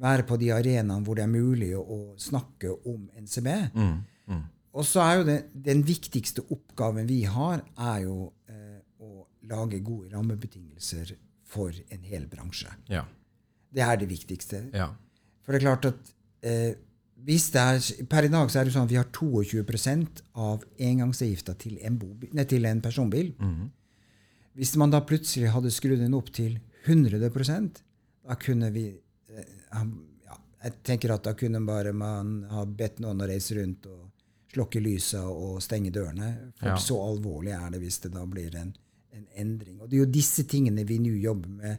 være 0.00 0.24
på 0.28 0.38
de 0.40 0.52
arenaene 0.54 1.04
hvor 1.04 1.18
det 1.18 1.24
er 1.26 1.32
mulig 1.32 1.72
å, 1.76 1.82
å 1.82 1.98
snakke 2.20 2.70
om 2.88 3.08
NCB. 3.18 3.48
Og 4.78 4.86
så 4.86 5.02
er 5.02 5.14
jo 5.18 5.26
det, 5.26 5.38
den 5.52 5.80
viktigste 5.82 6.44
oppgaven 6.54 7.08
vi 7.08 7.24
har, 7.26 7.64
er 7.76 8.02
jo 8.04 8.16
eh, 8.28 8.37
lage 9.48 9.80
gode 9.84 10.10
rammebetingelser 10.14 11.14
for 11.48 11.72
en 11.90 12.02
hel 12.04 12.26
bransje. 12.30 12.68
ja. 12.88 13.04
Det 13.70 13.82
er 13.84 13.96
det 14.00 14.06
viktigste. 14.08 14.70
ja. 14.72 14.86
For 15.44 15.52
det 15.52 15.58
er 15.60 15.66
klart 15.66 15.84
at 15.84 16.14
eh, 16.42 16.74
er, 17.26 18.06
Per 18.08 18.24
i 18.24 18.28
dag 18.32 18.48
så 18.50 18.60
er 18.60 18.64
det 18.68 18.72
sånn 18.72 18.86
at 18.86 18.90
vi 18.92 18.96
har 18.96 19.08
22% 19.12 20.22
av 20.40 20.62
engangsavgifta 20.78 21.54
til, 21.60 21.78
en 21.84 21.98
nei, 22.32 22.44
til 22.48 22.64
en 22.64 22.80
personbil. 22.80 23.34
Hvis 24.56 24.72
man 24.80 24.90
da 24.90 25.00
plutselig 25.04 25.50
hadde 25.52 25.70
skrudd 25.74 26.00
den 26.00 26.14
opp 26.16 26.30
til 26.32 26.56
100% 26.86 27.82
da 28.28 28.36
kunne 28.40 28.70
vi 28.74 28.86
eh, 28.88 29.44
ja, 30.24 30.36
Jeg 30.64 30.72
tenker 30.84 31.12
at 31.14 31.24
da 31.28 31.34
kunne 31.38 31.60
bare 31.66 31.92
man 31.92 32.44
ha 32.50 32.64
bedt 32.64 33.00
noen 33.04 33.20
å 33.20 33.28
reise 33.28 33.56
rundt 33.60 33.86
og 33.88 34.08
slokke 34.52 34.80
lysa 34.80 35.26
og 35.28 35.60
stenge 35.62 35.92
dørene. 35.92 36.52
For 36.58 36.68
Ja. 36.72 36.76
så 36.80 36.96
alvorlig 37.04 37.52
er 37.52 37.70
det 37.70 37.80
hvis 37.82 38.00
det 38.04 38.12
da 38.16 38.24
blir 38.26 38.54
en, 38.56 38.72
en 39.16 39.26
endring. 39.36 39.80
Og 39.80 39.88
det 39.88 39.98
er 39.98 40.04
jo 40.04 40.10
disse 40.12 40.44
tingene 40.48 40.84
vi 40.86 40.98
nå 41.02 41.14
jobber 41.22 41.48
med 41.48 41.76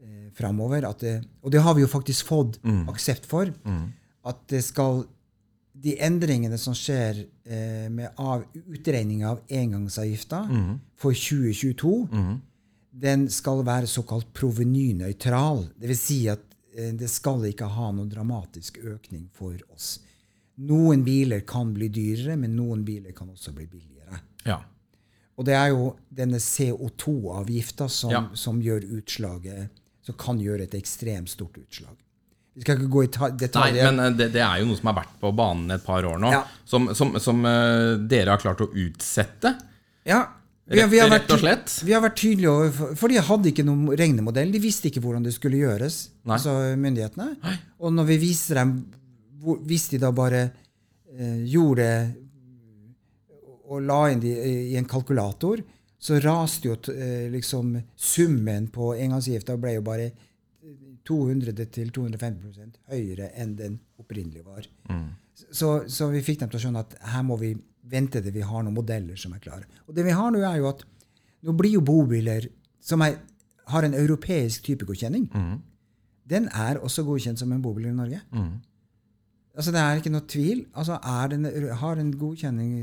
eh, 0.00 0.30
framover. 0.36 0.86
Det, 1.00 1.18
og 1.42 1.52
det 1.52 1.60
har 1.62 1.74
vi 1.74 1.84
jo 1.84 1.88
faktisk 1.90 2.26
fått 2.26 2.58
aksept 2.88 3.26
for. 3.26 3.52
At 4.26 4.42
det 4.50 4.64
skal 4.64 5.04
De 5.76 5.92
endringene 6.00 6.56
som 6.56 6.72
skjer 6.72 7.18
eh, 7.44 7.88
med 7.92 8.08
av, 8.16 8.46
utregning 8.72 9.26
av 9.28 9.42
engangsavgifta 9.52 10.38
for 10.96 11.12
2022, 11.12 11.90
den 12.96 13.26
skal 13.28 13.60
være 13.66 13.86
såkalt 13.86 14.30
provenynøytral. 14.32 15.66
Dvs. 15.76 16.00
Si 16.00 16.28
at 16.32 16.40
eh, 16.74 16.94
det 16.96 17.10
skal 17.12 17.44
ikke 17.44 17.68
ha 17.68 17.90
noen 17.92 18.08
dramatisk 18.08 18.78
økning 18.88 19.28
for 19.36 19.52
oss. 19.74 19.98
Noen 20.64 21.04
biler 21.04 21.44
kan 21.44 21.74
bli 21.76 21.90
dyrere, 21.92 22.38
men 22.40 22.56
noen 22.56 22.82
biler 22.84 23.12
kan 23.12 23.28
også 23.28 23.52
bli 23.52 23.66
billigere. 23.68 24.22
ja. 24.46 24.62
Og 25.36 25.44
det 25.44 25.52
er 25.54 25.68
jo 25.74 25.90
denne 26.16 26.38
CO2-avgifta 26.40 27.88
som, 27.92 28.10
Ja. 28.10 28.24
som 28.34 28.60
gjør 28.62 28.86
utslaget 28.98 29.68
Som 30.06 30.14
kan 30.14 30.38
gjøre 30.38 30.62
et 30.68 30.74
ekstremt 30.78 31.28
stort 31.28 31.56
utslag. 31.58 31.96
Vi 32.54 32.62
skal 32.62 32.76
ikke 32.78 32.88
gå 32.94 33.00
i 33.04 33.08
detaljer. 33.36 33.82
Nei, 33.82 33.90
men 33.90 33.98
eh, 34.04 34.12
det, 34.16 34.28
det 34.36 34.40
er 34.40 34.60
jo 34.60 34.68
noe 34.68 34.78
som 34.78 34.86
har 34.92 34.94
vært 35.00 35.16
på 35.20 35.32
banen 35.34 35.74
et 35.74 35.82
par 35.84 36.06
år 36.06 36.20
nå, 36.22 36.30
Ja. 36.30 36.44
som, 36.64 36.86
som, 36.94 37.16
som 37.20 37.42
eh, 37.44 37.96
dere 38.06 38.30
har 38.36 38.38
klart 38.38 38.62
å 38.62 38.68
utsette. 38.70 39.50
ja, 40.06 40.20
vi 40.66 40.98
har 41.00 41.10
rett 41.10 41.30
og 41.34 41.42
slett. 41.42 41.74
Vi 41.84 41.92
har 41.92 42.00
vært 42.06 42.16
tydelige 42.22 42.50
over, 42.54 42.94
for, 42.96 43.08
de 43.10 43.18
hadde 43.18 43.50
ikke 43.50 43.64
noen 43.66 43.90
regnemodell. 43.98 44.54
De 44.54 44.62
visste 44.62 44.88
ikke 44.88 45.02
hvordan 45.02 45.26
det 45.26 45.34
skulle 45.34 45.58
gjøres, 45.58 45.98
Nei. 46.24 46.38
altså 46.38 46.54
myndighetene. 46.78 47.56
Og 47.82 47.92
når 47.98 48.08
vi 48.14 48.16
viser 48.28 48.62
dem 48.62 48.76
Hvis 49.66 49.88
de 49.92 49.98
da 50.02 50.10
bare 50.14 50.44
eh, 51.18 51.42
gjorde 51.50 51.90
og 53.66 53.82
la 53.82 54.00
inn 54.12 54.20
de 54.22 54.32
i 54.72 54.76
en 54.78 54.86
kalkulator, 54.88 55.62
så 55.98 56.18
raste 56.22 56.68
jo 56.68 56.76
eh, 56.92 57.26
liksom 57.32 57.74
summen 57.96 58.68
på 58.70 58.92
engangsavgifta 58.94 59.56
ble 59.58 59.76
jo 59.78 59.84
bare 59.86 60.10
200-250% 61.06 62.80
høyere 62.90 63.30
enn 63.38 63.54
den 63.58 63.78
opprinnelig 64.00 64.42
var. 64.46 64.66
Mm. 64.90 65.08
Så, 65.52 65.70
så 65.92 66.08
vi 66.12 66.22
fikk 66.24 66.40
dem 66.42 66.50
til 66.52 66.58
å 66.60 66.62
skjønne 66.64 66.82
at 66.84 66.96
her 67.12 67.24
må 67.26 67.36
vi 67.40 67.52
vente 67.86 68.22
til 68.22 68.34
vi 68.34 68.44
har 68.46 68.64
noen 68.66 68.74
modeller 68.76 69.18
som 69.20 69.34
er 69.36 69.42
klare. 69.44 69.68
Og 69.86 69.94
det 69.96 70.04
vi 70.06 70.14
har 70.16 70.32
nå, 70.34 70.40
er 70.42 70.58
jo 70.60 70.70
at 70.72 70.82
nå 71.46 71.54
blir 71.56 71.76
jo 71.76 71.84
bobiler 71.86 72.48
som 72.82 73.02
er, 73.06 73.18
har 73.70 73.86
en 73.86 73.94
europeisk 73.98 74.66
typegodkjenning, 74.66 75.28
Mm. 75.34 75.58
den 76.26 76.48
er 76.54 76.80
også 76.82 77.04
godkjent 77.06 77.38
som 77.38 77.52
en 77.54 77.62
bobil 77.62 77.86
i 77.86 77.94
Norge. 77.94 78.20
Mm. 78.34 78.56
Altså 79.56 79.72
Det 79.72 79.80
er 79.80 79.96
ikke 80.02 80.12
noe 80.12 80.26
tvil. 80.28 80.66
Altså 80.76 80.98
er 81.00 81.28
den, 81.32 81.46
Har 81.80 81.94
den 81.96 82.12
godkjenning 82.20 82.78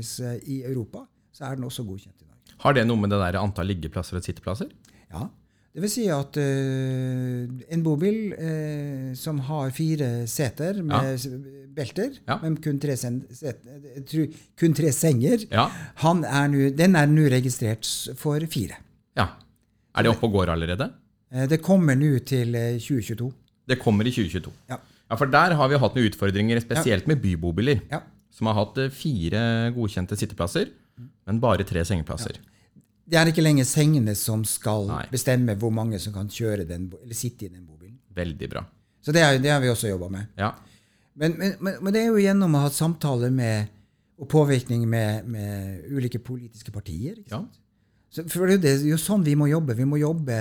i 0.50 0.62
Europa, 0.66 1.04
så 1.32 1.44
er 1.48 1.54
den 1.56 1.64
også 1.68 1.84
godkjent 1.86 2.16
i 2.20 2.26
Norge. 2.26 2.56
Har 2.64 2.74
det 2.76 2.84
noe 2.88 2.98
med 2.98 3.10
det 3.14 3.20
der 3.22 3.38
antall 3.40 3.66
liggeplasser 3.70 4.18
og 4.18 4.24
sitteplasser? 4.26 4.70
Ja, 5.14 5.28
Det 5.74 5.82
vil 5.82 5.90
si 5.90 6.04
at 6.06 6.36
uh, 6.38 7.54
en 7.74 7.82
bobil 7.82 8.18
uh, 8.38 9.14
som 9.18 9.40
har 9.48 9.70
fire 9.74 10.26
seter 10.30 10.76
med 10.86 11.18
ja. 11.18 11.38
belter, 11.74 12.12
Ja. 12.28 12.36
men 12.42 12.56
kun 12.62 12.78
tre, 12.78 12.94
sen, 12.96 13.24
set, 13.34 13.58
jeg 14.12 14.28
kun 14.60 14.74
tre 14.74 14.92
senger, 14.94 15.42
Ja. 15.50 15.64
han 16.04 16.22
er 16.24 16.46
nu, 16.52 16.60
den 16.70 16.94
er 16.94 17.06
nå 17.10 17.26
registrert 17.30 17.86
for 18.16 18.38
fire. 18.46 18.76
ja. 19.16 19.26
Er 19.96 20.02
det 20.02 20.10
oppe 20.10 20.26
og 20.26 20.32
går 20.32 20.50
allerede? 20.54 20.90
Uh, 21.34 21.46
Det 21.50 21.60
kommer 21.62 21.94
nå 21.98 22.18
til 22.26 22.54
eh, 22.54 22.78
2022. 22.78 23.32
Det 23.68 23.78
kommer 23.82 24.06
i 24.06 24.10
2022. 24.14 24.52
Ja. 24.70 24.76
Ja, 25.10 25.18
For 25.20 25.30
der 25.30 25.54
har 25.58 25.70
vi 25.70 25.78
hatt 25.80 25.96
noen 25.96 26.08
utfordringer, 26.10 26.60
spesielt 26.64 27.08
med 27.10 27.20
bybobiler. 27.22 27.82
Ja. 27.92 28.00
Som 28.34 28.48
har 28.50 28.56
hatt 28.58 28.80
eh, 28.82 28.90
fire 28.92 29.70
godkjente 29.74 30.16
sitteplasser, 30.18 30.72
men 31.28 31.40
bare 31.42 31.66
tre 31.68 31.84
sengeplasser. 31.86 32.40
Det 33.04 33.18
er 33.20 33.28
ikke 33.28 33.44
lenger 33.44 33.66
sengene 33.68 34.14
som 34.16 34.46
skal 34.48 34.88
Nei. 34.88 35.02
bestemme 35.12 35.56
hvor 35.60 35.72
mange 35.74 36.00
som 36.00 36.14
kan 36.14 36.30
kjøre 36.32 36.64
den, 36.68 36.88
eller 37.02 37.18
sitte 37.18 37.46
i 37.46 37.52
den 37.52 37.66
bobilen. 37.66 37.98
Veldig 38.16 38.48
bra. 38.50 38.64
Så 39.04 39.12
det, 39.12 39.20
er, 39.20 39.38
det 39.42 39.52
har 39.52 39.60
vi 39.60 39.68
også 39.68 39.90
jobba 39.90 40.08
med. 40.08 40.30
Ja. 40.40 40.54
Men, 41.20 41.36
men, 41.38 41.58
men, 41.60 41.76
men 41.84 41.94
det 41.94 42.00
er 42.00 42.08
jo 42.08 42.22
gjennom 42.22 42.56
å 42.56 42.64
ha 42.64 42.70
samtaler 42.72 43.30
med, 43.34 43.68
og 44.18 44.30
påvirkning 44.30 44.86
med, 44.88 45.28
med 45.28 45.84
ulike 45.92 46.20
politiske 46.22 46.72
partier. 46.72 47.18
Ikke 47.20 47.36
ja. 47.36 47.42
Så, 48.14 48.24
for 48.30 48.48
det 48.48 48.70
er 48.70 48.84
jo 48.86 48.98
sånn 49.00 49.24
vi 49.26 49.34
må 49.36 49.50
jobbe. 49.50 49.76
Vi 49.76 49.86
må 49.90 49.98
jobbe 50.00 50.38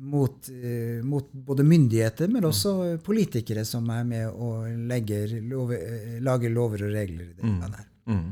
mot, 0.00 0.48
eh, 0.48 1.04
mot 1.04 1.32
både 1.32 1.64
myndigheter, 1.64 2.28
men 2.28 2.44
også 2.48 2.98
politikere 3.04 3.64
som 3.68 3.88
er 3.92 4.06
med 4.08 4.30
og 4.30 4.68
legger 4.88 5.34
eh, 5.36 6.16
lager 6.24 6.54
lover 6.54 6.86
og 6.86 6.94
regler 6.94 7.26
i 7.26 7.34
det 7.36 7.44
landet 7.44 7.82
her. 7.82 7.90
Mm. 8.08 8.30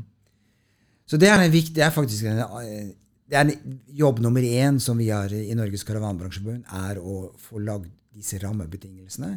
Så 1.09 1.17
det 1.17 1.29
er, 1.29 1.43
en 1.43 1.53
viktig, 1.53 1.75
det 1.77 1.85
er 1.85 1.93
faktisk 1.93 2.25
en, 2.29 2.41
eh, 2.41 2.89
det 3.29 3.37
er 3.37 3.45
en 3.45 3.77
jobb 4.01 4.21
nummer 4.25 4.41
én 4.41 4.79
som 4.81 4.97
vi 4.97 5.11
har 5.13 5.33
i 5.33 5.53
Norges 5.57 5.85
Karavanbransjeforbund, 5.85 6.65
er 6.89 7.01
å 7.01 7.29
få 7.37 7.61
lagd 7.61 7.91
disse 8.17 8.41
rammebetingelsene, 8.41 9.35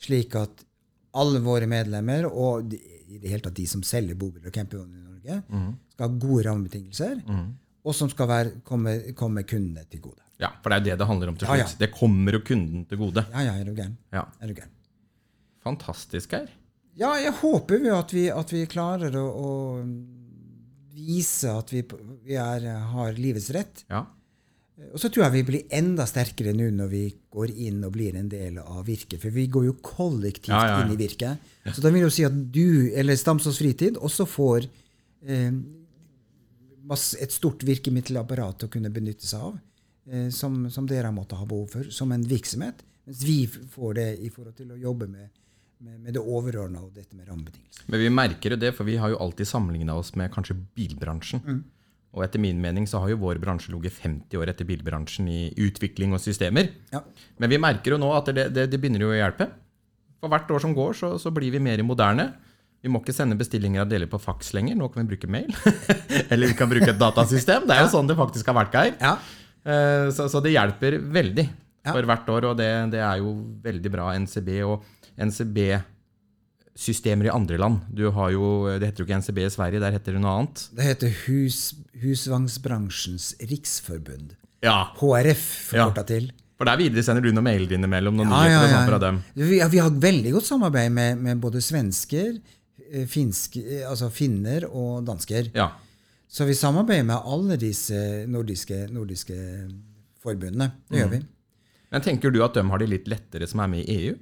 slik 0.00 0.36
at 0.36 0.64
alle 1.16 1.40
våre 1.42 1.66
medlemmer, 1.66 2.28
og 2.28 2.68
de, 2.70 2.78
i 3.08 3.18
det 3.18 3.32
hele 3.32 3.42
tatt 3.42 3.56
de 3.56 3.66
som 3.66 3.82
selger 3.82 4.18
bobiler 4.20 4.52
og 4.52 4.54
campingvogner 4.54 5.00
i 5.00 5.08
Norge, 5.08 5.70
skal 5.94 6.06
ha 6.06 6.18
gode 6.20 6.44
rammebetingelser, 6.46 7.22
og 7.80 7.96
som 7.96 8.12
skal 8.12 8.28
være, 8.28 8.52
komme, 8.64 9.00
komme 9.16 9.42
kundene 9.48 9.88
til 9.90 10.04
gode. 10.04 10.22
Ja, 10.40 10.50
for 10.62 10.70
det 10.72 10.76
er 10.76 10.80
jo 10.82 10.88
det 10.90 10.98
det 11.02 11.08
handler 11.10 11.32
om 11.32 11.36
til 11.40 11.46
slutt. 11.50 11.58
ja. 11.62 11.78
Det 11.84 11.90
kommer 11.94 12.36
jo 12.38 12.40
kunden 12.46 12.84
til 12.88 12.98
gode. 13.00 13.24
Ja, 13.32 13.42
ja, 13.50 13.56
er 13.60 13.68
du 13.68 13.74
gæren? 13.76 13.96
Ja. 14.14 14.24
Er 14.40 14.48
du 14.52 14.54
gæren? 14.58 14.72
Fantastisk, 15.64 16.32
her. 16.32 16.48
Ja, 16.98 17.14
jeg 17.20 17.32
håper 17.40 17.78
jo 17.84 17.96
at 17.98 18.12
vi, 18.16 18.26
at 18.32 18.52
vi 18.52 18.64
klarer 18.68 19.14
å, 19.20 19.26
å 19.30 19.50
vise 20.96 21.52
at 21.52 21.70
vi, 21.72 21.82
vi 22.26 22.36
er, 22.40 22.64
har 22.92 23.12
livets 23.20 23.50
rett. 23.54 23.84
Ja. 23.92 24.06
Og 24.94 24.96
så 25.02 25.10
tror 25.12 25.26
jeg 25.26 25.34
vi 25.34 25.42
blir 25.50 25.74
enda 25.76 26.06
sterkere 26.08 26.54
nå 26.56 26.70
når 26.72 26.88
vi 26.88 27.02
går 27.36 27.50
inn 27.52 27.82
og 27.84 27.92
blir 27.92 28.16
en 28.16 28.30
del 28.32 28.56
av 28.62 28.80
Virke. 28.88 29.18
For 29.20 29.32
vi 29.34 29.44
går 29.52 29.66
jo 29.68 29.74
kollektivt 29.84 30.54
Ja, 30.54 30.62
ja, 30.64 30.78
ja. 30.78 30.84
inn 30.86 30.94
i 30.94 30.98
Virke. 31.00 31.34
Så 31.68 31.84
da 31.84 31.92
vil 31.92 32.06
jo 32.06 32.12
si 32.12 32.24
at 32.24 32.32
du, 32.54 32.88
eller 32.96 33.18
Stamsås 33.20 33.60
Fritid, 33.60 33.98
også 34.00 34.24
får 34.28 34.64
eh, 35.28 35.50
et 37.20 37.34
stort 37.36 37.62
virkemiddelapparat 37.68 38.64
å 38.66 38.70
kunne 38.72 38.90
benytte 38.92 39.28
seg 39.28 39.44
av. 39.50 39.58
Eh, 40.10 40.28
som, 40.34 40.64
som 40.70 40.86
dere 40.90 41.12
måtte 41.14 41.38
ha 41.38 41.46
behov 41.46 41.68
for 41.76 41.90
som 41.94 42.10
en 42.12 42.24
virksomhet. 42.26 42.82
Mens 43.06 43.22
vi 43.22 43.44
får 43.46 43.94
det 43.94 44.08
i 44.26 44.30
forhold 44.30 44.56
til 44.58 44.72
å 44.74 44.78
jobbe 44.78 45.06
med, 45.10 45.28
med, 45.78 46.00
med 46.02 46.16
det 46.16 46.22
overordna 46.22 46.82
og 46.82 46.96
dette 46.96 47.14
med 47.16 47.28
rammebetingelser. 47.30 47.86
Men 47.86 48.02
vi 48.02 48.10
merker 48.14 48.54
jo 48.54 48.58
det, 48.60 48.72
for 48.76 48.88
vi 48.88 48.98
har 49.00 49.12
jo 49.12 49.20
alltid 49.22 49.48
sammenligna 49.48 49.94
oss 49.98 50.12
med 50.18 50.32
kanskje 50.34 50.58
bilbransjen. 50.76 51.44
Mm. 51.46 51.62
Og 52.10 52.24
etter 52.26 52.42
min 52.42 52.58
mening 52.58 52.88
så 52.90 52.98
har 52.98 53.12
jo 53.12 53.20
vår 53.22 53.38
bransje 53.38 53.70
ligget 53.70 53.94
50 53.94 54.40
år 54.40 54.50
etter 54.50 54.66
bilbransjen 54.66 55.28
i 55.30 55.40
utvikling 55.62 56.16
og 56.16 56.22
systemer. 56.22 56.72
Ja. 56.90 57.04
Men 57.38 57.52
vi 57.52 57.60
merker 57.62 57.94
jo 57.94 58.00
nå 58.02 58.10
at 58.16 58.32
det, 58.34 58.48
det, 58.56 58.66
det 58.72 58.80
begynner 58.82 59.06
jo 59.06 59.12
å 59.12 59.18
hjelpe. 59.18 59.46
For 60.20 60.32
hvert 60.32 60.50
år 60.50 60.64
som 60.64 60.74
går, 60.74 60.96
så, 60.98 61.14
så 61.22 61.30
blir 61.32 61.54
vi 61.54 61.62
mer 61.62 61.80
moderne. 61.86 62.32
Vi 62.82 62.90
må 62.90 62.98
ikke 62.98 63.14
sende 63.14 63.38
bestillinger 63.38 63.84
av 63.84 63.92
deler 63.92 64.10
på 64.10 64.18
faks 64.18 64.50
lenger. 64.56 64.74
Nå 64.80 64.90
kan 64.90 65.04
vi 65.04 65.12
bruke 65.14 65.30
mail. 65.30 65.54
Eller 66.32 66.50
vi 66.50 66.58
kan 66.58 66.70
bruke 66.70 66.90
et 66.90 66.98
datasystem. 66.98 67.70
Det 67.70 67.76
er 67.76 67.86
jo 67.86 67.92
sånn 67.94 68.10
det 68.10 68.18
faktisk 68.18 68.50
har 68.50 68.58
vært, 68.58 68.74
Geir. 68.74 68.96
Ja. 68.98 69.14
Eh, 69.64 70.10
Så, 70.14 70.28
så 70.32 70.40
det 70.42 70.52
hjelper 70.54 70.98
veldig 71.12 71.48
Ja. 71.84 71.92
for 71.94 72.02
hvert 72.04 72.28
år, 72.28 72.44
og 72.50 72.56
det, 72.58 72.70
det 72.92 73.00
er 73.00 73.18
jo 73.22 73.30
veldig 73.64 73.90
bra. 73.92 74.10
NCB 74.18 74.48
og 74.68 74.82
NCB-systemer 75.20 77.26
i 77.28 77.32
andre 77.32 77.56
land. 77.58 77.80
Du 77.92 78.10
har 78.10 78.30
jo, 78.34 78.66
Det 78.78 78.86
heter 78.90 79.04
jo 79.04 79.08
ikke 79.08 79.18
NCB 79.20 79.38
i 79.46 79.50
Sverige, 79.52 79.80
der 79.80 79.92
heter 79.96 80.12
det 80.16 80.20
noe 80.22 80.34
annet. 80.42 80.66
Det 80.76 80.84
heter 80.84 81.08
hus, 81.26 81.74
Husvangsbransjens 82.02 83.34
riksforbund. 83.50 84.34
Ja, 84.62 84.90
HRF, 85.00 85.46
forkorta 85.72 86.04
til. 86.06 86.30
For 86.60 86.68
der 86.68 86.76
videresender 86.76 87.22
du 87.24 87.30
noen 87.32 87.44
mailer 87.46 87.72
innimellom. 87.72 88.16
Noen 88.20 88.28
Ja, 88.28 88.44
ja, 88.52 88.64
ja. 88.68 88.80
fra 88.86 88.98
dem. 89.00 89.22
Vi, 89.34 89.56
vi 89.72 89.78
har 89.80 89.88
veldig 89.90 90.32
godt 90.36 90.44
samarbeid 90.50 90.92
med, 90.92 91.16
med 91.24 91.40
både 91.40 91.62
svensker, 91.64 92.34
eh, 92.92 93.06
finsk, 93.08 93.56
eh, 93.64 93.86
altså 93.88 94.10
finner 94.12 94.66
og 94.68 95.06
dansker. 95.08 95.48
Ja. 95.56 95.70
Så 96.30 96.46
vi 96.46 96.54
samarbeider 96.54 97.06
med 97.08 97.26
alle 97.26 97.56
disse 97.58 97.98
nordiske, 98.30 98.84
nordiske 98.94 99.36
forbundene. 100.22 100.70
Det 100.90 101.00
gjør 101.02 101.14
vi. 101.16 101.22
Men 101.90 102.04
tenker 102.06 102.30
du 102.30 102.38
at 102.46 102.54
de 102.54 102.62
har 102.70 102.78
det 102.82 102.86
litt 102.92 103.08
lettere 103.10 103.48
som 103.50 103.62
er 103.64 103.72
med 103.72 103.82
i 103.82 103.96
EU? 103.96 104.18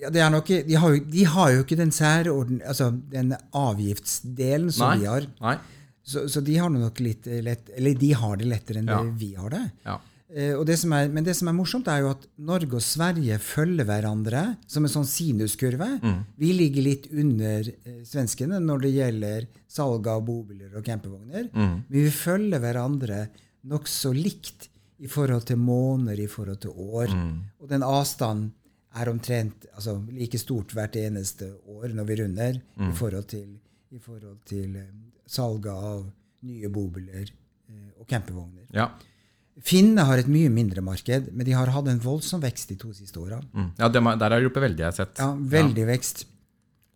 Ja, 0.00 0.08
det 0.14 0.28
nok, 0.32 0.46
de, 0.48 0.76
har 0.80 0.94
jo, 0.94 1.00
de 1.12 1.24
har 1.28 1.50
jo 1.52 1.64
ikke 1.64 1.76
den 1.76 1.90
særorden, 1.92 2.62
altså 2.64 2.88
den 3.12 3.34
avgiftsdelen 3.52 4.70
som 4.72 4.94
Nei. 4.94 5.00
vi 5.02 5.08
har. 5.10 5.26
Nei? 5.42 5.56
Så, 6.06 6.22
så 6.32 6.40
de 6.40 6.54
har 6.56 6.70
nok 6.72 7.02
litt 7.04 7.26
lett, 7.44 7.68
eller 7.76 7.98
de 8.00 8.12
har 8.16 8.38
det 8.40 8.48
lettere 8.48 8.80
enn 8.80 8.88
Ja. 8.88 9.02
vi 9.02 9.34
har 9.36 9.52
det. 9.52 9.64
Ja. 9.84 9.98
Eh, 10.30 10.52
og 10.54 10.62
det 10.68 10.76
som 10.78 10.92
er, 10.94 11.08
men 11.10 11.24
det 11.26 11.34
som 11.38 11.48
er 11.50 11.56
morsomt, 11.56 11.88
er 11.90 12.04
jo 12.04 12.12
at 12.12 12.26
Norge 12.46 12.78
og 12.78 12.84
Sverige 12.84 13.38
følger 13.42 13.86
hverandre 13.88 14.44
som 14.70 14.86
en 14.86 14.92
sånn 14.92 15.08
sinuskurve. 15.08 15.88
Vi 16.38 16.52
ligger 16.54 16.86
litt 16.86 17.08
under 17.10 17.66
eh, 17.66 18.02
svenskene 18.06 18.60
når 18.62 18.84
det 18.84 18.92
gjelder 18.94 19.48
salg 19.70 20.06
av 20.10 20.22
bobiler 20.26 20.76
og 20.78 20.86
campingvogner. 20.86 21.50
Men 21.54 21.82
vi 21.90 22.06
følger 22.14 22.62
hverandre 22.62 23.24
nokså 23.70 24.14
likt 24.16 24.68
i 25.00 25.08
forhold 25.08 25.48
til 25.48 25.58
måneder, 25.58 26.20
i 26.20 26.30
forhold 26.30 26.60
til 26.62 26.76
år. 26.76 27.10
Og 27.58 27.68
den 27.70 27.82
avstanden 27.86 28.52
er 29.00 29.08
omtrent 29.08 29.66
altså, 29.74 30.00
like 30.10 30.38
stort 30.38 30.72
hvert 30.74 30.96
eneste 30.98 31.52
år 31.70 31.92
når 31.94 32.08
vi 32.08 32.16
runder, 32.22 32.56
i 32.90 32.94
forhold 32.98 33.28
til, 33.30 33.52
i 33.90 33.98
forhold 33.98 34.40
til 34.46 34.76
eh, 34.78 34.96
salget 35.26 35.74
av 35.74 36.06
nye 36.46 36.68
bobiler 36.72 37.30
og 38.00 38.06
campingvogner. 38.08 38.64
Ja. 38.74 38.88
Finnene 39.60 40.04
har 40.08 40.20
et 40.20 40.28
mye 40.30 40.48
mindre 40.52 40.82
marked, 40.84 41.30
men 41.34 41.46
de 41.46 41.54
har 41.56 41.70
hatt 41.74 41.88
en 41.90 42.00
voldsom 42.00 42.40
vekst 42.42 42.70
de 42.70 42.76
to 42.80 42.92
siste 42.96 43.18
åra. 43.20 43.40
Mm. 43.52 43.72
ja 43.80 43.88
der 43.92 44.02
har 44.06 44.36
det 44.36 44.44
hjulpet 44.46 44.64
veldig, 44.64 44.84
jeg 44.84 44.88
har 44.88 44.96
sett. 44.96 45.20
Ja, 45.20 45.32
veldig 45.56 45.86
vekst. 45.90 46.24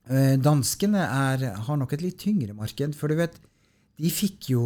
Eh, 0.05 0.35
danskene 0.41 1.03
er, 1.05 1.45
har 1.67 1.81
nok 1.81 1.95
et 1.97 2.05
litt 2.05 2.19
tyngre 2.21 2.57
marked, 2.57 2.97
for 2.97 3.13
du 3.13 3.19
vet, 3.19 3.37
de 4.01 4.11
fikk 4.13 4.51
jo 4.53 4.65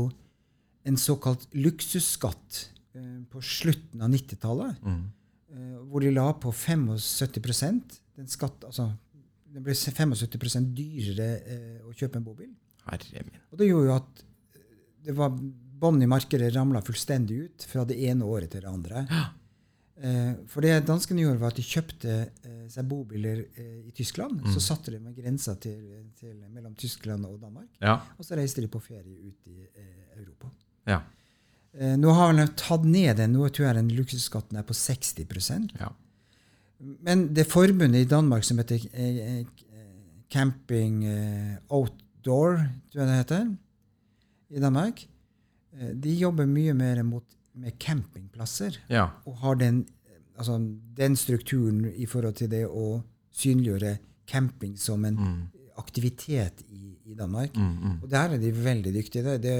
en 0.88 0.98
såkalt 0.98 1.46
luksusskatt 1.59 2.61
eh, 2.98 3.18
på 3.31 3.42
slutten 3.44 4.05
av 4.05 4.12
90-tallet, 4.14 4.85
eh, 4.85 5.75
hvor 5.88 6.04
de 6.04 6.13
la 6.15 6.29
på 6.38 6.52
75% 6.54 7.98
den 8.19 8.31
skatt, 8.31 8.65
altså, 8.67 8.92
Det 9.48 9.63
ble 9.65 9.73
75% 9.73 10.75
dyrere 10.77 11.29
å 11.88 11.94
kjøpe 11.96 12.19
en 12.19 12.25
bobil. 12.27 12.50
Herre 12.85 13.23
min. 13.25 13.38
Og 13.48 13.58
det 13.58 13.69
gjorde 13.71 13.88
jo 13.88 13.94
at 13.94 14.21
det 15.06 15.15
var 15.17 15.33
bånd 15.81 16.02
i 16.02 16.08
markedet 16.10 16.52
ramla 16.54 16.83
fullstendig 16.85 17.42
ut 17.46 17.66
fra 17.70 17.85
det 17.88 17.98
ene 18.08 18.26
året 18.26 18.52
til 18.52 18.64
det 18.64 18.70
andre. 18.70 19.04
Eh, 19.98 20.33
for 20.46 20.62
det 20.62 20.76
danskene 20.87 21.24
gjorde, 21.24 21.40
var 21.42 21.50
at 21.50 21.58
de 21.58 21.66
kjøpte 21.66 22.14
eh, 22.29 22.64
seg 22.70 22.87
bobiler 22.87 23.42
eh, 23.58 23.88
i 23.88 23.92
Tyskland. 23.94 24.44
Så 24.54 24.62
satte 24.62 24.94
de 24.94 25.00
med 25.02 25.16
grensa 25.16 25.56
til, 25.58 25.79
til, 26.18 26.37
mellom 26.54 26.74
Tyskland 26.79 27.26
og 27.26 27.40
Danmark. 27.42 27.70
Ja. 27.83 27.98
Og 28.16 28.26
så 28.26 28.38
reiste 28.38 28.62
de 28.62 28.70
på 28.70 28.83
ferie 28.83 29.16
ut 29.26 29.50
i 29.50 29.58
Europa. 30.20 30.52
Ja. 30.88 31.02
Eh, 31.74 31.96
nå 31.98 32.14
har 32.14 32.37
de 32.38 32.46
tatt 32.58 32.87
ned 32.87 33.18
den. 33.18 33.35
Nå 33.35 33.50
tror 33.50 33.70
jeg 33.70 33.81
den 33.81 33.90
luksusskatten 33.98 34.60
er 34.60 34.66
på 34.68 34.76
60 34.76 35.18
ja. 35.81 35.90
Men 36.79 37.33
det 37.35 37.48
forbundet 37.50 38.04
i 38.04 38.08
Danmark 38.08 38.44
som 38.46 38.60
heter 38.60 38.79
Camping 40.31 41.02
Outdoor, 41.68 42.60
tror 42.92 43.02
jeg 43.02 43.08
det 43.08 43.16
heter, 43.18 43.48
i 44.48 44.60
Danmark, 44.62 45.02
de 45.94 46.14
jobber 46.19 46.46
mye 46.46 46.75
mer 46.75 47.02
mot, 47.02 47.25
med 47.54 47.79
campingplasser. 47.79 48.77
ja. 48.88 49.08
Og 49.27 49.37
har 49.42 49.54
den, 49.60 49.85
altså, 50.37 50.58
den 50.96 51.16
strukturen 51.16 51.85
i 51.94 52.06
forhold 52.06 52.35
til 52.38 52.48
det 52.50 52.64
å 52.66 53.02
synliggjøre 53.35 53.98
camping 54.27 54.77
som 54.79 55.04
en 55.04 55.16
aktivitet 55.79 56.62
i, 56.69 56.96
i 57.10 57.14
Danmark. 57.14 57.54
Og 58.02 58.08
der 58.10 58.35
er 58.35 58.38
de 58.42 58.50
veldig 58.52 58.92
dyktige. 58.94 59.37
Det, 59.38 59.54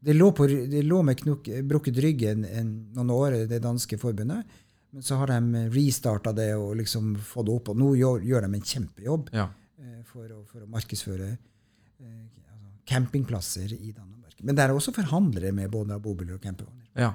det, 0.00 0.14
lå, 0.14 0.30
på, 0.32 0.46
det 0.46 0.82
lå 0.86 1.02
med 1.02 1.18
knok, 1.20 1.48
brukket 1.66 1.98
rygg 2.04 2.22
en, 2.30 2.44
en, 2.44 2.70
noen 2.94 3.10
år, 3.10 3.36
det 3.50 3.60
danske 3.64 3.98
forbundet. 3.98 4.46
Men 4.90 5.02
så 5.04 5.18
har 5.20 5.28
de 5.34 5.66
restarta 5.74 6.32
det 6.32 6.54
og 6.56 6.76
liksom 6.78 7.16
fått 7.20 7.46
det 7.50 7.56
opp. 7.58 7.68
Og 7.74 7.76
nå 7.82 7.90
gjør, 7.98 8.22
gjør 8.24 8.46
de 8.46 8.54
en 8.60 8.68
kjempejobb 8.72 9.30
Ja. 9.36 9.48
eh, 9.82 9.98
for, 10.08 10.24
å, 10.32 10.44
for 10.48 10.62
å 10.64 10.70
markedsføre 10.72 11.26
eh, 11.34 12.22
altså, 12.54 12.70
campingplasser 12.88 13.74
i 13.76 13.92
Danmark. 13.92 14.17
Men 14.42 14.54
det 14.54 14.64
er 14.64 14.74
også 14.74 14.92
forhandlere 14.94 15.52
med 15.52 15.70
både 15.70 15.98
bobiler 16.02 16.34
og 16.38 16.40
campervogner. 16.44 16.86
ja. 16.96 17.12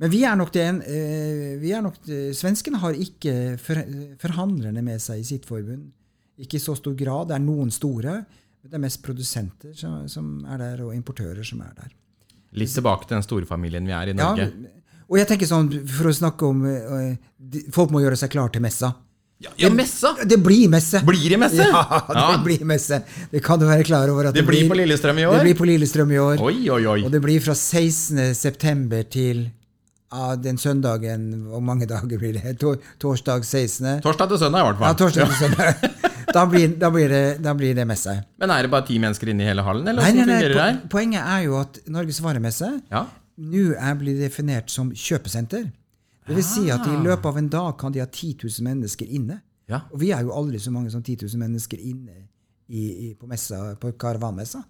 Men 0.00 0.08
vi 0.10 0.22
er 0.24 0.34
nok 0.34 0.48
det 0.54 0.62
en 0.64 0.78
vi 1.60 1.72
er 1.76 1.82
nok, 1.84 1.98
det- 2.06 2.34
Svenskene 2.34 2.78
har 2.80 2.94
ikke 2.96 3.58
for, 3.60 3.74
forhandlerne 4.18 4.80
med 4.82 4.98
seg 4.98 5.20
i 5.20 5.24
sitt 5.28 5.44
forbund. 5.44 5.90
Ikke 6.40 6.56
i 6.56 6.58
så 6.58 6.72
stor 6.74 6.94
grad. 6.96 7.28
Det 7.28 7.34
er 7.36 7.42
noen 7.44 7.68
store. 7.70 8.24
Det 8.64 8.72
er 8.72 8.78
mest 8.80 9.02
produsenter 9.02 9.74
som, 9.76 10.08
som 10.08 10.44
er 10.48 10.56
der, 10.56 10.80
og 10.86 10.94
importører 10.96 11.44
som 11.44 11.60
er 11.60 11.74
der. 11.76 11.90
Litt 12.56 12.72
tilbake 12.72 13.06
til 13.08 13.16
den 13.18 13.22
storfamilien 13.28 13.84
vi 13.84 13.92
er 13.92 14.08
i 14.08 14.16
Ja, 14.16 14.34
Norge. 14.34 14.70
og 15.10 15.18
jeg 15.18 15.28
tenker 15.28 15.46
sånn, 15.46 15.68
for 15.86 16.08
å 16.08 16.16
snakke 16.16 16.48
om 16.48 16.64
eh, 16.64 17.16
Folk 17.70 17.90
må 17.92 18.00
gjøre 18.00 18.16
seg 18.16 18.30
klar 18.30 18.48
til 18.50 18.62
messa. 18.62 18.94
Ja, 19.40 19.50
ja 19.56 19.70
messa! 19.72 20.10
Det 20.28 20.36
blir 20.44 20.68
messe! 20.68 21.00
Blir 21.06 21.30
det 21.32 21.38
messe? 21.40 21.64
Ja, 21.64 22.00
det 22.08 22.16
Ja. 22.18 22.42
blir 22.44 22.64
messe. 22.68 22.98
Det 23.30 23.40
kan 23.44 23.58
du 23.58 23.64
være 23.66 23.84
klar 23.88 24.10
over. 24.12 24.28
at 24.28 24.34
Det 24.36 24.44
blir 24.46 24.68
på 24.68 24.76
Lillestrøm 24.76 25.18
i 25.18 25.24
år? 25.24 25.38
Det 25.38 25.46
blir 25.48 25.56
på 25.62 25.68
Lillestrøm 25.70 26.12
i 26.12 26.18
år. 26.20 26.42
Oi, 26.44 26.68
oi, 26.68 26.82
oi. 26.86 26.98
Og 27.06 27.10
det 27.14 27.22
blir 27.24 27.40
fra 27.40 27.54
16. 27.56 28.34
september 28.36 29.02
til 29.08 29.46
ja, 30.12 30.34
den 30.36 30.58
søndagen 30.58 31.46
Hvor 31.48 31.60
mange 31.62 31.86
dager 31.86 32.18
blir 32.18 32.34
det? 32.36 32.58
Tor, 32.60 32.76
torsdag 33.00 33.44
16. 33.46 34.00
Torsdag 34.04 34.28
til 34.34 34.38
søndag, 34.44 34.60
i 34.60 34.68
hvert 34.68 34.78
fall. 34.82 34.88
Ja, 34.92 34.98
torsdag 35.04 35.32
til 35.32 35.40
søndag. 35.46 35.90
Da 36.30 36.44
blir, 36.46 36.68
da, 36.78 36.86
blir 36.94 37.08
det, 37.10 37.22
da 37.42 37.50
blir 37.58 37.74
det 37.74 37.82
messe. 37.90 38.12
Men 38.38 38.52
er 38.54 38.62
det 38.62 38.70
bare 38.70 38.84
ti 38.86 39.00
mennesker 39.02 39.32
inne 39.32 39.42
i 39.42 39.48
hele 39.48 39.64
hallen, 39.66 39.88
eller 39.90 40.04
Nei, 40.04 40.12
nei, 40.14 40.26
nei, 40.28 40.52
nei, 40.54 40.66
po 40.84 40.92
poenget 40.92 41.26
er 41.26 41.40
jo 41.48 41.56
at 41.58 41.80
Norges 41.90 42.20
varemesse 42.22 42.68
Ja. 42.92 43.00
nå 43.40 43.64
er 43.74 43.96
blitt 43.98 44.20
definert 44.22 44.70
som 44.70 44.92
kjøpesenter. 44.94 45.64
Det 46.30 46.36
vil 46.38 46.46
si 46.46 46.68
at 46.70 46.86
i 46.86 46.94
Ah. 46.94 47.02
løpet 47.04 47.26
av 47.26 47.38
en 47.40 47.48
dag 47.50 47.72
kan 47.78 47.92
de 47.92 48.00
ha 48.00 48.06
10 48.06 48.36
000 48.44 48.64
mennesker 48.66 49.06
inne. 49.10 49.40
Ja. 49.70 49.82
Og 49.92 50.00
vi 50.02 50.10
er 50.14 50.22
jo 50.26 50.32
aldri 50.34 50.58
så 50.62 50.70
mange 50.74 50.90
som 50.90 51.02
10 51.02 51.16
000 51.26 51.38
mennesker 51.42 51.78
inne 51.78 52.16
i, 52.70 52.84
i, 53.10 53.14
på, 53.18 53.26
messa, 53.30 53.74
på 53.78 53.92
karavanmessa. 53.98 54.62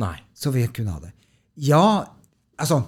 Nei. 0.00 0.16
Så 0.34 0.50
vi 0.52 0.64
kunne 0.72 0.92
ha 0.96 1.00
det. 1.04 1.12
Ja, 1.56 2.04
altså 2.58 2.82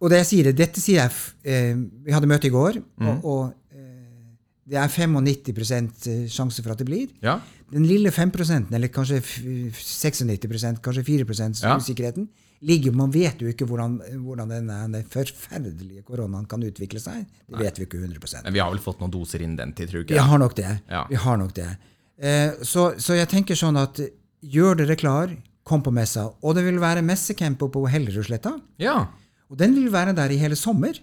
Og 0.00 0.08
det 0.08 0.16
jeg 0.22 0.26
sier 0.30 0.44
det, 0.48 0.56
dette 0.56 0.80
sier 0.80 1.02
jeg 1.02 1.10
eh, 1.44 1.74
Vi 2.06 2.12
hadde 2.12 2.28
møte 2.28 2.46
i 2.48 2.52
går, 2.52 2.78
og, 3.00 3.24
og 3.24 3.54
eh, 3.72 4.36
det 4.66 4.76
er 4.80 4.88
95% 4.88 6.28
sjanse 6.32 6.62
for 6.64 6.72
at 6.72 6.78
det 6.80 6.86
blir. 6.88 7.08
Ja. 7.24 7.38
Den 7.72 7.84
lille 7.86 8.08
5% 8.10 8.72
eller 8.72 8.88
kanskje 8.88 9.20
96% 9.20 10.80
kanskje 10.80 11.04
4% 11.04 11.62
Ja. 11.64 11.76
usikkerheten 11.76 12.28
ligger 12.66 12.92
Man 12.92 13.12
vet 13.12 13.40
jo 13.40 13.48
ikke 13.50 13.66
hvordan, 13.68 13.98
hvordan 14.20 14.50
denne, 14.52 14.78
denne 14.84 15.02
forferdelige 15.08 16.02
koronaen 16.06 16.48
kan 16.50 16.62
utvikle 16.64 17.00
seg. 17.00 17.24
Det 17.48 17.60
vet 17.60 17.80
vi 17.80 17.86
ikke 17.88 18.00
100 18.02 18.42
Men 18.44 18.56
vi 18.56 18.62
har 18.62 18.72
vel 18.72 18.82
fått 18.84 19.00
noen 19.00 19.12
doser 19.14 19.44
innen 19.44 19.56
den 19.58 19.72
tid, 19.76 19.92
tror 19.92 20.02
jeg. 20.04 20.12
Vi 20.12 20.24
har 20.30 20.42
nok 20.42 20.56
det. 20.58 20.72
Ja. 20.90 21.06
Vi 21.08 21.20
har 21.24 21.40
nok 21.40 21.54
det. 21.56 21.68
Eh, 22.20 22.58
så, 22.62 22.90
så 23.00 23.16
jeg 23.16 23.30
tenker 23.32 23.56
sånn 23.56 23.80
at 23.80 24.00
gjør 24.40 24.82
dere 24.82 24.96
klar, 25.00 25.32
kom 25.64 25.84
på 25.84 25.92
messa. 25.94 26.26
Og 26.44 26.56
det 26.56 26.66
vil 26.66 26.80
være 26.82 27.04
messecamp 27.06 27.60
på 27.72 27.86
Hellerudsletta. 27.88 28.56
Ja. 28.82 29.06
Og 29.50 29.58
den 29.60 29.74
vil 29.76 29.88
være 29.92 30.12
der 30.16 30.32
i 30.34 30.40
hele 30.40 30.58
sommer. 30.58 30.98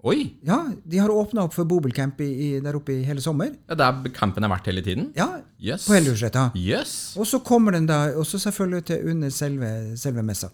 Oi! 0.00 0.30
Ja, 0.46 0.62
De 0.84 0.96
har 0.96 1.12
åpna 1.12 1.42
opp 1.44 1.52
for 1.52 1.68
bobilcamp 1.68 2.22
der 2.64 2.76
oppe 2.78 2.94
i 2.94 3.02
hele 3.04 3.20
sommer. 3.20 3.50
Ja, 3.68 3.76
Der 3.76 4.12
campen 4.16 4.42
har 4.46 4.52
vært 4.54 4.70
hele 4.70 4.82
tiden? 4.82 5.10
Ja, 5.16 5.42
yes. 5.60 5.84
på 5.86 5.92
Hellerudsletta. 5.92 6.50
Yes. 6.56 7.14
Og 7.20 7.28
så 7.28 7.42
kommer 7.44 7.76
den 7.76 7.86
da 7.86 8.06
også 8.16 8.40
selvfølgelig 8.40 8.84
til 8.88 9.10
under 9.12 9.30
selve, 9.34 9.96
selve 10.00 10.24
messa. 10.24 10.48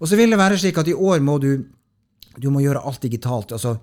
Og 0.00 0.08
så 0.08 0.16
vil 0.16 0.32
det 0.32 0.38
være 0.40 0.58
slik 0.58 0.78
at 0.80 0.88
i 0.88 0.96
år 0.96 1.20
må 1.24 1.38
du 1.42 1.52
du 2.40 2.50
må 2.50 2.62
gjøre 2.62 2.82
alt 2.86 3.02
digitalt. 3.02 3.52
altså 3.52 3.78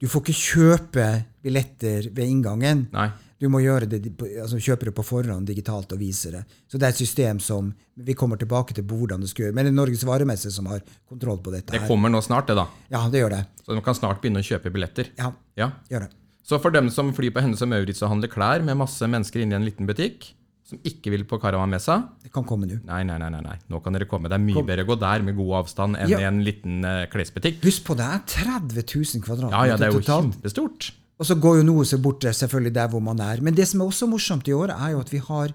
Du 0.00 0.06
får 0.08 0.22
ikke 0.22 0.38
kjøpe 0.38 1.06
billetter 1.42 2.06
ved 2.14 2.28
inngangen. 2.30 2.86
Nei. 2.94 3.10
Du 3.40 3.48
må 3.48 3.60
det, 3.88 4.00
altså 4.40 4.58
kjøpe 4.60 4.84
det 4.84 4.94
på 4.94 5.04
forhånd 5.04 5.46
digitalt 5.48 5.92
og 5.92 5.98
vise 5.98 6.30
det. 6.30 6.42
Så 6.68 6.76
det 6.76 6.86
er 6.86 6.92
et 6.92 7.00
system 7.00 7.40
som 7.40 7.72
Vi 7.96 8.14
kommer 8.14 8.36
tilbake 8.36 8.74
til 8.74 8.84
hvordan 8.84 9.20
det 9.20 9.28
skal 9.28 9.46
gjøre. 9.46 9.54
Men 9.54 9.64
det 9.66 9.72
er 9.72 9.76
Norges 9.76 10.04
varemesse 10.04 10.50
som 10.52 10.66
har 10.66 10.80
kontroll 11.08 11.40
på 11.40 11.52
dette. 11.52 11.72
Det 11.72 11.86
kommer 11.88 12.08
nå 12.08 12.20
snart, 12.24 12.46
det, 12.48 12.56
da. 12.56 12.66
Ja, 12.88 13.08
det 13.08 13.20
gjør 13.20 13.30
det. 13.30 13.44
Så 13.64 13.74
man 13.76 13.84
kan 13.84 13.94
snart 13.94 14.20
begynne 14.22 14.40
å 14.40 14.46
kjøpe 14.46 14.72
billetter. 14.72 15.10
Ja, 15.18 15.32
Ja. 15.56 15.70
gjør 15.90 16.00
det. 16.06 16.10
Så 16.44 16.58
for 16.60 16.70
dem 16.70 16.88
som 16.90 17.12
flyr 17.12 17.30
på 17.30 17.40
Hennes 17.40 17.60
og 17.62 17.68
Maurits 17.68 18.02
og 18.02 18.08
handler 18.08 18.28
klær 18.28 18.64
med 18.64 18.76
masse 18.76 19.02
mennesker 19.06 19.40
inne 19.40 19.52
i 19.52 19.56
en 19.60 19.64
liten 19.64 19.86
butikk, 19.86 20.32
som 20.70 20.78
ikke 20.86 21.10
vil 21.12 21.24
på 21.28 21.38
Caravanmessa 21.42 21.96
Det 22.22 22.30
kan 22.34 22.44
komme 22.46 22.68
nå. 22.70 22.78
Nei, 22.86 23.02
nei, 23.08 23.16
nei, 23.18 23.30
nei. 23.42 23.56
Nå 23.72 23.80
kan 23.84 23.96
dere 23.96 24.06
komme. 24.10 24.30
Det 24.30 24.38
er 24.38 24.44
mye 24.44 24.62
bedre 24.66 24.84
å 24.86 24.90
gå 24.92 24.96
der 25.02 25.24
med 25.26 25.36
god 25.38 25.52
avstand 25.64 25.98
enn 25.98 26.08
Ja. 26.12 26.20
i 26.22 26.28
en 26.28 26.40
liten 26.46 26.84
uh, 26.86 27.04
klesbutikk. 27.12 27.58
Husk 27.66 27.84
på, 27.88 27.96
det 27.98 28.06
er 28.06 28.22
30 28.30 28.84
000 28.86 29.24
kvadratmeter 29.26 29.56
Ja, 29.58 29.72
ja, 29.72 29.76
det 29.80 29.88
er 29.88 29.96
jo 29.96 30.00
totalt. 30.04 30.30
kjempestort. 30.38 30.90
Og 31.20 31.26
så 31.28 31.34
går 31.36 31.58
jo 31.60 31.64
noe 31.68 31.84
seg 31.84 32.00
bort 32.00 32.24
selvfølgelig 32.24 32.72
der 32.78 32.88
hvor 32.88 33.02
man 33.04 33.18
er. 33.20 33.42
Men 33.44 33.54
det 33.58 33.66
som 33.68 33.82
er 33.82 33.90
også 33.92 34.06
morsomt 34.08 34.48
i 34.48 34.54
år, 34.56 34.70
er 34.72 34.94
jo 34.94 35.00
at 35.04 35.10
vi 35.12 35.18
har, 35.26 35.52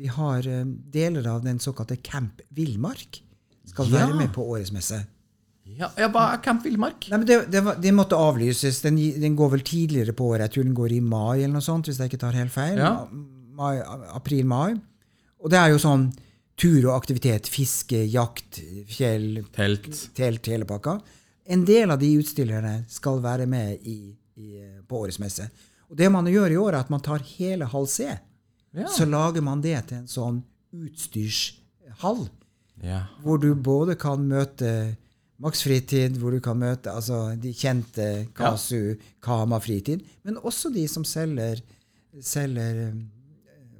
vi 0.00 0.06
har 0.08 0.46
eh, 0.48 0.62
deler 0.94 1.26
av 1.34 1.42
den 1.44 1.58
såkalte 1.60 1.98
Camp 2.02 2.40
Villmark 2.56 3.20
skal 3.68 3.90
Ja. 3.92 4.06
være 4.06 4.16
med 4.22 4.32
på 4.32 4.46
årets 4.46 4.72
messe. 4.72 5.02
Ja, 5.72 5.88
ja 5.96 6.08
Hva 6.12 6.24
er 6.34 6.40
Camp 6.44 6.64
Villmark? 6.64 7.06
Nei, 7.10 7.18
men 7.20 7.26
det, 7.28 7.36
det, 7.52 7.60
det 7.84 7.92
måtte 7.94 8.16
avlyses. 8.18 8.80
Den, 8.82 8.96
den 8.96 9.36
går 9.38 9.52
vel 9.58 9.62
tidligere 9.64 10.12
på 10.16 10.30
året. 10.32 10.48
Jeg 10.48 10.54
tror 10.56 10.64
den 10.70 10.74
går 10.80 10.92
i 10.96 11.00
mai, 11.00 11.42
eller 11.42 11.54
noe 11.58 11.64
sånt, 11.64 11.86
hvis 11.88 12.00
jeg 12.00 12.10
ikke 12.10 12.20
tar 12.24 12.32
helt 12.36 12.52
feil. 12.52 12.80
Ja. 12.80 12.94
Mai, 13.52 13.78
April-mai. 14.16 14.74
Og 15.42 15.50
det 15.52 15.58
er 15.58 15.72
jo 15.74 15.80
sånn 15.82 16.06
tur 16.58 16.86
og 16.88 16.94
aktivitet. 16.96 17.48
Fiske, 17.50 18.04
jakt, 18.08 18.60
fjell, 18.88 19.42
Telt. 19.56 19.88
telt, 20.16 20.46
hele 20.52 20.64
pakka. 20.68 20.98
En 21.52 21.64
del 21.66 21.90
av 21.90 21.98
de 22.00 22.12
utstillerne 22.20 22.84
skal 22.92 23.18
være 23.24 23.48
med 23.50 23.82
i, 23.88 23.98
i, 24.38 24.50
på 24.88 25.00
årets 25.02 25.18
messe. 25.22 25.48
Og 25.90 25.98
det 25.98 26.08
man 26.14 26.28
gjør 26.30 26.54
i 26.54 26.60
år, 26.60 26.72
er 26.76 26.84
at 26.84 26.92
man 26.94 27.02
tar 27.04 27.24
hele 27.34 27.66
halv 27.68 27.88
C. 27.90 28.06
Ja. 28.72 28.86
Så 28.88 29.04
lager 29.04 29.42
man 29.44 29.60
det 29.60 29.76
til 29.90 29.98
en 30.02 30.08
sånn 30.08 30.38
utstyrshall 30.72 32.28
Ja. 32.82 33.02
hvor 33.22 33.38
du 33.42 33.54
både 33.54 33.94
kan 34.00 34.22
møte 34.28 34.96
Max 35.42 35.62
Fritid, 35.66 36.16
hvor 36.22 36.30
du 36.32 36.40
kan 36.40 36.56
møte 36.58 36.90
altså, 36.94 37.34
de 37.36 37.50
kjente 37.52 38.28
Kasu, 38.34 38.94
Kama 39.20 39.58
Fritid, 39.60 40.04
men 40.24 40.38
også 40.38 40.70
de 40.72 40.86
som 40.88 41.04
selger, 41.04 41.60
selger 42.22 42.92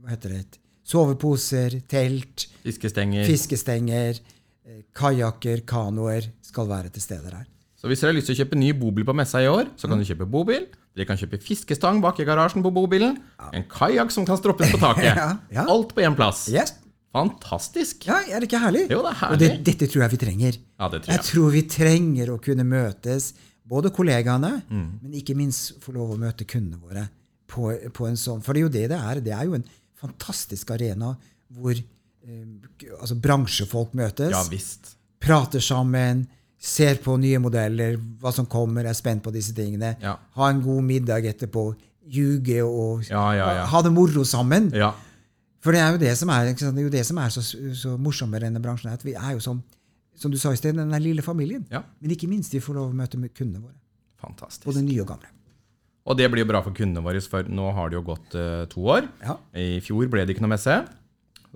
hva 0.03 0.11
heter 0.17 0.35
det, 0.37 0.59
soveposer, 0.85 1.81
telt, 1.89 2.47
Fiskestenger. 2.65 3.25
fiskestenger, 3.29 4.19
eh, 4.67 4.83
kajakker, 4.99 5.63
kanoer 5.67 6.29
skal 6.43 6.67
være 6.69 6.91
til 6.93 7.03
stede 7.03 7.31
der. 7.31 7.47
Så 7.79 7.89
hvis 7.91 8.01
dere 8.03 8.13
har 8.13 8.19
lyst 8.21 8.29
til 8.31 8.37
å 8.37 8.41
kjøpe 8.45 8.59
ny 8.59 8.73
bobil 8.79 9.05
på 9.05 9.15
messa 9.15 9.41
i 9.43 9.49
år, 9.51 9.67
så 9.77 9.89
kan 9.91 9.99
du 9.99 10.05
kjøpe 10.07 10.29
bobil. 10.31 10.67
Dere 10.95 11.07
kan 11.09 11.17
kjøpe 11.19 11.41
fiskestang 11.43 12.01
bak 12.03 12.21
i 12.21 12.25
garasjen 12.29 12.63
på 12.63 12.71
bobilen. 12.73 13.17
En 13.53 13.65
kajakk 13.65 14.11
som 14.15 14.27
kan 14.29 14.37
stroppes 14.39 14.71
på 14.71 14.79
taket. 14.79 15.17
Ja, 15.19 15.39
ja. 15.51 15.65
Alt 15.67 15.95
på 15.97 16.03
én 16.05 16.15
plass. 16.15 16.45
Yes. 16.53 16.75
Fantastisk. 17.13 18.07
Ja, 18.09 18.21
er 18.29 18.41
det 18.41 18.49
ikke 18.49 18.61
herlig? 18.63 18.85
Jo, 18.91 19.03
det 19.05 19.13
er 19.17 19.33
Og 19.35 19.39
det, 19.41 19.49
dette 19.67 19.89
tror 19.91 20.05
jeg 20.07 20.13
vi 20.15 20.21
trenger. 20.23 20.59
Ja, 20.81 20.89
det 20.89 21.03
tror 21.05 21.13
Jeg 21.13 21.19
jeg. 21.21 21.27
tror 21.33 21.51
vi 21.57 21.63
trenger 21.75 22.31
å 22.33 22.39
kunne 22.43 22.65
møtes, 22.65 23.33
både 23.69 23.91
kollegaene, 23.95 24.63
Mm. 24.71 24.87
men 25.03 25.13
ikke 25.19 25.37
minst 25.37 25.81
få 25.81 25.93
lov 25.95 26.15
å 26.15 26.19
møte 26.19 26.47
kundene 26.47 26.81
våre 26.81 27.09
på, 27.49 27.69
på 27.93 28.07
en 28.09 28.17
sånn 28.17 28.43
For 28.43 28.55
det 28.55 28.61
er 28.63 28.65
jo 28.65 28.73
det 28.73 28.89
det 28.91 28.99
er. 28.99 29.21
Det 29.21 29.33
er 29.33 29.45
jo 29.45 29.55
en 29.59 29.65
fantastisk 30.03 30.71
arena 30.75 31.15
hvor 31.53 31.73
eh, 31.77 32.93
altså 33.01 33.17
bransjefolk 33.23 33.95
møtes, 33.99 34.31
Ja 34.35 34.43
visst. 34.51 34.95
prater 35.23 35.61
sammen, 35.63 36.25
ser 36.63 36.99
på 37.03 37.17
nye 37.19 37.39
modeller, 37.43 37.97
hva 38.23 38.31
som 38.35 38.47
kommer, 38.47 38.87
er 38.87 38.95
spent 38.95 39.23
på 39.25 39.33
disse 39.35 39.55
tingene. 39.55 39.97
Ja. 40.03 40.17
Ha 40.39 40.51
en 40.53 40.61
god 40.63 40.83
middag 40.87 41.27
etterpå, 41.33 41.65
ljuge 42.07 42.61
og 42.65 43.03
Ja, 43.11 43.25
ja, 43.35 43.49
ja. 43.61 43.65
ha 43.71 43.83
det 43.83 43.93
moro 43.95 44.25
sammen. 44.27 44.71
Ja. 44.75 44.93
For 45.63 45.75
det 45.75 45.81
er 45.83 45.93
jo 45.95 45.99
det 46.03 46.17
som 46.19 46.31
er. 46.35 46.49
Det 46.51 46.63
er, 46.67 46.81
jo 46.83 46.91
det 46.91 47.05
som 47.07 47.19
er 47.23 47.29
så, 47.31 47.43
så 47.79 47.97
morsomt 47.99 48.31
med 48.35 48.43
denne 48.43 48.63
bransjen. 48.63 48.91
At 48.91 49.05
vi 49.07 49.13
er 49.15 49.37
jo 49.37 49.41
som, 49.43 49.61
som 50.19 50.31
du 50.31 50.39
sa 50.39 50.51
i 50.51 50.59
sted, 50.59 50.75
den 50.75 50.91
lille 51.03 51.23
familien. 51.23 51.63
Men 51.71 52.11
ikke 52.15 52.27
minst 52.31 52.55
vi 52.55 52.59
får 52.63 52.75
lov 52.79 52.91
å 52.91 52.97
møte 52.99 53.21
kundene 53.31 53.63
våre. 53.63 53.77
Fantastisk. 54.23 54.65
Både 54.67 54.83
nye 54.83 55.03
og 55.05 55.13
gamle. 55.13 55.31
Og 56.03 56.19
det 56.19 56.27
blir 56.33 56.43
jo 56.43 56.51
bra 56.51 56.63
for 56.65 56.75
kundene 56.75 57.05
våre, 57.05 57.23
for 57.31 57.47
nå 57.47 57.69
har 57.77 57.91
det 57.91 57.99
jo 58.01 58.07
gått 58.09 58.35
uh, 58.35 58.65
to 58.71 58.83
år. 58.91 59.07
Ja. 59.23 59.37
I 59.55 59.79
fjor 59.85 60.09
ble 60.11 60.25
det 60.27 60.35
ikke 60.35 60.45
noe 60.45 60.55
messe. 60.57 60.81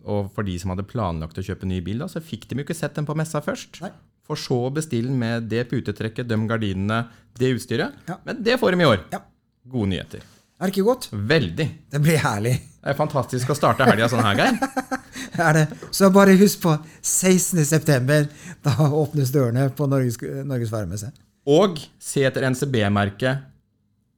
Og 0.07 0.29
for 0.37 0.47
de 0.47 0.55
som 0.61 0.71
hadde 0.71 0.87
planlagt 0.87 1.39
å 1.41 1.45
kjøpe 1.45 1.67
ny 1.67 1.81
bil, 1.83 2.05
da, 2.05 2.11
så 2.11 2.23
fikk 2.23 2.47
de 2.47 2.61
jo 2.61 2.67
ikke 2.67 2.77
sett 2.77 2.95
den 2.99 3.09
på 3.09 3.17
messa 3.19 3.43
først. 3.43 3.81
Nei. 3.83 3.91
For 4.27 4.39
så 4.39 4.59
å 4.69 4.73
bestille 4.75 5.11
den 5.11 5.19
med 5.19 5.47
det 5.51 5.67
putetrekket, 5.71 6.29
de 6.31 6.39
gardinene, 6.51 7.05
det 7.39 7.53
utstyret. 7.57 7.99
Ja. 8.11 8.19
Men 8.27 8.43
det 8.47 8.59
får 8.63 8.75
de 8.75 8.83
i 8.85 8.89
år. 8.89 9.03
Ja. 9.15 9.23
Gode 9.67 9.91
nyheter. 9.95 10.23
Er 10.57 10.71
det 10.71 10.73
ikke 10.73 10.87
godt? 10.87 11.11
Veldig. 11.13 11.67
Det 11.93 12.01
blir 12.01 12.23
herlig. 12.23 12.55
Det 12.81 12.93
er 12.93 12.97
fantastisk 12.97 13.51
å 13.53 13.57
starte 13.59 13.87
helga 13.87 14.07
sånn 14.09 14.25
her, 14.25 14.39
Geir. 14.41 15.03
Er 15.43 15.53
det. 15.53 15.65
Så 15.93 16.09
bare 16.15 16.37
husk 16.41 16.63
på 16.63 16.73
16. 17.03 17.61
september. 17.69 18.25
Da 18.65 18.87
åpnes 18.87 19.33
dørene 19.35 19.67
på 19.77 19.89
Norges, 19.91 20.17
Norges 20.49 20.73
varemesse. 20.73 21.11
Og 21.51 21.77
se 22.01 22.25
etter 22.25 22.47
NCB-merket 22.49 23.45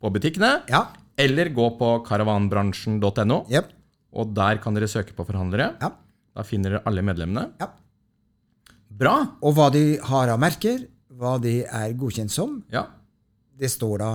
på 0.01 0.11
butikkene, 0.15 0.63
Ja. 0.69 0.87
eller 1.19 1.49
gå 1.51 1.71
på 1.79 2.05
karavanbransjen.no, 2.07 3.47
Yep. 3.51 3.73
og 4.15 4.35
der 4.35 4.59
kan 4.63 4.75
dere 4.75 4.87
søke 4.89 5.13
på 5.15 5.27
forhandlere. 5.27 5.77
Ja. 5.81 5.91
Da 6.37 6.43
finner 6.43 6.71
dere 6.77 6.83
alle 6.87 7.03
medlemmene. 7.03 7.53
ja. 7.61 7.69
Bra! 8.91 9.37
Og 9.43 9.55
hva 9.55 9.71
de 9.71 9.99
har 10.03 10.29
av 10.33 10.39
merker, 10.41 10.87
hva 11.13 11.37
de 11.41 11.63
er 11.65 11.93
godkjent 11.95 12.31
som, 12.31 12.63
Ja, 12.73 12.87
det 13.59 13.69
står 13.71 13.99
da 13.99 14.13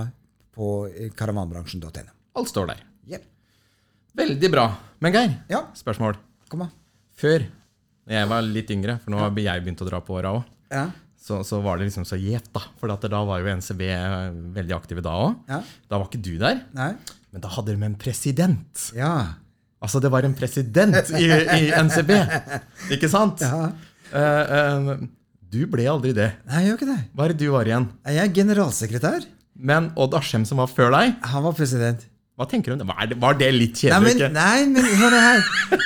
på 0.54 0.86
eh, 0.92 1.10
karavanbransjen.no. 1.10 2.10
alt 2.36 2.48
står 2.48 2.66
der. 2.68 2.80
Yep. 3.08 3.24
Veldig 4.16 4.50
bra. 4.50 4.66
Men 5.00 5.12
Geir, 5.12 5.38
Ja, 5.48 5.66
spørsmål. 5.74 6.16
kom. 6.48 6.68
Før, 7.16 7.46
da 8.06 8.12
jeg 8.14 8.28
var 8.28 8.42
litt 8.42 8.70
yngre, 8.70 8.98
for 9.00 9.10
nå 9.10 9.18
har 9.18 9.30
jeg 9.30 9.62
begynt 9.64 9.80
å 9.82 9.88
dra 9.88 10.00
på 10.00 10.14
åra 10.18 10.32
òg. 10.34 10.44
Så, 11.24 11.38
så 11.46 11.60
var 11.64 11.80
det 11.80 11.86
liksom 11.88 12.04
så 12.04 12.18
gjevt, 12.20 12.50
da. 12.52 12.60
For 12.80 12.92
da 12.92 13.22
var 13.24 13.40
jo 13.40 13.54
NCB 13.56 13.80
veldig 14.58 14.76
aktive 14.76 15.04
da 15.04 15.14
òg. 15.22 15.38
Ja. 15.48 15.62
Da 15.88 16.00
var 16.00 16.10
ikke 16.10 16.20
du 16.20 16.34
der, 16.40 16.60
Nei. 16.76 16.90
men 17.32 17.44
da 17.44 17.52
hadde 17.54 17.72
de 17.72 17.88
en 17.88 17.96
president. 18.00 18.90
Ja. 18.96 19.14
Altså, 19.84 20.00
det 20.04 20.12
var 20.12 20.24
en 20.28 20.36
president 20.36 21.12
i, 21.16 21.24
i 21.24 21.70
NCB, 21.72 22.12
ikke 22.96 23.08
sant? 23.12 23.44
ja. 23.44 23.72
Uh, 24.14 24.90
uh, 24.92 25.04
du 25.54 25.64
ble 25.70 25.86
aldri 25.90 26.12
det. 26.14 26.28
Nei, 26.48 26.60
jeg 26.60 26.68
gjør 26.68 26.76
ikke 26.80 26.90
det. 26.90 26.98
Hva 27.14 27.24
er 27.24 27.32
det 27.32 27.38
du 27.40 27.48
var 27.54 27.68
igjen? 27.70 27.86
Jeg 28.10 28.20
er 28.20 28.32
generalsekretær. 28.36 29.24
Men 29.54 29.92
Odd 30.00 30.16
Askim, 30.18 30.44
som 30.46 30.58
var 30.58 30.70
før 30.70 30.90
deg, 30.94 31.14
Han 31.30 31.44
var 31.46 31.54
president. 31.54 32.02
hva 32.34 32.46
tenker 32.50 32.72
du 32.72 32.74
om 32.74 32.80
det? 32.82 32.86
Var 32.90 33.10
det, 33.10 33.18
var 33.22 33.36
det 33.38 33.50
litt 33.54 33.78
Nei, 33.78 33.90
kjedelig? 33.94 34.14
men, 34.18 34.34
nei, 34.34 34.66
men 34.74 34.88
hør 34.98 35.14
her. 35.14 35.44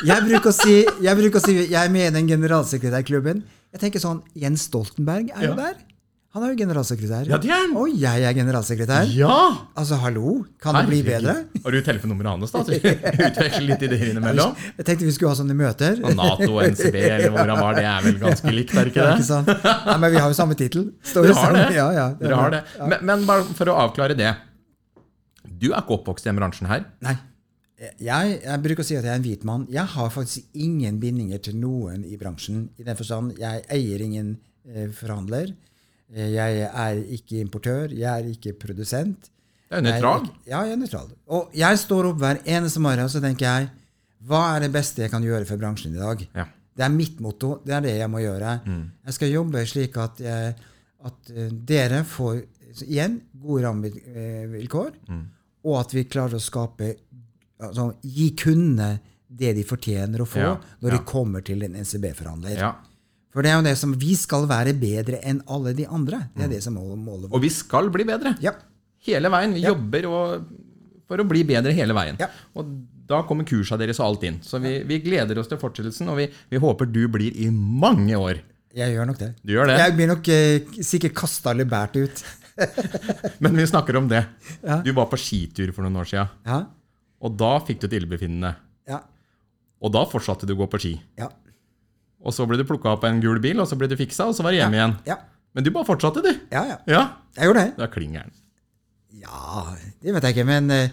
Jeg 0.09 0.25
bruker, 0.25 0.49
å 0.49 0.57
si, 0.57 0.77
jeg 1.05 1.21
bruker 1.21 1.41
å 1.41 1.45
si 1.45 1.57
jeg 1.59 1.77
er 1.77 1.93
med 1.93 2.09
i 2.09 2.15
den 2.17 2.31
generalsekretærklubben. 2.33 3.45
Jeg 3.75 3.81
tenker 3.85 4.01
sånn, 4.03 4.23
Jens 4.39 4.65
Stoltenberg 4.69 5.31
er 5.35 5.45
jo 5.51 5.55
Ja. 5.55 5.61
der. 5.69 5.85
Han 6.37 6.43
er 6.45 6.51
jo 6.53 6.57
generalsekretær. 6.61 7.25
Ja, 7.27 7.39
det 7.41 7.49
er 7.49 7.55
han. 7.57 7.71
Og 7.81 7.89
jeg 7.99 8.23
er 8.23 8.35
generalsekretær. 8.37 9.07
Ja! 9.17 9.37
Altså, 9.75 9.97
hallo? 9.97 10.45
Kan 10.61 10.75
det 10.77 10.83
bli 10.91 10.99
bedre? 11.03 11.35
Har 11.65 11.73
du 11.73 11.79
telefonnummeret 11.83 12.29
hans, 12.37 12.53
da? 12.53 12.61
Så 12.65 12.77
vi 12.77 12.93
utveksler 12.93 13.65
litt 13.71 13.83
ideer 13.89 14.11
innimellom? 14.13 14.53
Jeg 14.79 14.85
tenkte 14.87 15.07
vi 15.09 15.15
skulle 15.17 15.33
ha 15.33 15.39
sånne 15.41 15.57
møter. 15.57 15.97
Og 16.05 16.13
Nato 16.15 16.51
og 16.53 16.67
NCB, 16.69 16.95
eller 17.01 17.33
hvor 17.33 17.49
han 17.49 17.59
var, 17.65 17.75
det 17.81 17.87
er 17.89 18.05
vel 18.05 18.19
ganske 18.21 18.53
likt, 18.55 18.75
er 18.77 18.85
det 18.85 18.93
ikke 18.93 19.01
Ja, 19.03 19.09
det? 19.09 19.25
ikke 19.25 19.31
sant? 19.31 19.65
Nei, 19.89 19.97
men 20.05 20.13
vi 20.13 20.21
har 20.21 20.29
jo 20.29 20.37
samme 20.37 20.55
tittel. 20.61 20.85
Dere 21.15 21.35
har 21.41 21.57
det. 21.57 21.65
Ja, 21.81 21.89
ja, 21.97 22.07
Dere 22.21 22.35
har 22.45 22.51
det. 22.59 22.63
Men, 22.93 22.99
men 23.11 23.25
bare 23.33 23.49
for 23.59 23.73
å 23.73 23.79
avklare 23.89 24.15
det. 24.21 24.35
Du 25.49 25.71
er 25.73 25.81
ikke 25.81 25.97
oppvokst 25.97 26.29
i 26.29 26.31
den 26.31 26.37
bransjen 26.39 26.69
her. 26.71 26.85
Nei. 27.09 27.17
Jeg, 27.79 28.41
jeg 28.43 28.63
bruker 28.65 28.83
å 28.83 28.87
si 28.89 28.97
at 28.99 29.05
jeg 29.07 29.13
er 29.13 29.21
en 29.21 29.23
hvit 29.27 29.45
mann. 29.47 29.67
Jeg 29.71 29.87
har 29.95 30.11
faktisk 30.11 30.49
ingen 30.59 30.99
bindinger 30.99 31.39
til 31.47 31.55
noen 31.61 32.03
i 32.05 32.17
bransjen. 32.19 32.69
I 32.79 32.83
den 32.87 32.97
forstand, 32.99 33.37
jeg 33.39 33.63
eier 33.71 34.03
ingen 34.03 34.33
eh, 34.67 34.89
forhandler. 34.91 35.53
Eh, 36.13 36.31
Jeg 36.35 36.65
er 36.73 37.03
ikke 37.19 37.39
importør. 37.45 37.93
Jeg 37.95 38.09
er 38.11 38.27
ikke 38.33 38.57
produsent. 38.59 39.31
Det 39.69 39.79
er 39.79 39.85
nøytral. 39.85 40.01
Jeg 40.03 40.03
er 40.03 40.25
ikke- 40.25 40.51
Ja, 40.51 40.63
jeg 40.65 40.73
er 40.73 40.81
nøytral. 40.83 41.09
Og 41.29 41.51
jeg 41.55 41.79
står 41.79 42.11
opp 42.11 42.19
hver 42.19 42.43
eneste 42.47 42.81
morgen 42.81 43.05
og 43.05 43.11
så 43.15 43.21
tenker 43.23 43.47
jeg, 43.47 43.71
hva 44.27 44.57
er 44.57 44.61
det 44.67 44.73
beste 44.73 45.03
jeg 45.05 45.11
kan 45.13 45.23
gjøre 45.23 45.47
for 45.47 45.57
bransjen 45.61 45.95
i 45.95 45.99
dag? 46.03 46.27
Ja. 46.35 46.45
Det 46.79 46.85
er 46.85 46.91
mitt 46.95 47.21
motto. 47.21 47.61
Det 47.65 47.75
er 47.75 47.81
det 47.81 47.97
jeg 47.99 48.11
må 48.11 48.19
gjøre. 48.19 48.57
Jeg 49.07 49.15
skal 49.15 49.31
jobbe 49.31 49.63
slik 49.67 49.97
at, 49.97 50.19
jeg, 50.19 50.55
at 51.05 51.31
eh, 51.37 51.49
dere 51.51 52.03
får 52.05 52.43
igjen 52.87 53.21
gode 53.43 53.63
rammevilkår, 53.67 54.93
og 55.65 55.81
at 55.81 55.93
vi 55.95 56.05
klarer 56.05 56.37
å 56.39 56.41
skape 56.43 56.95
altså, 57.61 57.91
Gi 58.03 58.31
kundene 58.39 58.99
det 59.29 59.53
de 59.59 59.65
fortjener 59.69 60.23
å 60.25 60.27
få 60.29 60.41
Ja, 60.41 60.53
når 60.81 60.95
ja. 60.95 60.97
de 60.97 61.09
kommer 61.09 61.45
til 61.45 61.65
en 61.67 61.75
NCB-forhandler. 61.77 62.57
Ja. 62.57 62.73
For 63.35 63.45
det 63.45 63.51
er 63.53 63.59
jo 63.59 63.67
det 63.67 63.75
som 63.79 63.93
Vi 64.01 64.15
skal 64.19 64.47
være 64.49 64.73
bedre 64.79 65.21
enn 65.21 65.43
alle 65.53 65.75
de 65.77 65.85
andre. 65.85 66.25
Det 66.35 66.47
er 66.47 66.55
det 66.57 66.63
som 66.65 66.79
målet 66.79 67.29
Og 67.29 67.43
vi 67.45 67.51
skal 67.53 67.91
bli 67.93 68.07
bedre. 68.09 68.35
Ja. 68.43 68.55
Hele 69.05 69.31
veien. 69.33 69.53
Vi 69.55 69.67
jobber 69.67 70.09
og, 70.09 70.47
for 71.09 71.21
å 71.21 71.27
bli 71.29 71.45
bedre 71.47 71.75
hele 71.77 71.97
veien. 71.97 72.17
Og 72.59 72.73
da 73.09 73.23
kommer 73.29 73.47
kursa 73.49 73.79
deres 73.81 74.01
og 74.01 74.09
alt 74.09 74.25
inn. 74.29 74.41
Så 74.45 74.61
vi, 74.65 74.79
vi 74.89 75.01
gleder 75.05 75.39
oss 75.41 75.49
til 75.49 75.61
fortsettelsen, 75.61 76.09
og 76.13 76.19
vi, 76.21 76.27
vi 76.51 76.61
håper 76.61 76.89
du 76.91 77.05
blir 77.13 77.37
i 77.41 77.49
mange 77.53 78.17
år. 78.17 78.43
Jeg 78.77 78.93
gjør 78.97 79.09
nok 79.09 79.21
det. 79.21 79.31
Du 79.45 79.55
gjør 79.55 79.71
det. 79.71 79.79
Jeg 79.81 79.95
blir 79.97 80.11
nok 80.11 80.29
eh, 80.33 80.83
sikkert 80.85 81.15
kasta 81.17 81.55
eller 81.55 81.69
båret 81.69 81.97
ut. 82.01 82.25
Men 83.45 83.57
vi 83.57 83.69
snakker 83.71 83.97
om 84.01 84.11
det. 84.11 84.25
Du 84.85 84.91
var 84.97 85.09
på 85.13 85.21
skitur 85.21 85.73
for 85.77 85.87
noen 85.87 86.01
år 86.03 86.11
siden, 86.11 86.35
Ja. 86.49 86.65
Og 87.21 87.37
da 87.41 87.53
fikk 87.67 87.81
du 87.83 87.87
et 87.89 87.97
illebefinnende. 87.99 88.55
Ja. 88.89 89.01
Og 89.83 89.93
da 89.95 90.05
fortsatte 90.11 90.47
du 90.47 90.55
å 90.55 90.61
gå 90.63 90.69
på 90.73 90.81
ski. 90.83 90.93
Ja. 91.19 91.29
Og 92.19 92.35
så 92.35 92.47
ble 92.51 92.59
du 92.59 92.65
plukka 92.67 92.93
opp 92.97 93.05
av 93.07 93.13
en 93.13 93.21
gul 93.23 93.39
bil, 93.43 93.61
og 93.63 93.69
så 93.71 93.77
ble 93.79 93.87
du 93.91 93.97
fiksa, 93.99 94.27
og 94.31 94.35
så 94.35 94.43
var 94.47 94.55
du 94.55 94.59
hjemme 94.59 94.79
igjen. 94.79 94.97
Ja. 95.07 95.17
Men 95.55 95.65
du 95.67 95.71
bare 95.75 95.87
fortsatte, 95.89 96.23
du. 96.25 96.31
Ja, 96.53 96.65
ja. 96.73 96.79
Ja. 96.91 97.03
Jeg 97.39 97.49
gjorde 97.51 97.63
det. 97.69 97.75
Da 97.79 97.87
klinger 97.91 98.27
den. 98.27 98.35
Ja, 99.23 99.63
det 100.03 100.13
vet 100.15 100.27
jeg 100.29 100.35
ikke, 100.37 100.47
men 100.47 100.71
eh, 100.75 100.91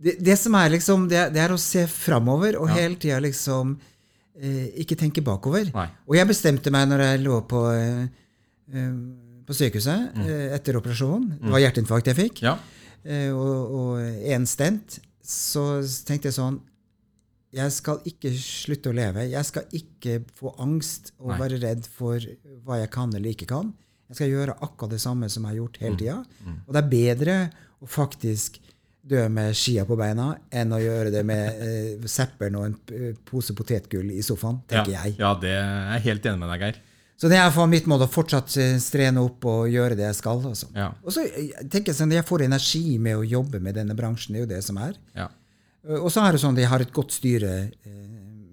det, 0.00 0.14
det 0.24 0.36
som 0.38 0.54
er 0.56 0.70
liksom, 0.76 1.08
det, 1.10 1.26
det 1.34 1.40
er 1.42 1.52
å 1.52 1.58
se 1.60 1.82
framover 1.90 2.56
og 2.60 2.70
hele 2.72 2.96
tida 3.00 3.18
liksom 3.24 3.74
eh, 4.38 4.68
ikke 4.84 4.96
tenke 5.00 5.24
bakover. 5.24 5.68
Nei. 5.74 5.88
Og 6.06 6.16
jeg 6.16 6.28
bestemte 6.30 6.72
meg 6.72 6.86
når 6.92 7.02
jeg 7.04 7.24
lå 7.24 7.40
på, 7.50 7.64
eh, 7.72 8.04
eh, 8.72 8.94
på 9.48 9.56
sykehuset 9.56 10.20
eh, 10.24 10.46
etter 10.56 10.78
operasjonen. 10.80 11.38
det 11.42 11.52
var 11.56 11.64
hjerteinfarkt 11.64 12.12
jeg 12.12 12.20
fikk, 12.20 12.44
Ja. 12.46 12.54
eh, 13.04 13.28
og, 13.34 13.76
og 13.80 14.30
en 14.36 14.46
stent, 14.48 15.00
så 15.26 15.66
tenkte 16.06 16.30
jeg 16.30 16.38
sånn 16.38 16.62
jeg 17.56 17.72
skal 17.72 18.02
ikke 18.04 18.30
slutte 18.36 18.90
å 18.90 18.96
leve. 18.96 19.22
Jeg 19.30 19.48
skal 19.48 19.76
ikke 19.76 20.18
få 20.36 20.52
angst 20.60 21.12
og 21.22 21.30
Nei. 21.30 21.38
være 21.40 21.60
redd 21.62 21.86
for 21.88 22.20
hva 22.66 22.80
jeg 22.82 22.90
kan 22.92 23.14
eller 23.14 23.32
ikke 23.32 23.48
kan. 23.48 23.70
Jeg 24.10 24.18
skal 24.18 24.32
gjøre 24.32 24.56
akkurat 24.60 24.92
det 24.92 25.00
samme 25.02 25.30
som 25.32 25.46
jeg 25.46 25.54
har 25.54 25.60
gjort 25.62 25.78
hele 25.82 26.00
tida. 26.00 26.16
Og 26.66 26.74
det 26.74 26.82
er 26.82 26.90
bedre 26.90 27.36
å 27.80 27.88
faktisk 27.90 28.58
dø 29.06 29.22
med 29.30 29.54
skia 29.56 29.84
på 29.86 29.96
beina 29.98 30.32
enn 30.50 30.74
å 30.74 30.82
gjøre 30.82 31.12
det 31.14 31.22
med 31.26 31.60
eh, 31.66 32.06
seppelen 32.10 32.58
og 32.58 32.66
en 32.66 33.16
pose 33.28 33.54
potetgull 33.56 34.10
i 34.10 34.22
sofaen, 34.26 34.60
tenker 34.66 34.96
ja. 34.96 35.04
jeg. 35.06 35.16
Ja, 35.22 35.32
det 35.40 35.54
er 35.54 35.92
jeg 35.94 36.06
helt 36.10 36.26
enig 36.26 36.42
med 36.42 36.52
deg, 36.52 36.64
Geir. 36.66 36.80
Så 37.16 37.30
det 37.32 37.38
er 37.40 37.48
for 37.54 37.66
mitt 37.70 37.86
mål 37.88 38.04
å 38.04 38.10
fortsatt 38.12 38.56
eh, 38.60 38.76
strene 38.82 39.22
opp 39.24 39.44
og 39.48 39.70
gjøre 39.72 39.96
det 39.96 40.04
jeg 40.10 40.18
skal. 40.18 40.42
Altså. 40.50 40.68
Ja. 40.76 40.90
Og 41.02 41.14
så 41.14 41.24
eh, 41.24 41.64
tenker 41.72 41.92
jeg 41.94 41.96
sånn, 42.00 42.12
Jeg 42.12 42.26
får 42.28 42.44
energi 42.44 42.98
med 43.00 43.16
å 43.16 43.24
jobbe 43.24 43.60
med 43.64 43.74
denne 43.78 43.96
bransjen. 43.96 44.34
Det 44.36 44.42
er 44.42 44.44
jo 44.46 44.52
det 44.52 44.62
som 44.66 44.76
er. 44.84 44.98
Ja. 45.16 45.28
Eh, 45.88 45.96
Og 45.96 46.10
så 46.12 46.26
er 46.26 46.32
det 46.36 46.42
sånn 46.44 46.52
at 46.58 46.60
jeg 46.60 46.68
har 46.74 46.84
et 46.84 46.92
godt 46.92 47.16
styre 47.16 47.52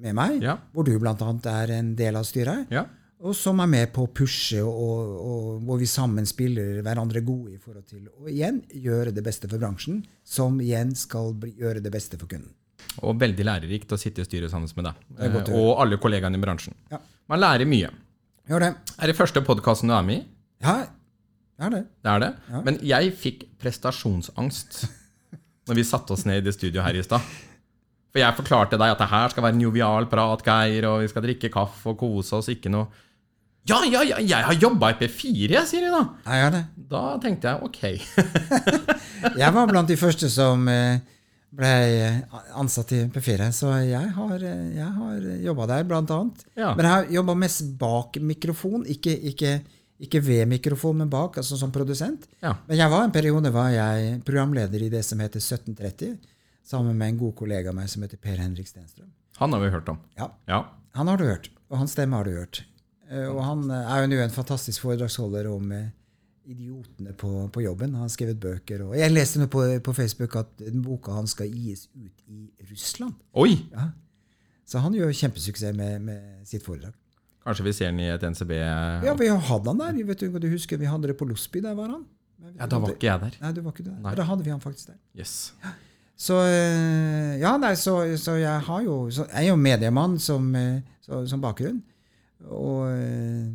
med 0.03 0.15
meg, 0.15 0.41
Ja. 0.43 0.57
hvor 0.73 0.83
du 0.87 0.97
bl.a. 0.99 1.15
er 1.51 1.71
en 1.71 1.95
del 1.95 2.15
av 2.19 2.23
styret. 2.27 2.67
ja. 2.71 2.85
Og 3.23 3.31
som 3.39 3.61
er 3.63 3.67
med 3.71 3.93
på 3.95 4.03
å 4.03 4.09
pushe, 4.11 4.59
og, 4.59 5.11
og, 5.23 5.61
hvor 5.63 5.77
vi 5.79 5.85
sammen 5.87 6.25
spiller 6.27 6.81
hverandre 6.83 7.21
gode 7.23 7.53
i 7.53 7.57
forhold 7.57 7.85
til 7.87 8.09
å 8.19 8.27
igjen 8.27 8.57
gjøre 8.67 9.13
det 9.15 9.23
beste 9.23 9.47
for 9.47 9.61
bransjen, 9.61 10.01
som 10.27 10.57
igjen 10.59 10.91
skal 10.99 11.31
bli, 11.31 11.53
gjøre 11.55 11.79
det 11.79 11.91
beste 11.93 12.19
for 12.19 12.27
kunden. 12.27 12.51
Og 12.99 13.15
veldig 13.21 13.45
lærerikt 13.47 13.95
å 13.95 13.99
sitte 14.01 14.25
i 14.25 14.27
styret 14.27 14.51
sammen 14.51 14.67
med 14.75 14.89
deg. 14.89 15.55
Og 15.55 15.71
alle 15.79 15.95
kollegaene 16.03 16.35
i 16.35 16.43
bransjen. 16.43 16.75
Ja. 16.91 16.99
Man 17.31 17.39
lærer 17.39 17.63
mye. 17.63 17.93
Gjør 18.49 18.59
det. 18.65 18.73
Er 18.99 19.07
det 19.07 19.15
første 19.15 19.41
podkasten 19.45 19.87
du 19.87 19.95
er 19.95 20.03
med 20.03 20.19
i? 20.19 20.23
Ja, 20.63 20.75
det 20.83 21.63
er 21.63 21.71
det. 21.71 21.81
Det 22.03 22.11
er 22.11 22.19
det. 22.23 22.29
Men 22.65 22.79
jeg 22.83 23.13
fikk 23.15 23.45
prestasjonsangst 23.61 24.81
når 25.69 25.79
vi 25.79 25.85
satte 25.87 26.15
oss 26.15 26.25
ned 26.27 26.41
i 26.41 26.45
det 26.49 26.55
studioet 26.57 26.83
her 26.83 26.99
i 26.99 27.05
stad. 27.05 27.23
For 28.11 28.21
jeg 28.21 28.37
forklarte 28.37 28.77
deg 28.77 28.93
at 28.93 28.99
det 28.99 29.07
her 29.09 29.31
skal 29.31 29.45
være 29.47 29.57
en 29.57 29.63
jovial 29.63 30.09
prat, 30.11 30.43
Geir, 30.45 30.89
og 30.89 30.99
vi 31.05 31.09
skal 31.09 31.23
drikke 31.25 31.49
kaffe 31.53 31.93
og 31.93 31.97
kose 32.03 32.35
oss, 32.37 32.51
ikke 32.51 32.69
noe 32.73 32.85
Ja, 33.69 33.79
ja, 33.87 34.03
ja, 34.03 34.19
jeg 34.19 34.43
har 34.43 34.59
jobba 34.59 34.91
i 34.91 34.97
P4, 34.99 35.47
jeg, 35.55 35.63
sier 35.69 35.87
de 35.87 35.93
da. 35.93 36.03
Ja, 36.27 36.41
gjør 36.41 36.53
det. 36.57 36.63
Da 36.91 37.03
tenkte 37.23 37.53
jeg 37.53 37.63
ok. 37.63 37.81
Jeg 39.39 39.55
var 39.55 39.69
blant 39.71 39.87
de 39.87 39.95
første 39.95 40.27
som 40.29 40.67
eh, 40.67 40.99
ble 41.53 41.69
ansatt 42.57 42.91
i 42.95 43.03
P4, 43.13 43.47
så 43.53 43.71
jeg 43.85 44.09
har, 44.15 44.33
eh, 44.43 44.75
jeg 44.77 44.89
har 44.97 45.27
jobba 45.45 45.67
der, 45.69 45.83
blant 45.89 46.11
annet. 46.15 46.43
Ja. 46.57 46.73
Men 46.75 46.85
jeg 46.87 46.93
har 46.95 47.11
jobba 47.19 47.35
mest 47.37 47.63
bak 47.79 48.17
mikrofon, 48.21 48.85
ikke, 48.89 49.13
ikke, 49.31 49.53
ikke 50.03 50.21
ved 50.25 50.47
mikrofon, 50.49 50.97
men 51.03 51.09
bak, 51.13 51.37
altså 51.37 51.57
som 51.59 51.71
produsent. 51.71 52.25
Ja. 52.41 52.55
Men 52.67 52.77
jeg 52.77 52.89
var 52.89 53.03
en 53.05 53.11
periode 53.15 53.51
var 53.53 53.69
jeg 53.75 54.21
programleder 54.25 54.81
i 54.81 54.89
det 54.89 55.03
som 55.05 55.19
heter 55.21 55.39
1730, 55.43 56.17
sammen 56.65 56.97
med 56.97 57.09
en 57.13 57.17
god 57.25 57.35
kollega 57.35 57.69
av 57.69 57.75
meg 57.75 57.89
som 57.91 58.01
heter 58.05 58.17
Per 58.17 58.37
Henrik 58.39 58.67
Stenstrøm. 58.67 59.11
Han 59.37 59.53
har 59.53 59.59
vi 59.65 59.69
hørt 59.73 59.89
om. 59.89 59.99
Ja, 60.17 60.31
Ja. 60.47 60.63
Han 60.95 61.07
har 61.09 61.17
du 61.17 61.23
hørt, 61.25 61.47
og 61.71 61.79
hans 61.79 61.91
stemme 61.95 62.13
har 62.15 62.23
du 62.27 62.35
hørt. 62.37 62.63
Eh, 63.09 63.25
Og 63.29 63.43
han 63.43 63.63
eh, 63.71 63.91
er 63.95 64.01
jo 64.03 64.09
nå 64.11 64.19
en 64.21 64.29
fantastisk 64.29 64.81
foredragsholder 64.85 65.47
om 65.49 65.71
eh, 65.71 65.87
idiotene 66.49 67.13
på, 67.17 67.29
på 67.53 67.63
jobben. 67.63 67.93
Han 67.95 68.05
har 68.05 68.11
skrevet 68.11 68.39
bøker. 68.39 68.83
og 68.87 68.97
Jeg 68.97 69.13
leste 69.13 69.39
nå 69.41 69.47
på, 69.51 69.63
på 69.83 69.93
Facebook 69.95 70.35
at 70.39 70.51
den 70.59 70.81
boka 70.85 71.15
hans 71.15 71.35
skal 71.37 71.51
gis 71.51 71.87
ut 71.95 72.25
i 72.27 72.47
Russland. 72.71 73.15
Oi! 73.39 73.55
Ja. 73.71 73.91
Så 74.67 74.81
han 74.83 74.95
gjør 74.95 75.11
kjempesuksess 75.11 75.75
med, 75.75 76.01
med 76.03 76.43
sitt 76.47 76.65
foredrag. 76.65 76.95
Kanskje 77.43 77.65
vi 77.67 77.73
ser 77.75 77.91
den 77.91 77.99
i 77.99 78.07
et 78.07 78.23
NCB 78.23 78.53
Ja, 78.55 79.13
vi 79.19 79.27
hadde 79.27 79.67
han 79.67 79.81
der. 79.81 79.97
Vet 80.07 80.21
du, 80.23 80.37
du 80.39 80.47
husker 80.47 80.79
Vi 80.79 80.87
hadde 80.87 81.09
det 81.11 81.17
på 81.19 81.27
Losby. 81.27 81.59
Der 81.63 81.75
var 81.75 81.91
han. 81.91 82.05
Ja, 82.57 82.67
da 82.67 82.79
var 82.79 82.93
ikke 82.93 83.07
jeg 83.07 83.19
der. 83.23 83.35
Nei, 83.41 83.51
du 83.55 83.63
var 83.63 83.75
ikke 83.75 83.85
der. 83.87 83.97
Nei. 84.03 84.13
Da 84.15 84.27
hadde 84.27 84.45
vi 84.45 84.51
han 84.51 84.61
faktisk 84.63 84.91
der. 84.91 84.99
Yes. 85.15 85.53
Så 86.19 86.37
eh, 86.45 87.35
ja, 87.41 87.55
nei, 87.59 87.73
så, 87.79 87.97
så 88.21 88.35
jeg 88.37 88.65
har 88.67 88.83
jo 88.85 88.97
så 89.11 89.25
Jeg 89.25 89.47
er 89.47 89.49
jo 89.49 89.59
mediemann 89.59 90.19
som, 90.21 90.51
eh, 90.55 90.83
så, 91.03 91.23
som 91.27 91.41
bakgrunn. 91.43 91.81
Og 92.47 92.87
eh, 92.91 93.51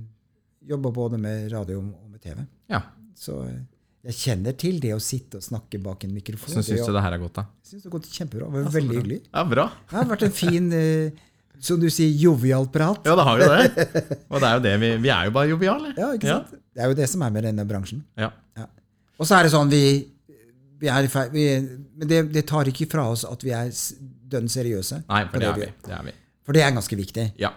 jobber 0.68 0.92
både 0.92 1.20
med 1.20 1.52
radio 1.52 1.80
og 1.80 2.07
TV. 2.22 2.42
Ja. 2.70 2.82
Så 3.18 3.40
eh, 3.46 3.60
jeg 4.08 4.16
kjenner 4.16 4.54
til 4.58 4.78
det 4.82 4.92
å 4.94 5.00
sitte 5.02 5.40
og 5.40 5.44
snakke 5.44 5.80
bak 5.82 6.04
en 6.06 6.12
mikrofon. 6.14 6.52
Hvordan 6.52 6.66
syns 6.66 6.86
du 6.86 6.94
det 6.94 7.02
her 7.04 7.16
er 7.16 7.22
gått, 7.22 7.34
da? 7.40 7.44
Synes 7.66 7.82
det 7.82 7.90
har 7.90 7.94
gått 7.96 8.10
kjempebra. 8.14 8.50
Det 8.52 8.62
var 8.68 8.76
veldig 8.76 9.00
hyggelig. 9.00 9.18
Ja, 9.26 9.42
bra. 9.50 9.64
Det 9.90 9.98
har 9.98 10.06
vært 10.12 10.24
en 10.28 10.36
fin, 10.38 10.68
uh, 10.72 11.56
som 11.68 11.80
du 11.82 11.88
sier, 11.92 12.12
jovial 12.22 12.68
prat. 12.72 13.02
Ja, 13.08 13.16
det 13.18 13.26
har 13.26 13.42
jo 13.42 13.48
det. 13.50 14.04
Og 14.30 14.38
det 14.38 14.48
er 14.48 14.54
jo 14.54 14.62
det 14.68 14.74
vi 14.84 14.92
Vi 15.02 15.10
er 15.12 15.28
jo 15.28 15.34
bare 15.34 15.50
joviale. 15.50 15.92
Ja, 15.98 16.12
ikke 16.16 16.30
sant? 16.30 16.54
Det 16.72 16.84
er 16.84 16.94
jo 16.94 16.98
det 17.00 17.10
som 17.10 17.26
er 17.26 17.34
med 17.34 17.48
denne 17.50 17.66
bransjen. 17.68 18.04
Ja. 18.16 18.30
Ja. 18.56 18.68
Og 19.18 19.26
så 19.26 19.40
er 19.40 19.48
det 19.48 19.52
sånn, 19.56 19.72
vi, 19.72 19.82
vi 20.78 20.92
er 20.94 21.10
feil, 21.10 21.34
vi, 21.34 21.46
Men 21.98 22.12
det, 22.14 22.22
det 22.32 22.46
tar 22.48 22.70
ikke 22.70 22.86
fra 22.88 23.08
oss 23.10 23.26
at 23.26 23.42
vi 23.42 23.52
er 23.56 23.72
dønn 24.30 24.48
seriøse. 24.52 25.02
Nei, 25.08 25.24
for 25.32 25.42
det 25.42 25.50
er 25.50 25.58
vi. 25.58 25.72
Det 25.88 25.96
er 25.98 26.06
vi. 26.06 26.14
For 26.46 26.56
det 26.56 26.62
er 26.64 26.76
ganske 26.76 26.96
viktig. 26.96 27.32
Ja. 27.42 27.50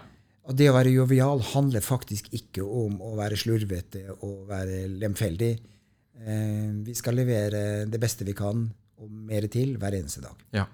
Og 0.50 0.56
det 0.58 0.66
å 0.70 0.74
være 0.74 0.90
jovial 0.90 1.42
handler 1.52 1.84
faktisk 1.84 2.32
ikke 2.34 2.64
om 2.66 2.96
å 3.04 3.12
være 3.18 3.36
slurvete 3.38 4.08
og 4.24 4.48
være 4.48 4.88
lemfeldig. 4.90 5.52
Eh, 6.22 6.70
vi 6.86 6.94
skal 6.98 7.14
levere 7.20 7.84
det 7.90 8.00
beste 8.02 8.26
vi 8.26 8.34
kan, 8.34 8.64
og 9.02 9.10
mer 9.30 9.46
til, 9.50 9.76
hver 9.78 9.94
eneste 10.00 10.22
dag. 10.24 10.38
ja. 10.54 10.66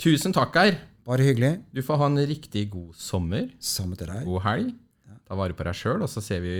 Tusen 0.00 0.32
takk, 0.34 0.56
Geir. 0.58 0.76
Bare 1.06 1.22
hyggelig. 1.22 1.52
Du 1.70 1.78
får 1.86 2.00
ha 2.00 2.06
en 2.10 2.18
riktig 2.26 2.64
god 2.72 2.96
sommer. 2.98 3.44
Samme 3.62 3.94
til 3.96 4.08
deg. 4.10 4.24
God 4.26 4.42
helg. 4.42 4.72
Ta 5.28 5.36
vare 5.38 5.54
på 5.56 5.64
deg 5.68 5.76
sjøl, 5.78 6.02
og 6.02 6.10
så 6.10 6.18
ser 6.24 6.40
vi 6.42 6.54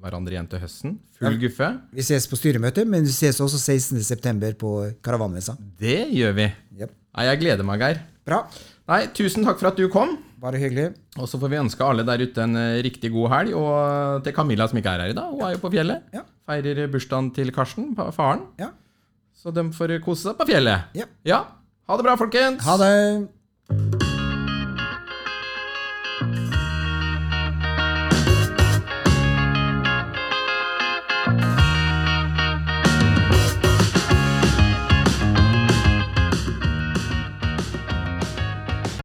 hverandre 0.00 0.34
igjen 0.36 0.48
til 0.50 0.60
høsten. 0.60 0.98
Full 1.16 1.38
guffe. 1.40 1.70
Vi 1.96 2.04
ses 2.04 2.28
på 2.28 2.36
styremøtet, 2.36 2.84
men 2.88 3.06
vi 3.08 3.14
ses 3.16 3.40
også 3.40 3.56
16.9. 3.62 4.52
på 4.60 4.74
Karavanmessa. 5.04 5.56
Det 5.80 6.02
gjør 6.12 6.36
vi. 6.36 6.46
Yep. 6.82 6.92
Nei, 7.16 7.24
jeg 7.30 7.40
gleder 7.46 7.66
meg, 7.70 7.80
Geir. 7.86 8.02
Bra. 8.28 8.42
Nei, 8.92 9.00
Tusen 9.16 9.48
takk 9.48 9.58
for 9.62 9.70
at 9.72 9.80
du 9.80 9.88
kom. 9.92 10.18
Bare 10.40 10.60
hyggelig. 10.60 10.86
Og 11.20 11.28
så 11.28 11.36
får 11.40 11.52
vi 11.52 11.58
ønske 11.60 11.84
alle 11.84 12.04
der 12.08 12.22
ute 12.24 12.44
en 12.46 12.56
eh, 12.56 12.80
riktig 12.86 13.12
god 13.12 13.28
helg. 13.34 13.54
Og 13.60 14.24
til 14.24 14.36
Camilla 14.36 14.68
som 14.70 14.80
ikke 14.80 14.94
er 14.96 15.04
her 15.04 15.14
i 15.14 15.18
dag, 15.18 15.32
hun 15.34 15.44
er 15.46 15.56
jo 15.56 15.62
på 15.66 15.72
fjellet. 15.74 16.06
Ja. 16.16 16.24
Feirer 16.48 16.86
bursdagen 16.92 17.32
til 17.36 17.52
Karsten, 17.54 17.92
faren. 18.16 18.46
Ja. 18.60 18.72
Så 19.36 19.52
de 19.56 19.68
får 19.76 19.98
kose 20.04 20.30
seg 20.30 20.40
på 20.40 20.48
fjellet. 20.48 20.88
Ja. 20.96 21.08
Ja. 21.28 21.44
Ha 21.90 22.00
det 22.00 22.08
bra, 22.08 22.16
folkens. 22.20 22.64
Ha 22.64 22.80
det. 22.80 23.99